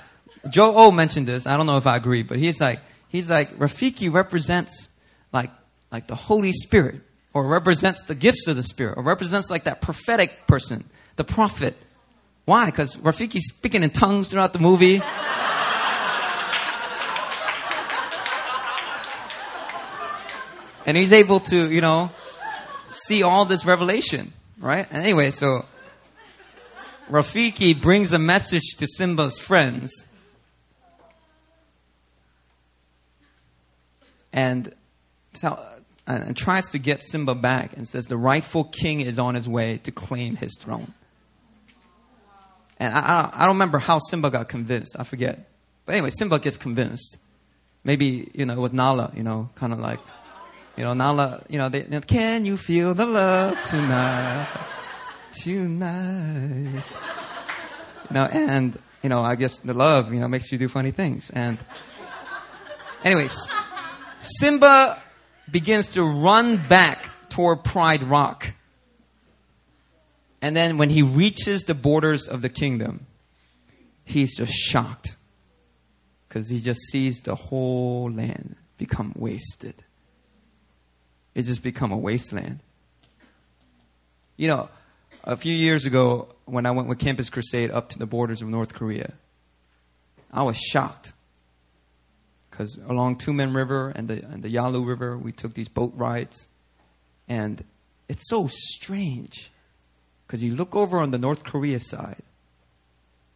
Joe 0.48 0.76
O 0.76 0.90
mentioned 0.92 1.26
this. 1.26 1.44
I 1.46 1.56
don't 1.56 1.66
know 1.66 1.76
if 1.76 1.88
I 1.88 1.96
agree, 1.96 2.22
but 2.22 2.38
he's 2.38 2.60
like, 2.60 2.80
he's 3.16 3.30
like, 3.30 3.58
Rafiki 3.58 4.12
represents 4.12 4.88
like 5.32 5.50
like 5.90 6.06
the 6.06 6.14
Holy 6.14 6.52
Spirit, 6.52 7.00
or 7.32 7.46
represents 7.48 8.02
the 8.02 8.14
gifts 8.14 8.46
of 8.48 8.56
the 8.56 8.62
Spirit, 8.62 8.98
or 8.98 9.02
represents 9.02 9.50
like 9.50 9.64
that 9.64 9.80
prophetic 9.80 10.46
person, 10.46 10.84
the 11.16 11.24
prophet. 11.24 11.76
Why? 12.44 12.66
Because 12.66 12.96
Rafiki's 12.96 13.48
speaking 13.48 13.82
in 13.82 13.90
tongues 13.90 14.28
throughout 14.28 14.52
the 14.52 14.58
movie. 14.58 15.02
and 20.86 20.96
he's 20.96 21.12
able 21.12 21.40
to, 21.40 21.70
you 21.70 21.80
know, 21.80 22.12
see 22.88 23.22
all 23.22 23.44
this 23.44 23.64
revelation, 23.64 24.32
right? 24.58 24.86
And 24.90 25.02
anyway, 25.02 25.32
so 25.32 25.64
Rafiki 27.10 27.80
brings 27.80 28.12
a 28.12 28.18
message 28.18 28.76
to 28.78 28.86
Simba's 28.86 29.38
friends. 29.38 30.06
And, 34.36 34.72
uh, 35.42 35.56
and 36.06 36.36
tries 36.36 36.68
to 36.70 36.78
get 36.78 37.02
Simba 37.02 37.34
back 37.34 37.76
and 37.76 37.88
says 37.88 38.06
the 38.06 38.16
rightful 38.16 38.64
king 38.64 39.00
is 39.00 39.18
on 39.18 39.34
his 39.34 39.48
way 39.48 39.78
to 39.78 39.90
claim 39.90 40.36
his 40.36 40.56
throne. 40.60 40.92
And 42.78 42.94
I, 42.94 43.30
I 43.32 43.46
don't 43.46 43.56
remember 43.56 43.78
how 43.78 43.98
Simba 43.98 44.30
got 44.30 44.48
convinced. 44.48 44.94
I 44.98 45.04
forget. 45.04 45.48
But 45.86 45.94
anyway, 45.94 46.10
Simba 46.10 46.38
gets 46.38 46.58
convinced. 46.58 47.16
Maybe, 47.82 48.30
you 48.34 48.44
know, 48.44 48.52
it 48.52 48.58
was 48.58 48.72
Nala, 48.72 49.10
you 49.16 49.22
know, 49.22 49.48
kind 49.54 49.72
of 49.72 49.78
like, 49.78 50.00
you 50.76 50.84
know, 50.84 50.92
Nala, 50.92 51.42
you 51.48 51.56
know, 51.56 51.70
they, 51.70 51.82
can 52.00 52.44
you 52.44 52.56
feel 52.56 52.92
the 52.92 53.06
love 53.06 53.56
tonight? 53.70 54.48
Tonight. 55.32 56.82
You 58.10 58.14
know, 58.14 58.24
and, 58.26 58.78
you 59.02 59.08
know, 59.08 59.22
I 59.22 59.36
guess 59.36 59.58
the 59.58 59.72
love, 59.72 60.12
you 60.12 60.20
know, 60.20 60.28
makes 60.28 60.52
you 60.52 60.58
do 60.58 60.68
funny 60.68 60.90
things. 60.90 61.30
And, 61.30 61.58
anyways, 63.02 63.48
Simba 64.18 65.00
begins 65.50 65.90
to 65.90 66.02
run 66.02 66.56
back 66.68 67.08
toward 67.28 67.64
Pride 67.64 68.02
Rock. 68.02 68.52
And 70.42 70.54
then 70.54 70.78
when 70.78 70.90
he 70.90 71.02
reaches 71.02 71.64
the 71.64 71.74
borders 71.74 72.28
of 72.28 72.42
the 72.42 72.48
kingdom, 72.48 73.06
he's 74.04 74.36
just 74.36 74.52
shocked 74.52 75.16
because 76.28 76.48
he 76.48 76.60
just 76.60 76.80
sees 76.90 77.20
the 77.20 77.34
whole 77.34 78.10
land 78.10 78.56
become 78.78 79.12
wasted. 79.16 79.74
It 81.34 81.42
just 81.42 81.62
become 81.62 81.92
a 81.92 81.96
wasteland. 81.96 82.60
You 84.36 84.48
know, 84.48 84.68
a 85.24 85.36
few 85.36 85.54
years 85.54 85.84
ago 85.84 86.28
when 86.44 86.66
I 86.66 86.70
went 86.70 86.88
with 86.88 86.98
Campus 86.98 87.30
Crusade 87.30 87.70
up 87.70 87.90
to 87.90 87.98
the 87.98 88.06
borders 88.06 88.42
of 88.42 88.48
North 88.48 88.74
Korea, 88.74 89.14
I 90.32 90.42
was 90.42 90.56
shocked 90.56 91.12
because 92.56 92.78
along 92.88 93.16
Tumen 93.16 93.54
River 93.54 93.92
and 93.94 94.08
the, 94.08 94.24
and 94.24 94.42
the 94.42 94.48
Yalu 94.48 94.82
River, 94.82 95.18
we 95.18 95.30
took 95.30 95.52
these 95.52 95.68
boat 95.68 95.92
rides, 95.94 96.48
and 97.28 97.62
it's 98.08 98.30
so 98.30 98.46
strange 98.50 99.50
because 100.26 100.42
you 100.42 100.54
look 100.54 100.74
over 100.74 100.98
on 100.98 101.10
the 101.10 101.18
North 101.18 101.44
Korea 101.44 101.78
side, 101.78 102.22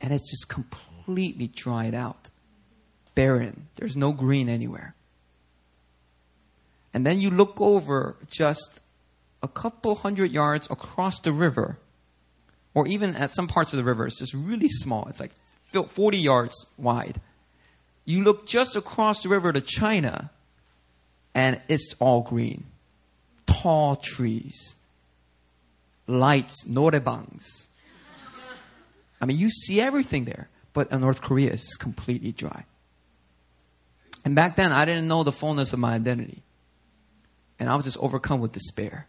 and 0.01 0.15
it's 0.15 0.31
just 0.31 0.49
completely 0.49 1.49
dried 1.49 1.95
out, 1.95 2.31
barren. 3.15 3.67
There's 3.77 3.95
no 3.95 4.13
green 4.13 4.49
anywhere. 4.49 4.95
And 6.95 7.05
then 7.05 7.21
you 7.21 7.31
look 7.31 7.61
over 7.61 8.17
just 8.31 8.81
a 9.43 9.49
couple 9.49 9.97
hundred 9.97 10.33
yards 10.33 10.67
across 10.71 11.21
the 11.21 11.33
river, 11.33 11.79
or 12.73 12.87
even 12.87 13.15
at 13.17 13.33
some 13.33 13.49
parts 13.49 13.75
of 13.75 13.77
the 13.77 13.85
river, 13.85 14.07
it's 14.07 14.19
just 14.19 14.33
really 14.33 14.69
small. 14.69 15.09
It's 15.09 15.21
like 15.21 15.33
40 15.73 16.17
yards 16.17 16.55
wide. 16.79 17.21
You 18.11 18.25
look 18.25 18.45
just 18.45 18.75
across 18.75 19.23
the 19.23 19.29
river 19.29 19.53
to 19.53 19.61
China, 19.61 20.33
and 21.33 21.61
it's 21.69 21.95
all 22.01 22.23
green. 22.23 22.65
Tall 23.47 23.95
trees, 23.95 24.75
lights, 26.09 26.65
norebangs. 26.65 27.45
I 29.21 29.27
mean, 29.27 29.39
you 29.39 29.49
see 29.49 29.81
everything 29.81 30.25
there, 30.25 30.49
but 30.73 30.91
in 30.91 31.01
North 31.03 31.23
Korea, 31.23 31.53
it's 31.53 31.77
completely 31.77 32.33
dry. 32.33 32.65
And 34.25 34.35
back 34.35 34.57
then, 34.57 34.73
I 34.73 34.85
didn't 34.87 35.07
know 35.07 35.23
the 35.23 35.31
fullness 35.31 35.73
of 35.73 35.79
my 35.79 35.95
identity. 35.95 36.43
And 37.61 37.69
I 37.69 37.77
was 37.77 37.85
just 37.85 37.99
overcome 37.99 38.41
with 38.41 38.51
despair. 38.51 39.07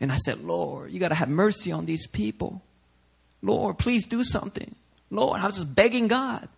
And 0.00 0.10
I 0.10 0.16
said, 0.16 0.42
Lord, 0.42 0.90
you 0.90 1.00
got 1.00 1.08
to 1.08 1.14
have 1.14 1.28
mercy 1.28 1.70
on 1.70 1.84
these 1.84 2.06
people. 2.06 2.62
Lord, 3.42 3.76
please 3.76 4.06
do 4.06 4.24
something. 4.24 4.74
Lord, 5.10 5.38
I 5.38 5.46
was 5.46 5.56
just 5.56 5.74
begging 5.74 6.08
God. 6.08 6.48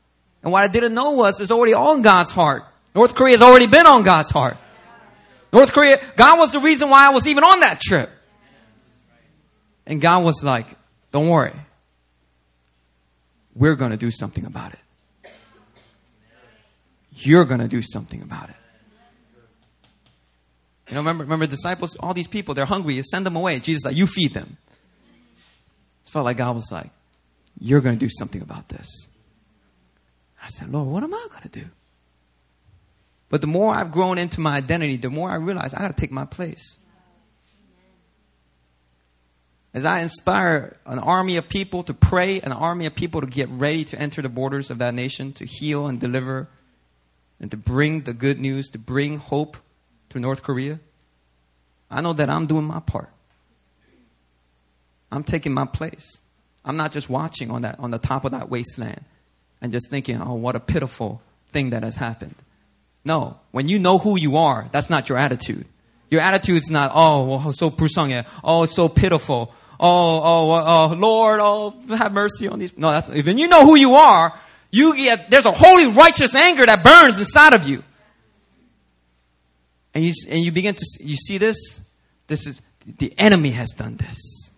And 0.42 0.52
what 0.52 0.62
I 0.62 0.68
didn't 0.68 0.94
know 0.94 1.12
was 1.12 1.40
it's 1.40 1.50
already 1.50 1.74
on 1.74 2.02
God's 2.02 2.30
heart. 2.30 2.64
North 2.94 3.14
Korea 3.14 3.34
has 3.34 3.42
already 3.42 3.66
been 3.66 3.86
on 3.86 4.02
God's 4.02 4.30
heart. 4.30 4.56
North 5.52 5.72
Korea, 5.72 6.00
God 6.16 6.38
was 6.38 6.52
the 6.52 6.60
reason 6.60 6.90
why 6.90 7.06
I 7.06 7.10
was 7.10 7.26
even 7.26 7.44
on 7.44 7.60
that 7.60 7.80
trip. 7.80 8.08
And 9.86 10.00
God 10.00 10.24
was 10.24 10.44
like, 10.44 10.66
don't 11.10 11.28
worry. 11.28 11.52
We're 13.54 13.74
going 13.74 13.90
to 13.90 13.96
do 13.96 14.10
something 14.10 14.46
about 14.46 14.72
it. 14.72 15.30
You're 17.14 17.44
going 17.44 17.60
to 17.60 17.68
do 17.68 17.82
something 17.82 18.22
about 18.22 18.48
it. 18.48 18.56
You 20.88 20.94
know, 20.94 21.00
remember, 21.00 21.24
remember 21.24 21.46
disciples, 21.46 21.96
all 21.96 22.14
these 22.14 22.26
people, 22.26 22.54
they're 22.54 22.64
hungry. 22.64 22.94
You 22.94 23.02
send 23.02 23.26
them 23.26 23.36
away. 23.36 23.60
Jesus 23.60 23.84
like, 23.84 23.96
you 23.96 24.06
feed 24.06 24.32
them. 24.32 24.56
It 26.04 26.10
felt 26.10 26.24
like 26.24 26.38
God 26.38 26.54
was 26.54 26.70
like, 26.72 26.90
you're 27.60 27.80
going 27.80 27.96
to 27.96 28.04
do 28.04 28.08
something 28.08 28.40
about 28.40 28.68
this. 28.68 29.06
I 30.50 30.52
said, 30.52 30.72
Lord, 30.72 30.88
what 30.88 31.04
am 31.04 31.14
I 31.14 31.26
going 31.30 31.42
to 31.42 31.48
do? 31.48 31.66
But 33.28 33.40
the 33.40 33.46
more 33.46 33.72
I've 33.72 33.92
grown 33.92 34.18
into 34.18 34.40
my 34.40 34.56
identity, 34.56 34.96
the 34.96 35.08
more 35.08 35.30
I 35.30 35.36
realize 35.36 35.72
I 35.72 35.78
got 35.78 35.94
to 35.94 36.00
take 36.00 36.10
my 36.10 36.24
place. 36.24 36.78
As 39.72 39.84
I 39.84 40.00
inspire 40.00 40.76
an 40.84 40.98
army 40.98 41.36
of 41.36 41.48
people 41.48 41.84
to 41.84 41.94
pray, 41.94 42.40
an 42.40 42.50
army 42.50 42.86
of 42.86 42.96
people 42.96 43.20
to 43.20 43.28
get 43.28 43.48
ready 43.48 43.84
to 43.84 43.98
enter 44.00 44.20
the 44.20 44.28
borders 44.28 44.70
of 44.70 44.78
that 44.78 44.92
nation, 44.94 45.32
to 45.34 45.44
heal 45.44 45.86
and 45.86 46.00
deliver, 46.00 46.48
and 47.38 47.52
to 47.52 47.56
bring 47.56 48.00
the 48.00 48.12
good 48.12 48.40
news, 48.40 48.70
to 48.70 48.78
bring 48.78 49.18
hope 49.18 49.56
to 50.08 50.18
North 50.18 50.42
Korea, 50.42 50.80
I 51.88 52.00
know 52.00 52.12
that 52.14 52.28
I'm 52.28 52.46
doing 52.46 52.64
my 52.64 52.80
part. 52.80 53.10
I'm 55.12 55.22
taking 55.22 55.54
my 55.54 55.66
place. 55.66 56.18
I'm 56.64 56.76
not 56.76 56.90
just 56.90 57.08
watching 57.08 57.52
on 57.52 57.62
that 57.62 57.78
on 57.78 57.92
the 57.92 57.98
top 57.98 58.24
of 58.24 58.32
that 58.32 58.48
wasteland 58.48 59.04
and 59.61 59.71
just 59.71 59.89
thinking, 59.89 60.21
oh, 60.21 60.33
what 60.33 60.55
a 60.55 60.59
pitiful 60.59 61.21
thing 61.51 61.71
that 61.71 61.83
has 61.83 61.95
happened. 61.95 62.35
No, 63.03 63.39
when 63.51 63.67
you 63.69 63.79
know 63.79 63.97
who 63.97 64.17
you 64.17 64.37
are, 64.37 64.67
that's 64.71 64.89
not 64.89 65.09
your 65.09 65.17
attitude. 65.17 65.65
Your 66.09 66.21
attitude 66.21 66.63
is 66.63 66.69
not, 66.69 66.91
oh, 66.93 67.25
well, 67.25 67.51
so 67.53 67.69
불쌍해. 67.69 68.25
Oh, 68.43 68.63
it's 68.63 68.75
so 68.75 68.89
pitiful. 68.89 69.53
Oh, 69.79 70.21
oh, 70.23 70.63
oh, 70.91 70.95
Lord, 70.95 71.39
oh, 71.41 71.75
have 71.95 72.13
mercy 72.13 72.47
on 72.47 72.59
these. 72.59 72.77
No, 72.77 72.91
that's, 72.91 73.09
when 73.09 73.37
you 73.37 73.47
know 73.47 73.65
who 73.65 73.75
you 73.75 73.95
are, 73.95 74.33
you 74.71 74.95
get, 74.95 75.29
there's 75.29 75.45
a 75.45 75.51
holy 75.51 75.87
righteous 75.87 76.35
anger 76.35 76.65
that 76.65 76.83
burns 76.83 77.19
inside 77.19 77.53
of 77.53 77.67
you. 77.67 77.83
And 79.93 80.03
you, 80.03 80.13
and 80.29 80.43
you 80.43 80.51
begin 80.51 80.75
to, 80.75 80.85
you 80.99 81.15
see 81.15 81.37
this? 81.37 81.79
This 82.27 82.47
is, 82.47 82.61
the 82.85 83.13
enemy 83.17 83.51
has 83.51 83.69
done 83.69 83.97
this. 83.97 84.51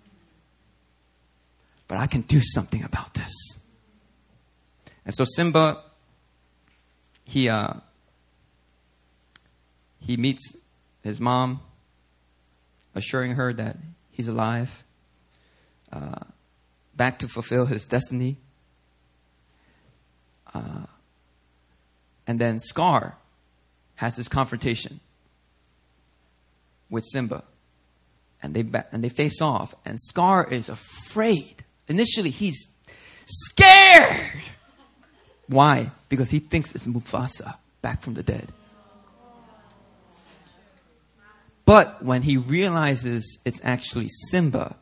But 1.87 1.97
I 1.97 2.07
can 2.07 2.21
do 2.21 2.39
something 2.41 2.83
about 2.83 3.13
this. 3.13 3.50
And 5.04 5.14
so 5.14 5.24
Simba, 5.24 5.82
he, 7.24 7.48
uh, 7.48 7.74
he 9.98 10.16
meets 10.16 10.54
his 11.02 11.20
mom, 11.20 11.60
assuring 12.94 13.32
her 13.32 13.52
that 13.52 13.76
he's 14.10 14.28
alive, 14.28 14.84
uh, 15.92 16.20
back 16.94 17.18
to 17.20 17.28
fulfill 17.28 17.66
his 17.66 17.84
destiny. 17.84 18.36
Uh, 20.54 20.86
and 22.26 22.38
then 22.38 22.58
Scar 22.58 23.16
has 23.96 24.16
his 24.16 24.28
confrontation 24.28 25.00
with 26.90 27.04
Simba. 27.04 27.44
And 28.42 28.54
they, 28.54 28.64
and 28.90 29.02
they 29.02 29.08
face 29.08 29.40
off. 29.40 29.74
And 29.84 29.98
Scar 30.00 30.46
is 30.48 30.68
afraid. 30.68 31.64
Initially, 31.88 32.30
he's 32.30 32.68
scared. 33.26 34.32
Why? 35.52 35.90
Because 36.08 36.30
he 36.30 36.38
thinks 36.38 36.74
it's 36.74 36.86
Mufasa 36.86 37.56
back 37.82 38.00
from 38.00 38.14
the 38.14 38.22
dead. 38.22 38.48
But 41.64 42.02
when 42.02 42.22
he 42.22 42.38
realizes 42.38 43.38
it's 43.44 43.60
actually 43.62 44.08
Simba, 44.30 44.76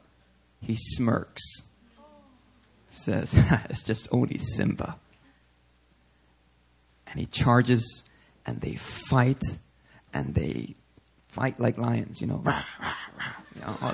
he 0.62 0.76
smirks. 0.76 1.42
Says, 2.88 3.34
it's 3.68 3.82
just 3.82 4.08
only 4.12 4.38
Simba. 4.38 4.96
And 7.08 7.18
he 7.18 7.26
charges 7.26 8.04
and 8.46 8.60
they 8.60 8.76
fight 8.76 9.42
and 10.14 10.34
they 10.34 10.74
fight 11.28 11.58
like 11.58 11.78
lions, 11.78 12.20
you 12.20 12.28
know. 12.28 12.36
Rah, 12.36 12.64
rah, 12.80 12.94
rah, 13.18 13.32
you 13.54 13.60
know 13.60 13.92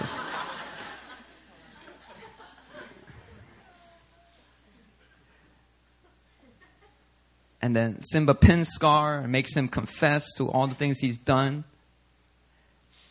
and 7.66 7.74
then 7.74 8.00
Simba 8.00 8.32
pins 8.32 8.68
Scar 8.68 9.18
and 9.18 9.32
makes 9.32 9.52
him 9.52 9.66
confess 9.66 10.32
to 10.34 10.48
all 10.48 10.68
the 10.68 10.76
things 10.76 11.00
he's 11.00 11.18
done. 11.18 11.64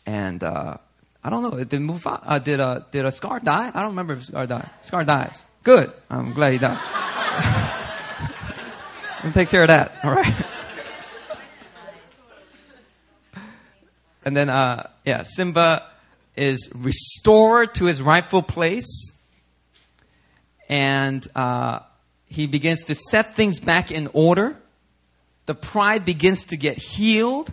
and 0.06 0.42
uh, 0.42 0.78
I 1.22 1.28
don't 1.28 1.42
know. 1.42 1.62
Did 1.62 1.82
Mufa, 1.82 2.22
uh, 2.24 2.38
did 2.38 2.58
uh, 2.58 2.80
did 2.90 3.04
a 3.04 3.12
Scar 3.12 3.38
die? 3.38 3.70
I 3.74 3.80
don't 3.80 3.90
remember 3.90 4.14
if 4.14 4.24
Scar 4.24 4.46
died. 4.46 4.70
Scar 4.80 5.04
dies. 5.04 5.44
Good. 5.62 5.92
I'm 6.08 6.32
glad 6.32 6.54
he 6.54 6.58
died. 6.58 6.78
and 9.22 9.34
take 9.34 9.50
care 9.50 9.60
of 9.60 9.68
that. 9.68 9.92
All 10.02 10.12
right. 10.12 10.34
and 14.24 14.34
then, 14.34 14.48
uh, 14.48 14.88
yeah, 15.04 15.22
Simba 15.24 15.86
is 16.34 16.70
restored 16.74 17.74
to 17.74 17.84
his 17.84 18.00
rightful 18.00 18.40
place, 18.40 19.12
and 20.70 21.28
uh, 21.34 21.80
he 22.26 22.46
begins 22.46 22.84
to 22.84 22.94
set 22.94 23.34
things 23.34 23.60
back 23.60 23.90
in 23.90 24.08
order. 24.12 24.56
The 25.46 25.54
pride 25.54 26.04
begins 26.04 26.44
to 26.44 26.56
get 26.56 26.76
healed. 26.76 27.52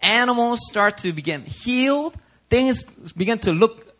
Animals 0.00 0.60
start 0.68 0.98
to 0.98 1.12
begin 1.12 1.42
healed. 1.42 2.16
Things 2.48 2.84
begin 3.12 3.40
to 3.40 3.52
look 3.52 3.94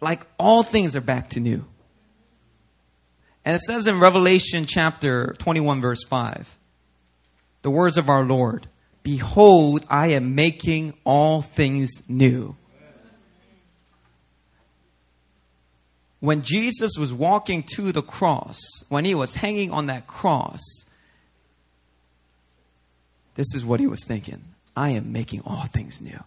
like 0.00 0.26
all 0.38 0.62
things 0.62 0.96
are 0.96 1.02
back 1.02 1.30
to 1.30 1.40
new. 1.40 1.64
And 3.44 3.56
it 3.56 3.60
says 3.60 3.86
in 3.86 4.00
Revelation 4.00 4.64
chapter 4.66 5.34
21, 5.38 5.80
verse 5.80 6.04
5, 6.04 6.58
the 7.62 7.70
words 7.70 7.96
of 7.96 8.08
our 8.08 8.24
Lord 8.24 8.68
Behold, 9.02 9.84
I 9.90 10.08
am 10.12 10.34
making 10.36 10.94
all 11.04 11.42
things 11.42 11.90
new. 12.08 12.56
When 16.22 16.42
Jesus 16.42 16.92
was 16.96 17.12
walking 17.12 17.64
to 17.74 17.90
the 17.90 18.00
cross, 18.00 18.56
when 18.88 19.04
he 19.04 19.12
was 19.12 19.34
hanging 19.34 19.72
on 19.72 19.86
that 19.86 20.06
cross, 20.06 20.60
this 23.34 23.52
is 23.56 23.64
what 23.64 23.80
he 23.80 23.88
was 23.88 24.04
thinking 24.04 24.44
I 24.76 24.90
am 24.90 25.10
making 25.10 25.42
all 25.44 25.64
things 25.64 26.00
new. 26.00 26.22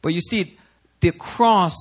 But 0.00 0.14
you 0.14 0.20
see, 0.20 0.56
the 1.00 1.10
cross 1.10 1.74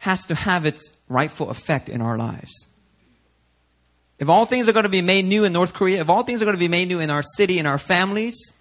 has 0.00 0.26
to 0.26 0.34
have 0.34 0.66
its 0.66 0.92
rightful 1.08 1.48
effect 1.48 1.88
in 1.88 2.02
our 2.02 2.18
lives. 2.18 2.68
If 4.18 4.28
all 4.28 4.44
things 4.44 4.68
are 4.68 4.74
going 4.74 4.82
to 4.82 4.90
be 4.90 5.00
made 5.00 5.24
new 5.24 5.44
in 5.44 5.54
North 5.54 5.72
Korea, 5.72 6.02
if 6.02 6.10
all 6.10 6.24
things 6.24 6.42
are 6.42 6.44
going 6.44 6.58
to 6.58 6.60
be 6.60 6.68
made 6.68 6.88
new 6.88 7.00
in 7.00 7.08
our 7.08 7.22
city, 7.22 7.58
in 7.58 7.64
our 7.64 7.78
families, 7.78 8.52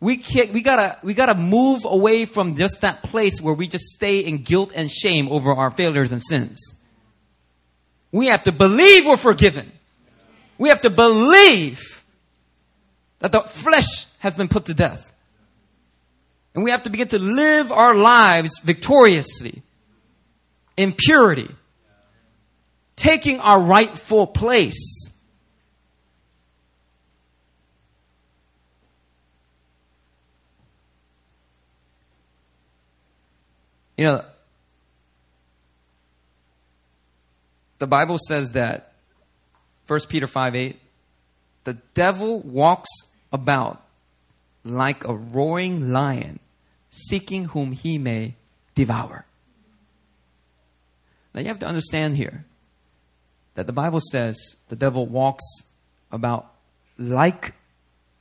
we 0.00 0.18
can't, 0.18 0.52
we 0.52 0.62
gotta, 0.62 0.98
we 1.02 1.14
gotta 1.14 1.34
move 1.34 1.84
away 1.84 2.26
from 2.26 2.56
just 2.56 2.82
that 2.82 3.02
place 3.02 3.40
where 3.40 3.54
we 3.54 3.66
just 3.66 3.84
stay 3.84 4.20
in 4.20 4.42
guilt 4.42 4.72
and 4.74 4.90
shame 4.90 5.28
over 5.28 5.52
our 5.52 5.70
failures 5.70 6.12
and 6.12 6.22
sins. 6.22 6.74
We 8.12 8.26
have 8.26 8.44
to 8.44 8.52
believe 8.52 9.06
we're 9.06 9.16
forgiven. 9.16 9.70
We 10.58 10.68
have 10.68 10.82
to 10.82 10.90
believe 10.90 12.04
that 13.18 13.32
the 13.32 13.40
flesh 13.40 14.06
has 14.18 14.34
been 14.34 14.48
put 14.48 14.66
to 14.66 14.74
death. 14.74 15.12
And 16.54 16.64
we 16.64 16.70
have 16.70 16.84
to 16.84 16.90
begin 16.90 17.08
to 17.08 17.18
live 17.18 17.70
our 17.70 17.94
lives 17.94 18.58
victoriously, 18.60 19.62
in 20.76 20.92
purity, 20.92 21.54
taking 22.96 23.40
our 23.40 23.60
rightful 23.60 24.26
place. 24.26 25.05
You 33.96 34.06
know, 34.06 34.24
the 37.78 37.86
Bible 37.86 38.18
says 38.18 38.52
that 38.52 38.92
1 39.86 40.00
Peter 40.08 40.26
5 40.26 40.56
8, 40.56 40.80
the 41.64 41.74
devil 41.94 42.40
walks 42.40 42.88
about 43.32 43.82
like 44.64 45.04
a 45.04 45.14
roaring 45.14 45.92
lion, 45.92 46.40
seeking 46.90 47.46
whom 47.46 47.72
he 47.72 47.98
may 47.98 48.34
devour. 48.74 49.24
Now 51.34 51.40
you 51.40 51.48
have 51.48 51.58
to 51.60 51.66
understand 51.66 52.16
here 52.16 52.44
that 53.54 53.66
the 53.66 53.72
Bible 53.72 54.00
says 54.00 54.36
the 54.68 54.76
devil 54.76 55.06
walks 55.06 55.44
about 56.12 56.52
like 56.98 57.52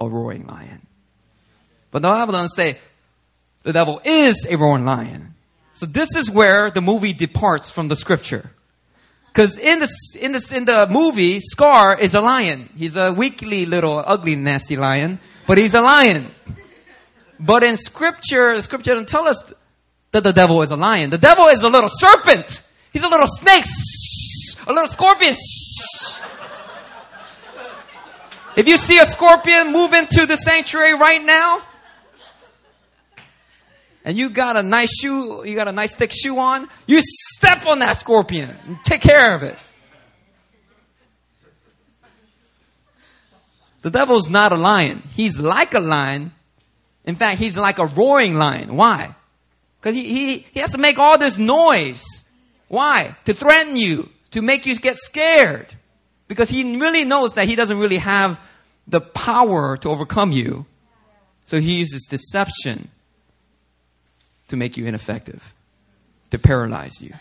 a 0.02 0.08
roaring 0.08 0.48
lion. 0.48 0.86
But 1.92 2.02
the 2.02 2.10
Bible 2.10 2.34
doesn't 2.34 2.56
say 2.56 2.80
the 3.64 3.74
devil 3.74 4.02
is 4.04 4.46
a 4.50 4.56
roaring 4.58 4.86
lion. 4.86 5.35
So 5.76 5.86
this 5.86 6.16
is 6.16 6.32
where 6.32 6.72
the 6.72 6.82
movie 6.82 7.12
departs 7.12 7.70
from 7.70 7.90
the 7.90 7.98
scripture. 7.98 8.50
Because 9.28 9.58
in 9.58 9.80
the, 9.80 9.90
in, 10.22 10.32
the, 10.32 10.54
in 10.56 10.64
the 10.64 10.88
movie, 10.90 11.42
Scar 11.42 12.00
is 12.00 12.16
a 12.16 12.22
lion. 12.22 12.70
He's 12.78 12.96
a 12.96 13.12
weakly 13.12 13.66
little 13.66 14.02
ugly 14.06 14.38
nasty 14.38 14.78
lion, 14.78 15.20
but 15.46 15.58
he's 15.58 15.74
a 15.74 15.82
lion. 15.82 16.32
But 17.38 17.64
in 17.64 17.76
scripture, 17.76 18.60
scripture 18.62 18.94
doesn't 18.94 19.10
tell 19.10 19.28
us 19.28 19.54
that 20.12 20.24
the 20.24 20.32
devil 20.32 20.62
is 20.62 20.72
a 20.72 20.78
lion. 20.78 21.10
The 21.10 21.18
devil 21.18 21.48
is 21.48 21.64
a 21.64 21.70
little 21.70 21.90
serpent. 21.92 22.62
He's 22.94 23.04
a 23.04 23.10
little 23.10 23.28
snake. 23.28 23.66
A 24.68 24.72
little 24.72 24.88
scorpion. 24.88 25.36
If 28.56 28.66
you 28.70 28.78
see 28.78 28.98
a 29.00 29.06
scorpion 29.06 29.74
move 29.74 29.92
into 29.92 30.26
the 30.26 30.38
sanctuary 30.38 30.94
right 30.98 31.22
now, 31.22 31.62
and 34.06 34.18
you 34.18 34.30
got 34.30 34.56
a 34.56 34.64
nice 34.64 34.96
shoe, 34.96 35.44
you 35.46 35.56
got 35.56 35.68
a 35.68 35.72
nice 35.72 35.94
thick 35.96 36.12
shoe 36.14 36.38
on, 36.38 36.70
you 36.86 37.02
step 37.02 37.66
on 37.66 37.80
that 37.80 37.98
scorpion 37.98 38.56
and 38.68 38.78
take 38.86 39.02
care 39.02 39.36
of 39.36 39.42
it. 39.42 39.58
The 43.82 43.90
devil's 43.90 44.30
not 44.30 44.52
a 44.52 44.56
lion. 44.56 45.04
He's 45.14 45.38
like 45.38 45.74
a 45.74 45.80
lion, 45.80 46.32
in 47.04 47.16
fact, 47.16 47.40
he's 47.40 47.58
like 47.58 47.80
a 47.80 47.86
roaring 47.86 48.36
lion. 48.36 48.76
Why? 48.76 49.16
Because 49.80 49.96
he, 49.96 50.08
he, 50.08 50.38
he 50.54 50.60
has 50.60 50.72
to 50.72 50.78
make 50.78 50.98
all 50.98 51.18
this 51.18 51.38
noise. 51.38 52.04
Why? 52.68 53.16
To 53.26 53.34
threaten 53.34 53.76
you, 53.76 54.10
to 54.32 54.42
make 54.42 54.66
you 54.66 54.76
get 54.76 54.98
scared. 54.98 55.74
Because 56.28 56.50
he 56.50 56.78
really 56.78 57.06
knows 57.06 57.34
that 57.34 57.48
he 57.48 57.56
doesn't 57.56 57.78
really 57.78 57.98
have 57.98 58.40
the 58.88 59.02
power 59.02 59.78
to 59.78 59.90
overcome 59.90 60.32
you. 60.32 60.66
So 61.46 61.60
he 61.60 61.78
uses 61.78 62.08
deception 62.10 62.90
to 64.48 64.56
make 64.56 64.78
you 64.78 64.86
ineffective, 64.86 65.54
to 66.32 66.38
paralyze 66.38 67.02
you. 67.02 67.14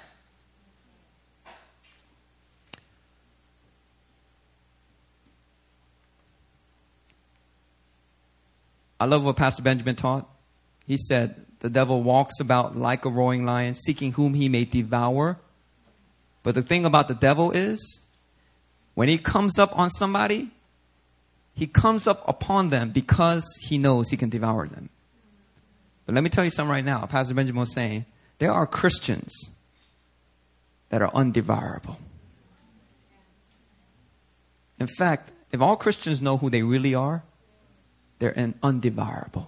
I 9.01 9.07
love 9.07 9.25
what 9.25 9.37
Pastor 9.37 9.63
Benjamin 9.63 9.97
taught. 9.97 10.29
He 10.87 10.97
said, 10.97 11.45
The 11.61 11.71
devil 11.71 12.03
walks 12.03 12.41
about 12.41 12.77
like 12.77 13.05
a 13.05 13.11
roaring 13.11 13.45
lion, 13.45 13.75
seeking 13.75 14.13
whom 14.13 14.35
he 14.35 14.49
may 14.49 14.65
devour. 14.65 15.39
But 16.43 16.55
the 16.55 16.63
thing 16.63 16.85
about 16.85 17.09
the 17.09 17.15
devil 17.15 17.51
is, 17.51 18.01
when 18.95 19.09
he 19.09 19.19
comes 19.19 19.59
up 19.59 19.77
on 19.79 19.91
somebody, 19.91 20.51
he 21.55 21.67
comes 21.67 22.07
up 22.07 22.27
upon 22.29 22.71
them 22.71 22.91
because 22.91 23.45
he 23.61 23.79
knows 23.79 24.09
he 24.09 24.17
can 24.17 24.29
devour 24.29 24.67
them. 24.67 24.89
But 26.07 26.15
let 26.15 26.25
me 26.25 26.31
tell 26.31 26.45
you 26.45 26.51
something 26.51 26.71
right 26.71 26.85
now. 26.85 27.07
Pastor 27.07 27.35
Benjamin 27.35 27.61
was 27.61 27.73
saying, 27.73 28.05
there 28.39 28.53
are 28.53 28.67
Christians 28.67 29.51
that 30.91 31.03
are 31.03 31.11
undevourable. 31.11 31.97
In 34.79 34.87
fact, 34.87 35.33
if 35.51 35.61
all 35.61 35.77
Christians 35.77 36.21
know 36.21 36.37
who 36.37 36.51
they 36.51 36.63
really 36.63 36.95
are, 36.95 37.23
they're 38.19 38.35
undevourable. 38.35 39.47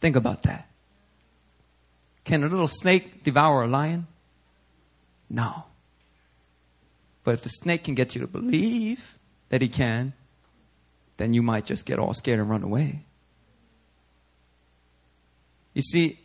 Think 0.00 0.16
about 0.16 0.42
that. 0.42 0.68
Can 2.24 2.44
a 2.44 2.48
little 2.48 2.68
snake 2.68 3.22
devour 3.22 3.62
a 3.62 3.66
lion? 3.66 4.06
No. 5.30 5.64
But 7.22 7.34
if 7.34 7.40
the 7.42 7.48
snake 7.48 7.84
can 7.84 7.94
get 7.94 8.14
you 8.14 8.20
to 8.20 8.26
believe 8.26 9.16
that 9.48 9.62
he 9.62 9.68
can, 9.68 10.12
then 11.16 11.32
you 11.32 11.42
might 11.42 11.64
just 11.64 11.86
get 11.86 11.98
all 11.98 12.12
scared 12.12 12.40
and 12.40 12.50
run 12.50 12.62
away. 12.62 13.04
You 15.74 15.82
see, 15.82 16.18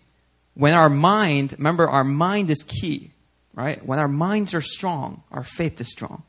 when 0.54 0.74
our 0.74 0.90
mind, 0.90 1.54
remember, 1.58 1.88
our 1.88 2.04
mind 2.04 2.50
is 2.50 2.64
key, 2.64 3.12
right? 3.54 3.84
When 3.86 4.00
our 4.00 4.08
minds 4.08 4.54
are 4.54 4.62
strong, 4.62 5.24
our 5.32 5.44
faith 5.44 5.82
is 5.82 5.90
strong. 5.90 6.24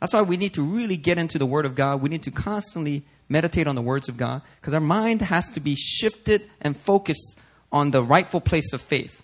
That's 0.00 0.12
why 0.12 0.22
we 0.22 0.36
need 0.36 0.54
to 0.54 0.62
really 0.62 0.96
get 0.96 1.18
into 1.18 1.38
the 1.38 1.46
Word 1.46 1.66
of 1.66 1.74
God. 1.74 2.02
We 2.02 2.08
need 2.08 2.24
to 2.24 2.30
constantly 2.30 3.04
meditate 3.28 3.66
on 3.66 3.74
the 3.74 3.82
words 3.82 4.08
of 4.08 4.16
God 4.16 4.42
because 4.60 4.74
our 4.74 4.80
mind 4.80 5.22
has 5.22 5.48
to 5.50 5.60
be 5.60 5.74
shifted 5.74 6.48
and 6.60 6.76
focused 6.76 7.38
on 7.72 7.90
the 7.90 8.02
rightful 8.02 8.40
place 8.40 8.72
of 8.72 8.80
faith. 8.80 9.22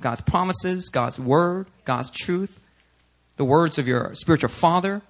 God's 0.00 0.20
promises, 0.20 0.88
God's 0.88 1.18
word, 1.18 1.66
God's 1.84 2.10
truth, 2.10 2.60
the 3.36 3.44
words 3.44 3.78
of 3.78 3.86
your 3.86 4.14
spiritual 4.14 4.48
father, 4.48 5.02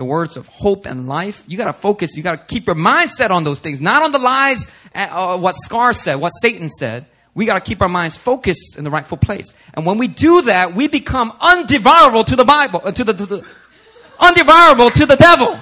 the 0.00 0.04
words 0.06 0.38
of 0.38 0.48
hope 0.48 0.86
and 0.86 1.06
life. 1.06 1.44
You 1.46 1.58
got 1.58 1.66
to 1.66 1.74
focus. 1.74 2.16
You 2.16 2.22
got 2.22 2.32
to 2.32 2.54
keep 2.54 2.66
your 2.66 2.74
mind 2.74 3.10
set 3.10 3.30
on 3.30 3.44
those 3.44 3.60
things, 3.60 3.82
not 3.82 4.02
on 4.02 4.12
the 4.12 4.18
lies, 4.18 4.66
uh, 4.94 5.38
what 5.38 5.56
Scar 5.56 5.92
said, 5.92 6.14
what 6.14 6.30
Satan 6.30 6.70
said. 6.70 7.04
We 7.34 7.44
got 7.44 7.62
to 7.62 7.68
keep 7.68 7.82
our 7.82 7.88
minds 7.88 8.16
focused 8.16 8.78
in 8.78 8.84
the 8.84 8.90
rightful 8.90 9.18
place. 9.18 9.54
And 9.74 9.84
when 9.84 9.98
we 9.98 10.08
do 10.08 10.42
that, 10.42 10.74
we 10.74 10.88
become 10.88 11.32
undevourable 11.32 12.24
to 12.26 12.34
the 12.34 12.46
Bible, 12.46 12.80
uh, 12.82 12.92
to 12.92 13.04
the, 13.04 13.12
to 13.12 13.26
the 13.26 13.46
undevourable 14.18 14.90
to 14.94 15.04
the 15.04 15.16
devil 15.16 15.60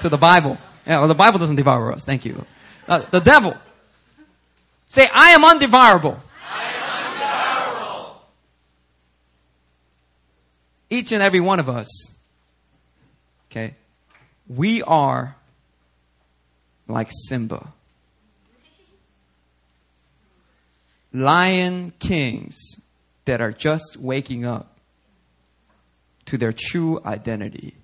to 0.00 0.08
the 0.08 0.18
Bible. 0.18 0.58
Yeah, 0.86 1.00
well, 1.00 1.08
the 1.08 1.14
Bible 1.14 1.38
doesn't 1.38 1.56
devour 1.56 1.92
us. 1.92 2.04
Thank 2.04 2.24
you. 2.24 2.44
Uh, 2.86 3.02
the 3.10 3.20
devil. 3.20 3.54
Say, 4.86 5.06
I 5.12 5.30
am 5.32 5.42
undevourable. 5.42 6.20
Each 10.90 11.12
and 11.12 11.22
every 11.22 11.40
one 11.40 11.60
of 11.60 11.68
us, 11.68 12.14
okay, 13.50 13.74
we 14.48 14.82
are 14.82 15.36
like 16.86 17.08
Simba. 17.28 17.72
Lion 21.12 21.92
kings 21.98 22.56
that 23.24 23.40
are 23.40 23.52
just 23.52 23.96
waking 23.98 24.44
up 24.44 24.78
to 26.26 26.36
their 26.36 26.52
true 26.52 27.00
identity, 27.04 27.74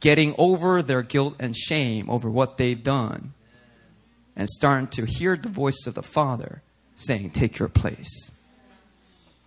getting 0.00 0.34
over 0.36 0.82
their 0.82 1.02
guilt 1.02 1.36
and 1.38 1.56
shame 1.56 2.10
over 2.10 2.28
what 2.28 2.56
they've 2.56 2.82
done, 2.82 3.32
and 4.36 4.48
starting 4.48 4.88
to 4.88 5.04
hear 5.04 5.36
the 5.36 5.48
voice 5.48 5.86
of 5.86 5.94
the 5.94 6.02
Father 6.02 6.62
saying, 6.96 7.30
Take 7.30 7.58
your 7.58 7.68
place. 7.68 8.30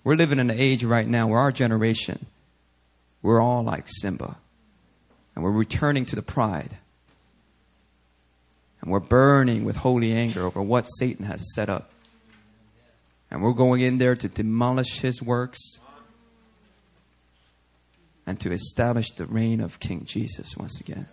We're 0.03 0.15
living 0.15 0.39
in 0.39 0.49
an 0.49 0.57
age 0.57 0.85
right 0.85 1.07
now 1.07 1.27
where 1.27 1.39
our 1.39 1.51
generation, 1.51 2.27
we're 3.21 3.41
all 3.41 3.63
like 3.63 3.85
Simba. 3.87 4.37
And 5.37 5.43
we're 5.43 5.51
returning 5.51 6.03
to 6.07 6.15
the 6.15 6.23
pride. 6.23 6.79
And 8.81 8.89
we're 8.89 8.99
burning 8.99 9.65
with 9.65 9.75
holy 9.75 10.11
anger 10.11 10.43
over 10.43 10.63
what 10.63 10.85
Satan 10.85 11.27
has 11.27 11.53
set 11.53 11.69
up. 11.69 11.91
And 13.29 13.43
we're 13.43 13.53
going 13.53 13.81
in 13.81 13.99
there 13.99 14.15
to 14.15 14.27
demolish 14.27 14.99
his 14.99 15.21
works 15.21 15.59
and 18.25 18.39
to 18.39 18.51
establish 18.51 19.11
the 19.11 19.27
reign 19.27 19.61
of 19.61 19.79
King 19.79 20.05
Jesus 20.05 20.57
once 20.57 20.79
again. 20.79 21.05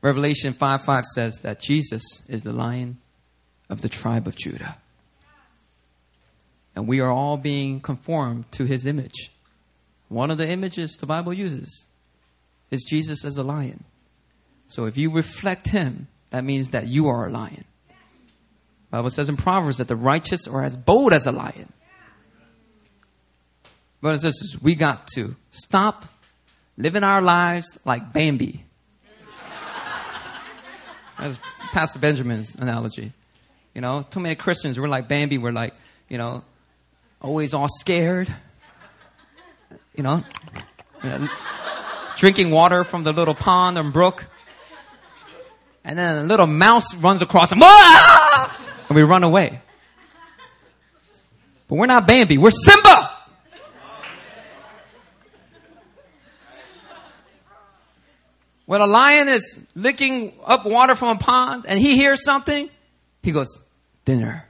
Revelation 0.00 0.54
5 0.54 0.82
5 0.82 1.04
says 1.04 1.40
that 1.42 1.60
Jesus 1.60 2.22
is 2.26 2.42
the 2.42 2.54
lion 2.54 2.96
of 3.68 3.82
the 3.82 3.90
tribe 3.90 4.26
of 4.26 4.34
Judah. 4.34 4.78
And 6.76 6.88
we 6.88 7.00
are 7.00 7.10
all 7.10 7.36
being 7.36 7.80
conformed 7.80 8.50
to 8.52 8.64
his 8.64 8.86
image. 8.86 9.30
One 10.08 10.30
of 10.30 10.38
the 10.38 10.48
images 10.48 10.96
the 10.96 11.06
Bible 11.06 11.32
uses 11.32 11.86
is 12.70 12.84
Jesus 12.84 13.24
as 13.24 13.38
a 13.38 13.42
lion. 13.42 13.84
So 14.66 14.86
if 14.86 14.96
you 14.96 15.10
reflect 15.10 15.68
him, 15.68 16.08
that 16.30 16.44
means 16.44 16.70
that 16.70 16.88
you 16.88 17.08
are 17.08 17.26
a 17.26 17.30
lion. 17.30 17.64
The 18.90 18.98
Bible 18.98 19.10
says 19.10 19.28
in 19.28 19.36
Proverbs 19.36 19.78
that 19.78 19.88
the 19.88 19.96
righteous 19.96 20.46
are 20.48 20.62
as 20.62 20.76
bold 20.76 21.12
as 21.12 21.26
a 21.26 21.32
lion. 21.32 21.72
Brothers 24.00 24.24
and 24.24 24.34
sisters, 24.34 24.60
we 24.60 24.74
got 24.74 25.06
to 25.14 25.34
stop 25.50 26.04
living 26.76 27.04
our 27.04 27.22
lives 27.22 27.78
like 27.84 28.12
Bambi. 28.12 28.64
That's 31.18 31.40
Pastor 31.72 31.98
Benjamin's 31.98 32.54
analogy. 32.56 33.12
You 33.74 33.80
know, 33.80 34.02
too 34.02 34.20
many 34.20 34.34
Christians, 34.34 34.78
we're 34.78 34.88
like 34.88 35.08
Bambi, 35.08 35.38
we're 35.38 35.52
like, 35.52 35.74
you 36.08 36.18
know, 36.18 36.44
always 37.24 37.54
all 37.54 37.68
scared. 37.68 38.32
You 39.96 40.02
know, 40.02 40.22
you 41.02 41.08
know 41.08 41.28
drinking 42.16 42.50
water 42.50 42.84
from 42.84 43.02
the 43.02 43.12
little 43.12 43.34
pond 43.34 43.78
or 43.78 43.82
brook. 43.84 44.26
And 45.84 45.98
then 45.98 46.18
a 46.18 46.22
little 46.22 46.46
mouse 46.46 46.94
runs 46.96 47.22
across 47.22 47.52
and, 47.52 47.60
ah! 47.62 48.58
and 48.88 48.96
we 48.96 49.02
run 49.02 49.24
away. 49.24 49.60
But 51.68 51.76
we're 51.76 51.86
not 51.86 52.06
Bambi, 52.06 52.38
we're 52.38 52.50
Simba! 52.50 53.10
When 58.66 58.80
a 58.80 58.86
lion 58.86 59.28
is 59.28 59.58
licking 59.74 60.32
up 60.46 60.64
water 60.64 60.94
from 60.94 61.16
a 61.16 61.20
pond 61.20 61.66
and 61.68 61.78
he 61.78 61.96
hears 61.96 62.24
something, 62.24 62.70
he 63.22 63.32
goes, 63.32 63.60
dinner. 64.06 64.46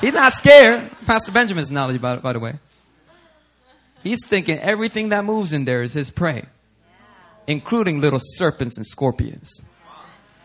He's 0.00 0.14
not 0.14 0.32
scared. 0.32 0.90
Pastor 1.06 1.32
Benjamin's 1.32 1.70
analogy, 1.70 1.98
by, 1.98 2.16
by 2.16 2.32
the 2.32 2.40
way. 2.40 2.58
He's 4.02 4.24
thinking 4.26 4.58
everything 4.58 5.10
that 5.10 5.24
moves 5.24 5.52
in 5.52 5.64
there 5.64 5.82
is 5.82 5.92
his 5.92 6.10
prey, 6.10 6.44
including 7.46 8.00
little 8.00 8.20
serpents 8.22 8.76
and 8.76 8.86
scorpions. 8.86 9.62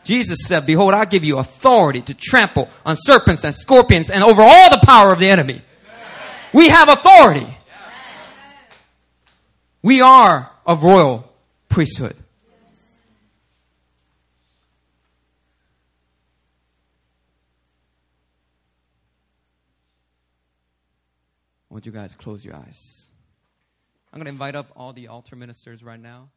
Jesus 0.03 0.39
said, 0.45 0.65
Behold, 0.65 0.93
I 0.93 1.05
give 1.05 1.23
you 1.23 1.39
authority 1.39 2.01
to 2.01 2.13
trample 2.13 2.69
on 2.85 2.95
serpents 2.97 3.43
and 3.43 3.55
scorpions 3.55 4.09
and 4.09 4.23
over 4.23 4.41
all 4.41 4.69
the 4.69 4.85
power 4.85 5.11
of 5.11 5.19
the 5.19 5.29
enemy. 5.29 5.61
We 6.53 6.69
have 6.69 6.89
authority. 6.89 7.47
We 9.81 10.01
are 10.01 10.51
of 10.65 10.83
royal 10.83 11.31
priesthood. 11.69 12.15
Want 21.75 21.85
you 21.85 21.91
guys 21.91 22.15
close 22.15 22.45
your 22.45 22.55
eyes. 22.55 23.11
I'm 24.13 24.17
going 24.17 24.27
to 24.27 24.31
invite 24.31 24.55
up 24.55 24.67
all 24.77 24.93
the 24.93 25.09
altar 25.09 25.35
ministers 25.35 25.83
right 25.83 25.99
now. 25.99 26.29